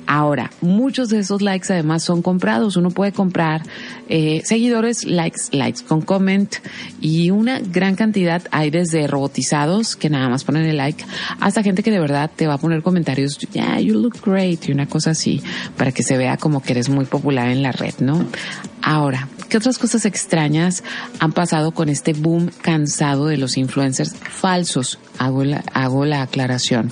Ahora, 0.05 0.51
muchos 0.61 1.09
de 1.09 1.19
esos 1.19 1.41
likes 1.41 1.71
además 1.71 2.03
son 2.03 2.21
comprados. 2.21 2.78
Uno 2.78 2.91
puede 2.91 3.11
comprar 3.11 3.63
eh, 4.09 4.41
seguidores, 4.43 5.03
likes, 5.03 5.41
likes 5.51 5.84
con 5.84 6.01
comment 6.01 6.55
y 7.01 7.30
una 7.32 7.59
gran 7.59 7.95
cantidad 7.95 8.41
hay 8.51 8.69
desde 8.69 9.07
robotizados 9.07 9.95
que 9.95 10.09
nada 10.09 10.30
más 10.30 10.43
ponen 10.43 10.65
el 10.65 10.78
like 10.78 11.03
hasta 11.39 11.63
gente 11.63 11.84
que 11.84 11.91
de 11.91 11.99
verdad 11.99 12.32
te 12.34 12.47
va 12.47 12.55
a 12.55 12.57
poner 12.57 12.82
comentarios, 12.82 13.38
yeah, 13.51 13.80
you 13.80 13.93
look 13.93 14.15
great 14.25 14.67
y 14.67 14.71
una 14.71 14.88
cosa 14.88 15.11
así 15.11 15.41
para 15.78 15.91
que 15.91 16.03
se 16.03 16.17
vea 16.17 16.38
como 16.38 16.61
que 16.61 16.73
eres 16.73 16.89
muy 16.89 17.05
popular 17.05 17.49
en 17.49 17.63
la 17.63 17.71
red, 17.71 17.95
¿no? 17.99 18.25
Ahora, 18.82 19.28
¿qué 19.49 19.57
otras 19.57 19.78
cosas 19.78 20.05
extrañas 20.05 20.84
han 21.19 21.34
pasado 21.34 21.71
con 21.71 21.89
este 21.89 22.13
boom 22.13 22.49
cansado 22.61 23.28
de 23.28 23.38
los 23.38 23.57
influencers 23.57 24.15
falsos? 24.15 24.99
Hago 25.18 25.43
la, 25.43 25.63
hago 25.74 26.05
la 26.05 26.22
aclaración. 26.22 26.91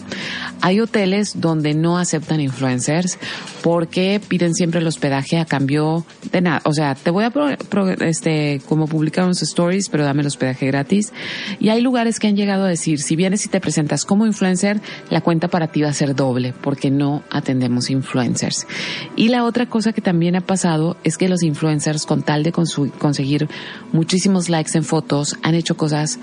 Hay 0.61 0.80
hoteles 0.80 1.39
donde 1.41 1.73
no 1.73 1.97
aceptan 1.97 2.39
influencers 2.39 3.19
porque 3.61 4.21
piden 4.28 4.53
siempre 4.53 4.80
el 4.80 4.88
hospedaje 4.88 5.38
a 5.39 5.45
cambio 5.45 6.05
de 6.32 6.41
nada. 6.41 6.61
O 6.65 6.73
sea, 6.73 6.95
te 6.95 7.11
voy 7.11 7.23
a, 7.23 7.30
pro, 7.30 7.47
pro, 7.69 7.89
este, 7.89 8.61
como 8.67 8.88
publicar 8.88 9.26
unos 9.26 9.41
stories, 9.41 9.89
pero 9.89 10.03
dame 10.03 10.21
el 10.21 10.28
hospedaje 10.28 10.67
gratis. 10.67 11.13
Y 11.59 11.69
hay 11.69 11.82
lugares 11.82 12.19
que 12.19 12.28
han 12.28 12.36
llegado 12.36 12.65
a 12.65 12.67
decir, 12.67 12.99
si 12.99 13.15
vienes 13.15 13.45
y 13.45 13.49
te 13.49 13.59
presentas 13.59 14.05
como 14.05 14.26
influencer, 14.26 14.82
la 15.09 15.21
cuenta 15.21 15.47
para 15.47 15.67
ti 15.67 15.82
va 15.82 15.89
a 15.89 15.93
ser 15.93 16.15
doble 16.15 16.53
porque 16.61 16.91
no 16.91 17.23
atendemos 17.30 17.89
influencers. 17.89 18.67
Y 19.15 19.30
la 19.30 19.43
otra 19.43 19.67
cosa 19.67 19.93
que 19.93 20.01
también 20.01 20.36
ha 20.36 20.41
pasado 20.41 20.97
es 21.03 21.17
que 21.17 21.30
los 21.30 21.43
influencers, 21.43 22.05
con 22.05 22.23
tal 22.23 22.43
de 22.43 22.51
conseguir 22.51 23.47
muchísimos 23.91 24.49
likes 24.49 24.78
en 24.78 24.84
fotos, 24.84 25.38
han 25.43 25.55
hecho 25.55 25.78
cosas 25.78 26.19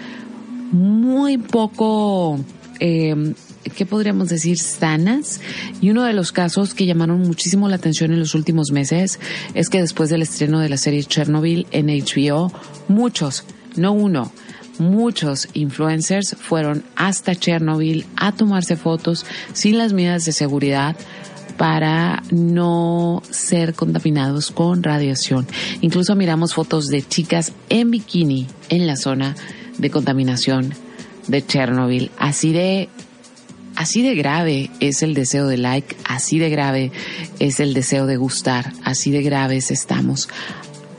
muy 0.72 1.38
poco, 1.38 2.40
eh, 2.80 3.34
¿qué 3.76 3.86
podríamos 3.86 4.28
decir? 4.28 4.58
Sanas. 4.58 5.40
Y 5.80 5.90
uno 5.90 6.02
de 6.02 6.14
los 6.14 6.32
casos 6.32 6.74
que 6.74 6.86
llamaron 6.86 7.20
muchísimo 7.20 7.68
la 7.68 7.76
atención 7.76 8.12
en 8.12 8.18
los 8.18 8.34
últimos 8.34 8.72
meses 8.72 9.20
es 9.54 9.68
que 9.68 9.80
después 9.80 10.10
del 10.10 10.22
estreno 10.22 10.58
de 10.58 10.68
la 10.68 10.78
serie 10.78 11.04
Chernobyl 11.04 11.66
en 11.70 11.86
HBO, 11.86 12.50
muchos, 12.88 13.44
no 13.76 13.92
uno, 13.92 14.32
muchos 14.78 15.48
influencers 15.52 16.36
fueron 16.40 16.82
hasta 16.96 17.34
Chernobyl 17.34 18.06
a 18.16 18.32
tomarse 18.32 18.76
fotos 18.76 19.26
sin 19.52 19.78
las 19.78 19.92
medidas 19.92 20.24
de 20.24 20.32
seguridad 20.32 20.96
para 21.58 22.22
no 22.30 23.22
ser 23.30 23.74
contaminados 23.74 24.50
con 24.50 24.82
radiación. 24.82 25.46
Incluso 25.82 26.16
miramos 26.16 26.54
fotos 26.54 26.88
de 26.88 27.06
chicas 27.06 27.52
en 27.68 27.90
bikini 27.90 28.46
en 28.70 28.86
la 28.86 28.96
zona 28.96 29.36
de 29.78 29.90
contaminación 29.90 30.74
de 31.28 31.44
Chernobyl. 31.44 32.10
Así 32.18 32.52
de 32.52 32.88
Así 33.74 34.02
de 34.02 34.14
grave 34.14 34.70
es 34.80 35.02
el 35.02 35.14
deseo 35.14 35.46
de 35.46 35.56
like, 35.56 35.96
así 36.04 36.38
de 36.38 36.50
grave 36.50 36.92
es 37.38 37.58
el 37.58 37.72
deseo 37.72 38.06
de 38.06 38.18
gustar, 38.18 38.74
así 38.84 39.10
de 39.10 39.22
graves 39.22 39.70
estamos 39.70 40.28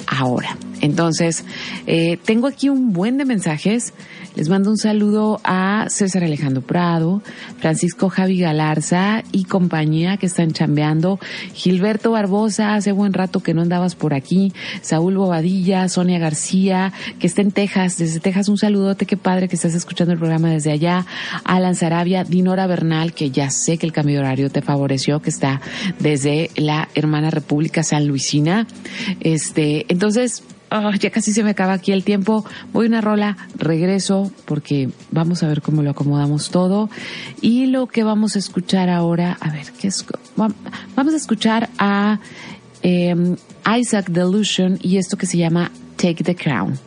ahora. 0.07 0.57
Entonces, 0.81 1.45
eh, 1.87 2.17
tengo 2.25 2.47
aquí 2.47 2.69
un 2.69 2.91
buen 2.91 3.17
de 3.17 3.25
mensajes. 3.25 3.93
Les 4.35 4.49
mando 4.49 4.71
un 4.71 4.77
saludo 4.77 5.39
a 5.43 5.85
César 5.89 6.23
Alejandro 6.23 6.63
Prado, 6.63 7.21
Francisco 7.59 8.09
Javi 8.09 8.39
Galarza 8.39 9.23
y 9.31 9.43
compañía 9.43 10.17
que 10.17 10.25
están 10.25 10.53
chambeando, 10.53 11.19
Gilberto 11.53 12.11
Barbosa, 12.11 12.73
hace 12.73 12.91
buen 12.91 13.13
rato 13.13 13.41
que 13.41 13.53
no 13.53 13.61
andabas 13.61 13.93
por 13.93 14.15
aquí, 14.15 14.51
Saúl 14.81 15.17
Bobadilla, 15.17 15.87
Sonia 15.87 16.17
García, 16.17 16.93
que 17.19 17.27
está 17.27 17.43
en 17.43 17.51
Texas, 17.51 17.99
desde 17.99 18.19
Texas 18.19 18.49
un 18.49 18.57
saludote, 18.57 19.05
qué 19.05 19.17
padre 19.17 19.47
que 19.47 19.55
estás 19.55 19.75
escuchando 19.75 20.13
el 20.13 20.19
programa 20.19 20.49
desde 20.49 20.71
allá, 20.71 21.05
Alan 21.43 21.75
Sarabia, 21.75 22.23
Dinora 22.23 22.65
Bernal, 22.65 23.13
que 23.13 23.29
ya 23.29 23.51
sé 23.51 23.77
que 23.77 23.85
el 23.85 23.93
cambio 23.93 24.15
de 24.15 24.21
horario 24.21 24.49
te 24.49 24.63
favoreció, 24.63 25.21
que 25.21 25.29
está 25.29 25.61
desde 25.99 26.49
la 26.55 26.89
hermana 26.95 27.29
República 27.29 27.83
San 27.83 28.07
Luisina. 28.07 28.65
Este, 29.19 29.85
entonces, 29.93 30.43
oh, 30.71 30.91
ya 30.91 31.11
casi 31.11 31.33
se 31.33 31.43
me 31.43 31.51
acaba 31.51 31.73
aquí 31.73 31.91
el 31.91 32.03
tiempo. 32.03 32.43
Voy 32.73 32.87
una 32.87 32.99
rola, 32.99 33.37
regreso 33.55 34.31
porque 34.45 34.89
vamos 35.11 35.43
a 35.43 35.47
ver 35.47 35.61
cómo 35.61 35.83
lo 35.83 35.91
acomodamos 35.91 36.49
todo. 36.49 36.89
Y 37.41 37.67
lo 37.67 37.85
que 37.85 38.03
vamos 38.03 38.35
a 38.35 38.39
escuchar 38.39 38.89
ahora, 38.89 39.37
a 39.39 39.51
ver, 39.51 39.71
¿qué 39.79 39.89
es? 39.89 40.03
Vamos 40.35 41.13
a 41.13 41.17
escuchar 41.17 41.69
a 41.77 42.19
eh, 42.81 43.35
Isaac 43.77 44.09
Delusion 44.09 44.79
y 44.81 44.97
esto 44.97 45.15
que 45.15 45.27
se 45.27 45.37
llama 45.37 45.71
Take 45.95 46.23
the 46.23 46.35
Crown. 46.35 46.79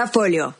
Portafolio. 0.00 0.54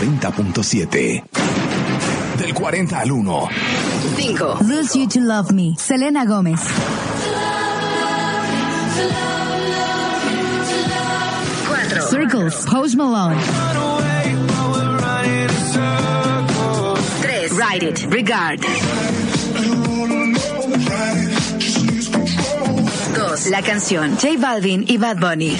90.7. 0.00 1.24
Del 2.36 2.52
40 2.52 2.98
al 3.00 3.10
1. 3.10 3.48
5. 4.16 4.56
Lose 4.60 4.96
You 4.96 5.08
to 5.08 5.18
Love 5.18 5.50
Me, 5.50 5.74
Selena 5.76 6.24
Gómez. 6.24 6.60
4. 11.66 12.02
Circles, 12.08 12.66
Post 12.70 12.94
Malone. 12.94 13.36
3. 17.20 17.48
Ride 17.50 17.82
It, 17.82 18.06
Regard. 18.12 18.60
La 23.50 23.62
canción 23.62 24.16
J 24.16 24.28
Balvin 24.38 24.84
y 24.86 24.98
Bad 24.98 25.16
Bunny. 25.16 25.56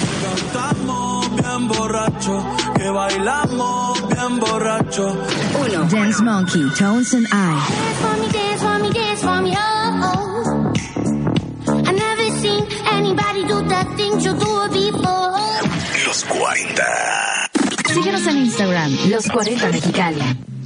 bien 1.35 1.67
borracho, 1.67 2.45
que 2.75 2.89
bailamos 2.89 4.07
bien 4.09 4.39
borracho. 4.39 5.17
1. 5.59 5.85
Dance 5.89 6.21
Monkey, 6.21 6.69
Tones 6.77 7.13
and 7.13 7.27
I. 7.31 7.31
Dance 7.31 7.99
for 7.99 8.17
me, 8.19 8.27
dance 8.31 8.61
for 8.61 8.79
me, 8.79 8.89
dance 8.91 9.21
for 9.21 9.41
me, 9.41 9.53
oh, 9.57 10.01
oh. 10.03 10.73
I 11.87 11.91
never 11.91 12.39
seen 12.39 12.63
anybody 12.91 13.43
do 13.47 13.61
the 13.63 13.85
things 13.97 14.23
you 14.23 14.33
do 14.33 14.69
before. 14.69 15.39
Los 16.05 16.23
40. 16.25 16.83
Síguenos 17.91 18.27
en 18.27 18.37
Instagram, 18.37 18.97
Los 19.09 19.27
40 19.27 19.67
Mexicali. 19.69 20.21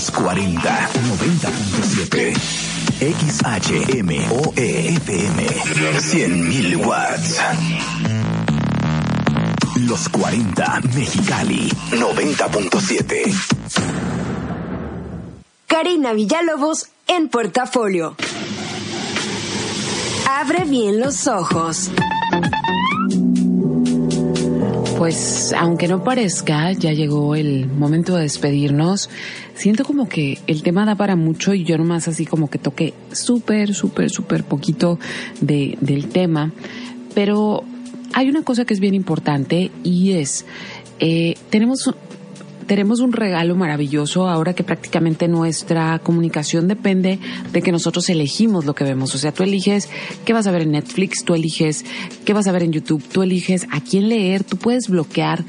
Los 0.00 0.10
40. 0.12 0.88
90.7. 1.10 2.32
XHMOE 3.00 4.68
FM. 4.96 5.46
100.000 5.46 6.86
watts. 6.86 7.36
Los 9.76 10.08
40. 10.08 10.80
Mexicali. 10.94 11.68
90.7. 11.90 13.30
Karina 15.66 16.14
Villalobos 16.14 16.88
en 17.06 17.28
Portafolio. 17.28 18.16
Abre 20.30 20.64
bien 20.64 20.98
los 20.98 21.26
ojos. 21.26 21.90
Pues 25.00 25.54
aunque 25.56 25.88
no 25.88 26.04
parezca, 26.04 26.72
ya 26.72 26.92
llegó 26.92 27.34
el 27.34 27.66
momento 27.66 28.16
de 28.16 28.24
despedirnos. 28.24 29.08
Siento 29.54 29.82
como 29.82 30.10
que 30.10 30.36
el 30.46 30.62
tema 30.62 30.84
da 30.84 30.94
para 30.94 31.16
mucho 31.16 31.54
y 31.54 31.64
yo 31.64 31.78
nomás 31.78 32.06
así 32.06 32.26
como 32.26 32.50
que 32.50 32.58
toqué 32.58 32.92
súper, 33.10 33.72
súper, 33.72 34.10
súper 34.10 34.44
poquito 34.44 34.98
de, 35.40 35.78
del 35.80 36.10
tema. 36.10 36.52
Pero 37.14 37.64
hay 38.12 38.28
una 38.28 38.42
cosa 38.42 38.66
que 38.66 38.74
es 38.74 38.80
bien 38.80 38.92
importante 38.92 39.70
y 39.82 40.12
es, 40.12 40.44
eh, 40.98 41.34
tenemos 41.48 41.90
tenemos 42.70 43.00
un 43.00 43.12
regalo 43.12 43.56
maravilloso 43.56 44.28
ahora 44.28 44.54
que 44.54 44.62
prácticamente 44.62 45.26
nuestra 45.26 45.98
comunicación 45.98 46.68
depende 46.68 47.18
de 47.52 47.62
que 47.62 47.72
nosotros 47.72 48.08
elegimos 48.10 48.64
lo 48.64 48.76
que 48.76 48.84
vemos. 48.84 49.12
O 49.12 49.18
sea, 49.18 49.32
tú 49.32 49.42
eliges 49.42 49.88
qué 50.24 50.32
vas 50.32 50.46
a 50.46 50.52
ver 50.52 50.62
en 50.62 50.70
Netflix, 50.70 51.24
tú 51.24 51.34
eliges 51.34 51.84
qué 52.24 52.32
vas 52.32 52.46
a 52.46 52.52
ver 52.52 52.62
en 52.62 52.70
YouTube, 52.70 53.02
tú 53.02 53.24
eliges 53.24 53.66
a 53.72 53.80
quién 53.80 54.08
leer, 54.08 54.44
tú 54.44 54.56
puedes 54.56 54.88
bloquear 54.88 55.44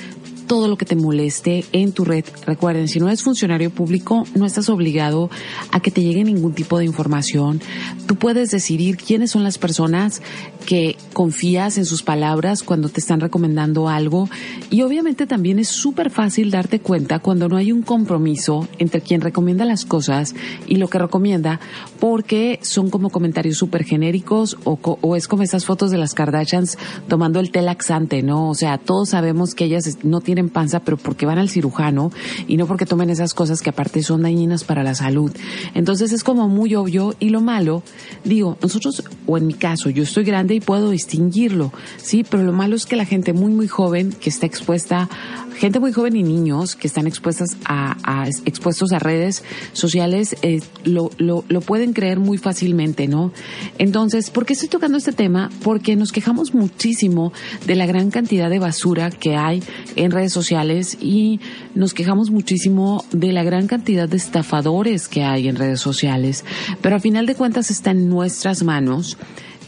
todo 0.52 0.68
lo 0.68 0.76
que 0.76 0.84
te 0.84 0.97
moleste 0.97 1.64
en 1.72 1.93
tu 1.93 2.04
red. 2.04 2.26
Recuerden, 2.45 2.89
si 2.89 2.99
no 2.99 3.08
eres 3.08 3.24
funcionario 3.24 3.70
público, 3.70 4.26
no 4.36 4.45
estás 4.45 4.68
obligado 4.68 5.30
a 5.72 5.80
que 5.80 5.91
te 5.91 6.04
llegue 6.04 6.26
ningún 6.26 6.52
tipo 6.54 6.78
de 6.78 6.84
información. 6.84 7.62
Tú 8.06 8.18
puedes 8.18 8.52
decidir 8.52 8.97
quiénes 8.97 9.32
son 9.32 9.45
las 9.45 9.58
personas 9.58 10.22
que 10.66 10.97
confías 11.14 11.78
en 11.78 11.86
sus 11.86 12.04
palabras 12.04 12.64
cuando 12.64 12.89
te 12.89 12.99
están 12.99 13.22
recomendando 13.22 13.88
algo. 13.88 14.30
Y 14.70 14.82
obviamente 14.82 15.26
también 15.26 15.58
es 15.58 15.70
súper 15.70 16.10
fácil 16.10 16.52
darte 16.52 16.82
cuenta 16.82 17.20
cuando 17.20 17.47
no 17.47 17.56
hay 17.56 17.72
un 17.72 17.82
compromiso 17.82 18.68
entre 18.78 18.99
quien 18.99 19.22
recomienda 19.22 19.64
las 19.64 19.86
cosas 19.86 20.36
y 20.68 20.76
lo 20.76 20.89
que 20.89 20.99
recomienda, 20.99 21.62
porque 22.02 22.60
son 22.62 22.89
como 22.89 23.10
comentarios 23.10 23.58
súper 23.58 23.86
genéricos 23.86 24.58
o, 24.66 24.78
o 24.84 25.16
es 25.16 25.30
como 25.30 25.43
esas 25.43 25.66
fotos 25.66 25.91
de 25.91 25.97
las 25.97 26.14
Kardashians 26.14 26.78
tomando 27.08 27.39
el 27.39 27.52
té 27.52 27.62
laxante, 27.62 28.22
¿no? 28.22 28.49
O 28.49 28.56
sea, 28.56 28.78
todos 28.78 29.10
sabemos 29.10 29.56
que 29.56 29.64
ellas 29.66 29.99
no 30.04 30.20
tienen 30.20 30.41
panza, 30.50 30.82
pero 30.82 30.98
porque 30.98 31.26
van 31.26 31.38
al 31.38 31.50
cirujano 31.50 32.12
y 32.48 32.58
no 32.58 32.68
porque 32.68 32.86
tomen 32.86 33.10
esas 33.10 33.34
cosas 33.34 33.62
que 33.62 33.70
aparte 33.70 34.04
son 34.04 34.24
dañinas 34.24 34.64
para 34.64 34.84
la 34.84 34.96
salud. 34.96 35.32
Entonces 35.74 36.12
es 36.12 36.24
como 36.24 36.48
muy 36.48 36.76
obvio 36.76 37.16
y 37.20 37.30
lo 37.30 37.42
malo, 37.42 37.84
digo, 38.24 38.58
nosotros, 38.62 39.04
o 39.26 39.38
en 39.38 39.48
mi 39.48 39.54
caso, 39.54 39.89
yo 39.89 40.04
estoy 40.04 40.24
grande 40.24 40.56
y 40.56 40.60
puedo 40.60 40.89
distinguirlo, 40.89 41.72
sí, 41.98 42.24
pero 42.28 42.44
lo 42.44 42.54
malo 42.54 42.76
es 42.76 42.86
que 42.86 42.96
la 42.96 43.06
gente 43.06 43.34
muy, 43.34 43.52
muy 43.52 43.68
joven 43.68 44.12
que 44.12 44.30
está 44.30 44.46
expuesta, 44.46 45.10
gente 45.58 45.80
muy 45.80 45.92
joven 45.92 46.16
y 46.16 46.24
niños 46.24 46.76
que 46.76 46.88
están 46.88 47.08
expuestas 47.08 47.58
a, 47.66 47.98
a 48.04 48.28
expuestos 48.46 48.92
a 48.94 49.00
redes 49.00 49.44
sociales, 49.74 50.36
eh, 50.42 50.62
lo, 50.84 51.12
lo, 51.18 51.44
lo 51.48 51.62
pueden 51.62 51.94
creer 51.94 52.20
muy 52.20 52.38
fácilmente, 52.38 53.08
¿no? 53.08 53.32
Entonces, 53.78 54.30
¿por 54.30 54.46
qué 54.46 54.54
estoy 54.54 54.70
tocando 54.70 54.98
este 54.98 55.12
tema? 55.12 55.50
Porque 55.64 55.96
nos 55.96 56.12
quejamos 56.12 56.54
muchísimo 56.54 57.32
de 57.66 57.76
la 57.76 57.86
gran 57.86 58.12
cantidad 58.12 58.50
de 58.50 58.60
basura 58.60 59.12
que 59.12 59.36
hay 59.36 59.64
en 59.96 60.12
redes 60.12 60.31
sociales 60.32 60.98
y 61.00 61.40
nos 61.76 61.94
quejamos 61.94 62.32
muchísimo 62.32 63.04
de 63.12 63.32
la 63.32 63.44
gran 63.44 63.68
cantidad 63.68 64.08
de 64.08 64.18
estafadores 64.18 65.08
que 65.08 65.24
hay 65.24 65.48
en 65.48 65.56
redes 65.56 65.80
sociales. 65.80 66.46
Pero 66.82 66.96
a 66.96 67.00
final 67.00 67.26
de 67.26 67.36
cuentas 67.36 67.72
está 67.72 67.92
en 67.92 68.10
nuestras 68.10 68.64
manos 68.64 69.18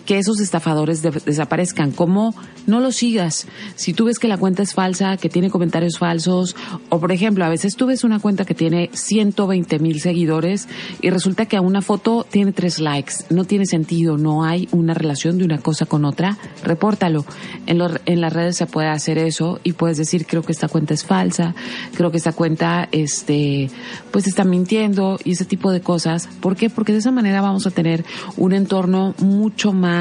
que 0.06 0.18
esos 0.18 0.39
estafadores 0.39 1.01
de 1.01 1.12
desaparezcan. 1.12 1.91
¿Cómo? 1.91 2.34
No 2.68 2.80
los 2.80 2.97
sigas. 2.97 3.47
Si 3.76 3.93
tú 3.93 4.06
ves 4.06 4.20
que 4.20 4.28
la 4.28 4.38
cuenta 4.38 4.64
es 4.64 4.74
falsa, 4.74 5.18
que 5.18 5.30
tiene 5.30 5.49
comentarios 5.49 5.97
falsos, 5.97 6.56
o 6.89 6.99
por 6.99 7.12
ejemplo, 7.12 7.45
a 7.45 7.49
veces 7.49 7.76
tú 7.76 7.88
ves 7.88 8.04
una 8.04 8.20
cuenta 8.20 8.45
que 8.45 8.54
tiene 8.54 8.89
120 8.93 9.80
mil 9.80 9.99
seguidores 9.99 10.68
y 11.01 11.10
resulta 11.10 11.45
que 11.45 11.58
a 11.58 11.62
una 11.62 11.82
foto 11.82 12.26
tiene 12.30 12.51
tres 12.51 12.80
likes. 12.80 13.14
No 13.30 13.45
tiene 13.45 13.66
sentido, 13.66 14.18
no 14.18 14.43
hay 14.43 14.68
una 14.72 14.93
relación 14.93 15.38
de 15.38 15.45
una 15.45 15.60
cosa 15.60 15.86
con 15.86 16.06
otra. 16.06 16.38
Repórtalo. 16.64 17.26
En, 17.66 17.82
en 18.06 18.22
las 18.22 18.34
redes 18.34 18.58
se 18.58 18.66
puede 18.66 18.88
hacer 18.88 19.18
eso 19.18 19.60
y 19.64 19.74
puedes 19.74 19.97
decir, 19.97 20.26
creo 20.26 20.43
que 20.43 20.51
esta 20.51 20.68
cuenta 20.68 20.93
es 20.93 21.06
falsa, 21.06 21.56
creo 21.95 22.12
que 22.12 22.18
esta 22.18 22.34
cuenta, 22.34 22.88
este, 22.91 23.70
pues 24.12 24.28
está 24.28 24.43
mintiendo 24.43 25.18
y 25.24 25.32
ese 25.32 25.45
tipo 25.45 25.72
de 25.72 25.82
cosas. 25.82 26.28
¿Por 26.41 26.56
qué? 26.56 26.70
Porque 26.70 26.93
de 26.93 26.99
esa 26.99 27.12
manera 27.12 27.41
vamos 27.41 27.68
a 27.68 27.72
tener 27.72 28.04
un 28.38 28.54
entorno 28.54 29.16
mucho 29.20 29.74
más 29.74 29.92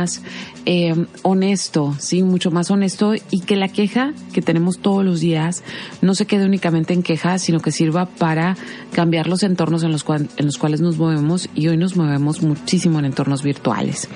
eh, 0.65 1.07
honesto, 1.23 1.95
sí, 1.99 2.23
mucho 2.23 2.51
más 2.51 2.71
honesto 2.71 3.15
y 3.31 3.41
que 3.41 3.57
la 3.57 3.69
queja 3.69 4.13
que 4.33 4.43
tenemos 4.43 4.79
todos 4.79 5.05
los 5.05 5.21
días 5.21 5.63
no 6.01 6.15
se 6.15 6.27
quede 6.27 6.45
únicamente 6.45 6.95
en 6.95 7.03
queja, 7.03 7.39
sino 7.39 7.61
que 7.61 7.73
sirva 7.73 8.07
para 8.07 8.57
cambiar 8.93 9.27
los 9.27 9.43
entornos 9.43 9.83
en 9.83 9.93
los, 9.93 10.05
cual, 10.05 10.29
en 10.37 10.47
los 10.47 10.59
cuales 10.59 10.81
nos 10.81 10.99
movemos 10.99 11.49
y 11.55 11.69
hoy 11.69 11.77
nos 11.77 11.97
movemos 11.97 12.43
muchísimo 12.43 12.99
en 12.99 13.07
entornos 13.07 13.43
virtuales. 13.43 14.09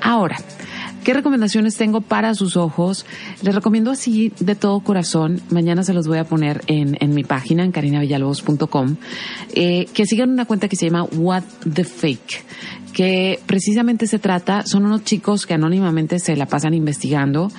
Ahora, 0.00 0.36
¿Qué 1.04 1.12
recomendaciones 1.14 1.76
tengo 1.76 2.00
para 2.00 2.32
sus 2.34 2.56
ojos? 2.56 3.06
Les 3.42 3.52
recomiendo 3.52 3.90
así 3.90 4.32
de 4.38 4.54
todo 4.54 4.78
corazón, 4.80 5.40
mañana 5.50 5.82
se 5.82 5.94
los 5.94 6.06
voy 6.06 6.18
a 6.18 6.24
poner 6.24 6.62
en, 6.68 6.96
en 7.00 7.12
mi 7.12 7.24
página, 7.24 7.64
en 7.64 7.72
carinavillalobos.com, 7.72 8.96
eh, 9.52 9.86
que 9.92 10.06
sigan 10.06 10.30
una 10.30 10.44
cuenta 10.44 10.68
que 10.68 10.76
se 10.76 10.86
llama 10.86 11.02
What 11.02 11.42
the 11.74 11.82
Fake 11.82 12.44
que 12.92 13.40
precisamente 13.46 14.06
se 14.06 14.18
trata, 14.18 14.64
son 14.66 14.84
unos 14.86 15.04
chicos 15.04 15.46
que 15.46 15.54
anónimamente 15.54 16.18
se 16.18 16.36
la 16.36 16.46
pasan 16.46 16.74
investigando 16.74 17.50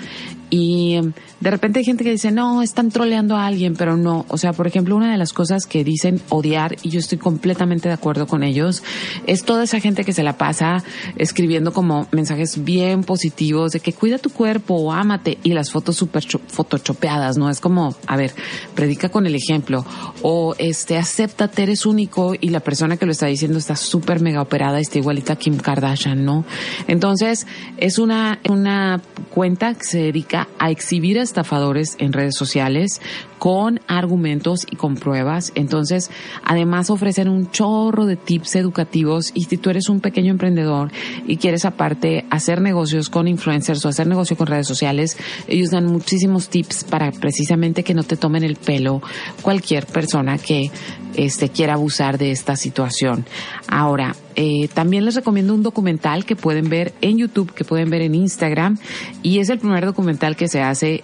y 0.55 0.99
de 1.39 1.49
repente 1.49 1.79
hay 1.79 1.85
gente 1.85 2.03
que 2.03 2.11
dice, 2.11 2.31
no, 2.31 2.61
están 2.61 2.91
troleando 2.91 3.35
a 3.35 3.47
alguien, 3.47 3.75
pero 3.75 3.97
no. 3.97 4.23
O 4.27 4.37
sea, 4.37 4.53
por 4.53 4.67
ejemplo, 4.67 4.95
una 4.95 5.11
de 5.11 5.17
las 5.17 5.33
cosas 5.33 5.65
que 5.65 5.83
dicen 5.83 6.21
odiar, 6.29 6.75
y 6.83 6.91
yo 6.91 6.99
estoy 6.99 7.17
completamente 7.17 7.87
de 7.87 7.95
acuerdo 7.95 8.27
con 8.27 8.43
ellos, 8.43 8.83
es 9.25 9.45
toda 9.45 9.63
esa 9.63 9.79
gente 9.79 10.03
que 10.03 10.13
se 10.13 10.21
la 10.21 10.37
pasa 10.37 10.83
escribiendo 11.15 11.73
como 11.73 12.05
mensajes 12.11 12.63
bien 12.63 13.03
positivos 13.03 13.71
de 13.71 13.79
que 13.79 13.93
cuida 13.93 14.19
tu 14.19 14.29
cuerpo 14.29 14.75
o 14.75 14.91
ámate 14.91 15.39
y 15.41 15.53
las 15.53 15.71
fotos 15.71 15.95
súper 15.95 16.23
photoshopeadas, 16.23 17.35
¿no? 17.35 17.49
Es 17.49 17.59
como, 17.59 17.95
a 18.05 18.15
ver, 18.15 18.35
predica 18.75 19.09
con 19.09 19.25
el 19.25 19.33
ejemplo. 19.33 19.83
O 20.21 20.53
este, 20.59 20.97
acéptate, 20.97 21.63
eres 21.63 21.87
único 21.87 22.35
y 22.39 22.49
la 22.49 22.59
persona 22.59 22.97
que 22.97 23.07
lo 23.07 23.11
está 23.11 23.25
diciendo 23.25 23.57
está 23.57 23.75
súper 23.75 24.21
mega 24.21 24.43
operada 24.43 24.79
está 24.79 24.99
igualita 24.99 25.33
a 25.33 25.35
Kim 25.35 25.57
Kardashian, 25.57 26.23
¿no? 26.23 26.45
Entonces, 26.87 27.47
es 27.77 27.97
una, 27.97 28.39
una 28.47 29.01
cuenta 29.31 29.73
que 29.73 29.83
se 29.83 29.97
dedica 29.97 30.42
a 30.59 30.71
exhibir 30.71 31.19
a 31.19 31.21
estafadores 31.21 31.95
en 31.99 32.13
redes 32.13 32.35
sociales 32.37 33.01
con 33.43 33.81
argumentos 33.89 34.65
y 34.71 34.77
con 34.77 34.95
pruebas. 34.95 35.51
Entonces, 35.55 36.09
además 36.45 36.89
ofrecen 36.89 37.27
un 37.27 37.51
chorro 37.51 38.05
de 38.05 38.15
tips 38.15 38.55
educativos 38.55 39.31
y 39.33 39.43
si 39.43 39.57
tú 39.57 39.69
eres 39.69 39.89
un 39.89 39.99
pequeño 39.99 40.31
emprendedor 40.31 40.93
y 41.27 41.35
quieres 41.35 41.65
aparte 41.65 42.23
hacer 42.29 42.61
negocios 42.61 43.09
con 43.09 43.27
influencers 43.27 43.85
o 43.85 43.89
hacer 43.89 44.07
negocio 44.07 44.37
con 44.37 44.47
redes 44.47 44.65
sociales, 44.65 45.17
ellos 45.49 45.71
dan 45.71 45.87
muchísimos 45.87 46.47
tips 46.47 46.85
para 46.85 47.11
precisamente 47.11 47.83
que 47.83 47.93
no 47.93 48.03
te 48.03 48.15
tomen 48.15 48.45
el 48.45 48.55
pelo 48.55 49.01
cualquier 49.41 49.87
persona 49.87 50.37
que 50.37 50.71
este, 51.15 51.49
quiera 51.49 51.73
abusar 51.73 52.17
de 52.17 52.31
esta 52.31 52.55
situación. 52.55 53.25
Ahora, 53.67 54.15
eh, 54.37 54.69
también 54.73 55.03
les 55.03 55.15
recomiendo 55.15 55.53
un 55.53 55.63
documental 55.63 56.23
que 56.23 56.37
pueden 56.37 56.69
ver 56.69 56.93
en 57.01 57.17
YouTube, 57.17 57.53
que 57.53 57.65
pueden 57.65 57.89
ver 57.89 58.03
en 58.03 58.15
Instagram, 58.15 58.77
y 59.21 59.39
es 59.39 59.49
el 59.49 59.59
primer 59.59 59.85
documental 59.85 60.37
que 60.37 60.47
se 60.47 60.61
hace 60.61 61.03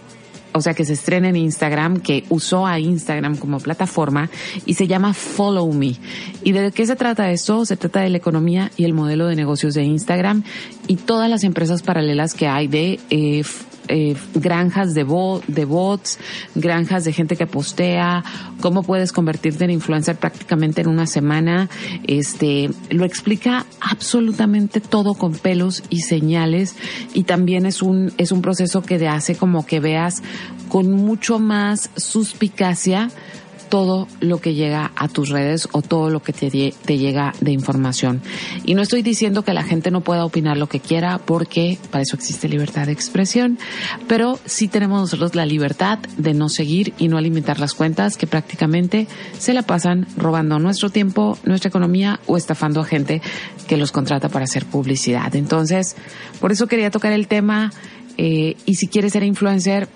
o 0.53 0.61
sea, 0.61 0.73
que 0.73 0.85
se 0.85 0.93
estrena 0.93 1.29
en 1.29 1.35
Instagram, 1.35 1.99
que 1.99 2.25
usó 2.29 2.65
a 2.65 2.79
Instagram 2.79 3.37
como 3.37 3.59
plataforma 3.59 4.29
y 4.65 4.73
se 4.73 4.87
llama 4.87 5.13
Follow 5.13 5.71
Me. 5.73 5.95
¿Y 6.43 6.51
de 6.51 6.71
qué 6.71 6.85
se 6.85 6.95
trata 6.95 7.31
esto? 7.31 7.65
Se 7.65 7.77
trata 7.77 8.01
de 8.01 8.09
la 8.09 8.17
economía 8.17 8.71
y 8.77 8.85
el 8.85 8.93
modelo 8.93 9.27
de 9.27 9.35
negocios 9.35 9.73
de 9.73 9.83
Instagram 9.83 10.43
y 10.87 10.95
todas 10.95 11.29
las 11.29 11.43
empresas 11.43 11.81
paralelas 11.81 12.33
que 12.33 12.47
hay 12.47 12.67
de 12.67 12.99
eh, 13.09 13.43
eh, 13.89 14.15
granjas 14.35 14.93
de, 14.93 15.03
bo 15.03 15.41
de 15.47 15.65
bots, 15.65 16.19
granjas 16.55 17.03
de 17.03 17.11
gente 17.11 17.35
que 17.35 17.47
postea, 17.47 18.23
cómo 18.61 18.83
puedes 18.83 19.11
convertirte 19.11 19.65
en 19.65 19.71
influencer 19.71 20.15
prácticamente 20.15 20.81
en 20.81 20.87
una 20.87 21.07
semana. 21.07 21.69
Este, 22.07 22.69
lo 22.89 23.03
explica 23.03 23.65
absolutamente 23.81 24.79
todo 24.79 25.15
con 25.15 25.33
pelos 25.33 25.83
y 25.89 26.01
señales 26.01 26.75
y 27.13 27.23
también 27.23 27.65
es 27.65 27.81
un, 27.81 28.13
es 28.17 28.31
un 28.31 28.41
proceso 28.41 28.81
que 28.81 28.99
te 28.99 29.07
hace 29.07 29.35
como 29.35 29.65
que 29.65 29.79
veas 29.79 30.21
con 30.69 30.91
mucho 30.91 31.39
más 31.39 31.89
suspicacia 31.97 33.09
todo 33.69 34.07
lo 34.19 34.39
que 34.39 34.53
llega 34.53 34.91
a 34.95 35.07
tus 35.07 35.29
redes 35.29 35.69
o 35.71 35.81
todo 35.81 36.09
lo 36.09 36.21
que 36.21 36.33
te, 36.33 36.49
llega 36.97 37.33
de 37.39 37.51
información. 37.51 38.21
Y 38.65 38.73
no 38.73 38.81
estoy 38.81 39.03
diciendo 39.03 39.43
que 39.43 39.53
la 39.53 39.63
gente 39.63 39.91
no 39.91 40.01
pueda 40.01 40.25
opinar 40.25 40.57
lo 40.57 40.67
que 40.67 40.79
quiera 40.79 41.19
porque 41.19 41.77
para 41.91 42.01
eso 42.01 42.15
existe 42.15 42.49
libertad 42.49 42.87
de 42.87 42.91
expresión, 42.91 43.59
pero 44.07 44.39
sí 44.45 44.67
tenemos 44.67 45.01
nosotros 45.01 45.35
la 45.35 45.45
libertad 45.45 45.99
de 46.17 46.33
no 46.33 46.49
seguir 46.49 46.93
y 46.97 47.07
no 47.07 47.17
alimentar 47.17 47.59
las 47.59 47.73
cuentas 47.73 48.17
que 48.17 48.27
prácticamente 48.27 49.07
se 49.37 49.53
la 49.53 49.61
pasan 49.61 50.07
robando 50.17 50.59
nuestro 50.59 50.89
tiempo, 50.89 51.37
nuestra 51.45 51.69
economía 51.69 52.19
o 52.25 52.37
estafando 52.37 52.81
a 52.81 52.85
gente 52.85 53.21
que 53.67 53.77
los 53.77 53.91
contrata 53.91 54.29
para 54.29 54.45
hacer 54.45 54.65
publicidad. 54.65 55.35
Entonces, 55.35 55.95
por 56.39 56.51
eso 56.51 56.67
quería 56.67 56.91
tocar 56.91 57.13
el 57.13 57.27
tema 57.27 57.71
eh, 58.17 58.55
y 58.65 58.75
si 58.75 58.87
quieres 58.87 59.13
ser 59.13 59.23
influencer, 59.23 59.87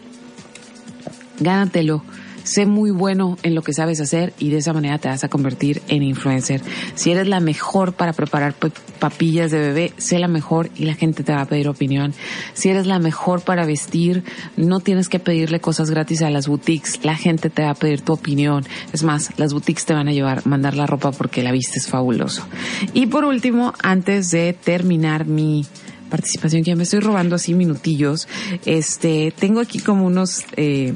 gánatelo 1.40 2.04
sé 2.44 2.66
muy 2.66 2.92
bueno 2.92 3.38
en 3.44 3.56
lo 3.56 3.62
que 3.62 3.74
sabes 3.74 4.00
hacer 4.02 4.34
y 4.40 4.50
de 4.50 4.58
esa 4.58 4.74
manera 4.74 4.98
te 4.98 5.08
vas 5.08 5.24
a 5.24 5.30
convertir 5.30 5.82
en 5.88 6.04
influencer. 6.04 6.62
Si 6.96 7.12
eres 7.12 7.28
la 7.28 7.40
mejor 7.40 7.94
para 7.94 8.14
preparar 8.14 8.56
papillas 9.00 9.52
de 9.52 9.60
bebé, 9.60 9.94
sé 9.98 10.20
la 10.20 10.28
mejor 10.28 10.70
y 10.76 10.86
la 10.86 10.94
gente 10.94 11.24
te 11.24 11.34
va 11.34 11.42
a 11.42 11.46
pedir 11.46 11.68
opinión. 11.68 12.14
Si 12.54 12.70
eres 12.70 12.86
la 12.86 13.00
mejor 13.00 13.42
para 13.42 13.66
vestir, 13.66 14.24
no 14.58 14.80
tienes 14.80 15.10
que 15.10 15.20
pedirle 15.20 15.60
cosas 15.60 15.90
gratis 15.90 16.22
a 16.22 16.30
las 16.30 16.48
boutiques, 16.48 17.00
la 17.04 17.16
gente 17.16 17.50
te 17.50 17.64
va 17.64 17.72
a 17.72 17.76
pedir 17.76 18.02
tu 18.02 18.14
opinión. 18.14 18.66
Es 18.92 19.04
más, 19.04 19.32
las 19.38 19.54
boutiques 19.54 19.86
te 19.86 19.94
van 19.94 20.08
a 20.08 20.14
llevar, 20.14 20.46
mandar 20.46 20.76
la 20.76 20.88
ropa 20.88 21.12
porque 21.12 21.44
la 21.44 21.52
viste 21.52 21.80
es 21.80 21.88
fabuloso. 21.88 22.46
Y 22.94 23.08
por 23.08 23.26
último, 23.26 23.74
antes 23.82 24.32
de 24.32 24.54
terminar 24.54 25.26
mi 25.26 25.66
participación, 26.10 26.64
que 26.64 26.70
ya 26.70 26.76
me 26.76 26.84
estoy 26.84 27.00
robando 27.00 27.36
así 27.36 27.56
minutillos, 27.56 28.28
este, 28.66 29.34
tengo 29.38 29.60
aquí 29.60 29.80
como 29.80 30.06
unos, 30.06 30.46
eh, 30.58 30.94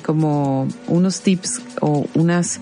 como 0.00 0.68
unos 0.86 1.20
tips 1.20 1.60
o 1.80 2.06
unas 2.14 2.60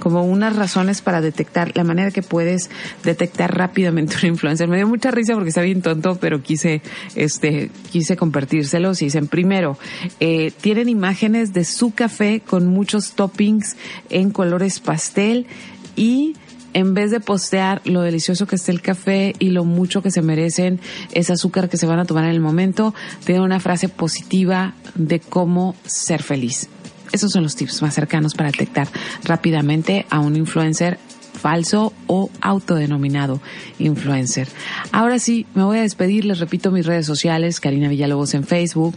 como 0.00 0.24
unas 0.24 0.56
razones 0.56 1.02
para 1.02 1.20
detectar 1.20 1.76
la 1.76 1.84
manera 1.84 2.10
que 2.10 2.22
puedes 2.22 2.70
detectar 3.04 3.56
rápidamente 3.56 4.16
un 4.22 4.30
influencer. 4.30 4.66
Me 4.66 4.78
dio 4.78 4.88
mucha 4.88 5.12
risa 5.12 5.34
porque 5.34 5.50
está 5.50 5.60
bien 5.60 5.82
tonto, 5.82 6.16
pero 6.18 6.42
quise, 6.42 6.82
este, 7.14 7.70
quise 7.92 8.16
compartírselos 8.16 9.02
y 9.02 9.04
dicen, 9.04 9.28
primero, 9.28 9.78
eh, 10.18 10.52
tienen 10.60 10.88
imágenes 10.88 11.52
de 11.52 11.64
su 11.64 11.92
café 11.92 12.40
con 12.40 12.66
muchos 12.66 13.12
toppings 13.12 13.76
en 14.08 14.30
colores 14.30 14.80
pastel 14.80 15.46
y 15.94 16.34
en 16.72 16.94
vez 16.94 17.10
de 17.10 17.20
postear 17.20 17.82
lo 17.84 18.02
delicioso 18.02 18.46
que 18.46 18.56
está 18.56 18.72
el 18.72 18.80
café 18.80 19.34
y 19.38 19.50
lo 19.50 19.64
mucho 19.64 20.02
que 20.02 20.10
se 20.10 20.22
merecen 20.22 20.80
ese 21.12 21.32
azúcar 21.32 21.68
que 21.68 21.76
se 21.76 21.86
van 21.86 21.98
a 21.98 22.04
tomar 22.04 22.24
en 22.24 22.30
el 22.30 22.40
momento, 22.40 22.94
tiene 23.24 23.40
una 23.40 23.60
frase 23.60 23.88
positiva 23.88 24.74
de 24.94 25.20
cómo 25.20 25.74
ser 25.84 26.22
feliz. 26.22 26.68
Esos 27.12 27.32
son 27.32 27.42
los 27.42 27.56
tips 27.56 27.82
más 27.82 27.94
cercanos 27.94 28.34
para 28.34 28.50
detectar 28.50 28.88
rápidamente 29.24 30.06
a 30.10 30.20
un 30.20 30.36
influencer 30.36 30.98
falso 31.40 31.92
o 32.06 32.30
autodenominado 32.40 33.40
influencer. 33.78 34.48
Ahora 34.92 35.18
sí, 35.18 35.46
me 35.54 35.64
voy 35.64 35.78
a 35.78 35.82
despedir, 35.82 36.24
les 36.24 36.38
repito 36.38 36.70
mis 36.70 36.86
redes 36.86 37.06
sociales, 37.06 37.60
Karina 37.60 37.88
Villalobos 37.88 38.34
en 38.34 38.44
Facebook, 38.44 38.96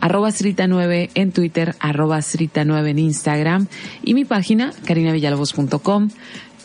arroba 0.00 0.28
Srita9 0.28 1.10
en 1.14 1.32
Twitter, 1.32 1.74
arroba 1.80 2.18
Srita9 2.18 2.88
en 2.88 2.98
Instagram 2.98 3.66
y 4.02 4.14
mi 4.14 4.24
página, 4.24 4.72
carinavillalobos.com. 4.84 6.10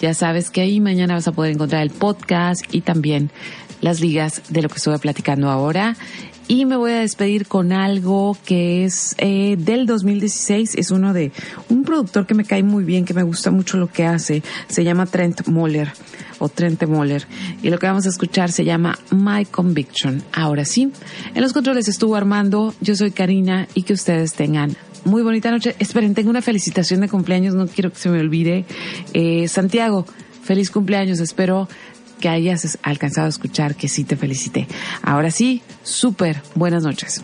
Ya 0.01 0.13
sabes 0.13 0.49
que 0.49 0.61
ahí 0.61 0.79
mañana 0.79 1.15
vas 1.15 1.27
a 1.27 1.31
poder 1.31 1.53
encontrar 1.53 1.81
el 1.81 1.89
podcast 1.89 2.61
y 2.71 2.81
también 2.81 3.31
las 3.81 4.01
ligas 4.01 4.41
de 4.49 4.61
lo 4.61 4.69
que 4.69 4.75
estuve 4.75 4.99
platicando 4.99 5.49
ahora. 5.49 5.95
Y 6.47 6.65
me 6.65 6.77
voy 6.77 6.91
a 6.91 6.99
despedir 6.99 7.47
con 7.47 7.71
algo 7.71 8.37
que 8.45 8.85
es 8.85 9.15
eh, 9.17 9.55
del 9.57 9.87
2016. 9.87 10.75
Es 10.75 10.91
uno 10.91 11.11
de 11.11 11.31
un 11.69 11.83
productor 11.83 12.27
que 12.27 12.35
me 12.35 12.45
cae 12.45 12.61
muy 12.61 12.83
bien, 12.83 13.03
que 13.03 13.15
me 13.15 13.23
gusta 13.23 13.49
mucho 13.49 13.77
lo 13.77 13.87
que 13.87 14.05
hace. 14.05 14.43
Se 14.67 14.83
llama 14.83 15.07
Trent 15.07 15.47
Moller 15.47 15.91
o 16.37 16.47
Trent 16.47 16.85
Moller. 16.85 17.25
Y 17.63 17.69
lo 17.71 17.79
que 17.79 17.87
vamos 17.87 18.05
a 18.05 18.09
escuchar 18.09 18.51
se 18.51 18.63
llama 18.63 18.99
My 19.09 19.45
Conviction. 19.45 20.21
Ahora 20.33 20.65
sí, 20.65 20.91
en 21.33 21.41
los 21.41 21.51
controles 21.51 21.87
estuvo 21.87 22.15
Armando. 22.15 22.75
Yo 22.79 22.95
soy 22.95 23.09
Karina 23.09 23.67
y 23.73 23.81
que 23.81 23.93
ustedes 23.93 24.33
tengan 24.33 24.75
muy 25.03 25.23
bonita 25.23 25.49
noche. 25.49 25.75
Esperen, 25.79 26.13
tengo 26.13 26.29
una 26.29 26.43
felicitación 26.43 27.01
de 27.01 27.09
cumpleaños, 27.09 27.55
no 27.55 27.67
quiero 27.67 27.91
que 27.91 27.97
se 27.97 28.09
me 28.09 28.19
olvide. 28.19 28.65
Eh, 29.13 29.47
Santiago, 29.47 30.05
feliz 30.43 30.69
cumpleaños, 30.69 31.19
espero 31.19 31.67
que 32.25 32.29
hayas 32.29 32.79
alcanzado 32.81 33.27
a 33.27 33.29
escuchar 33.29 33.75
que 33.75 33.87
sí 33.87 34.03
te 34.03 34.15
felicité. 34.15 34.67
Ahora 35.03 35.29
sí, 35.29 35.61
súper 35.83 36.41
buenas 36.55 36.81
noches. 36.81 37.23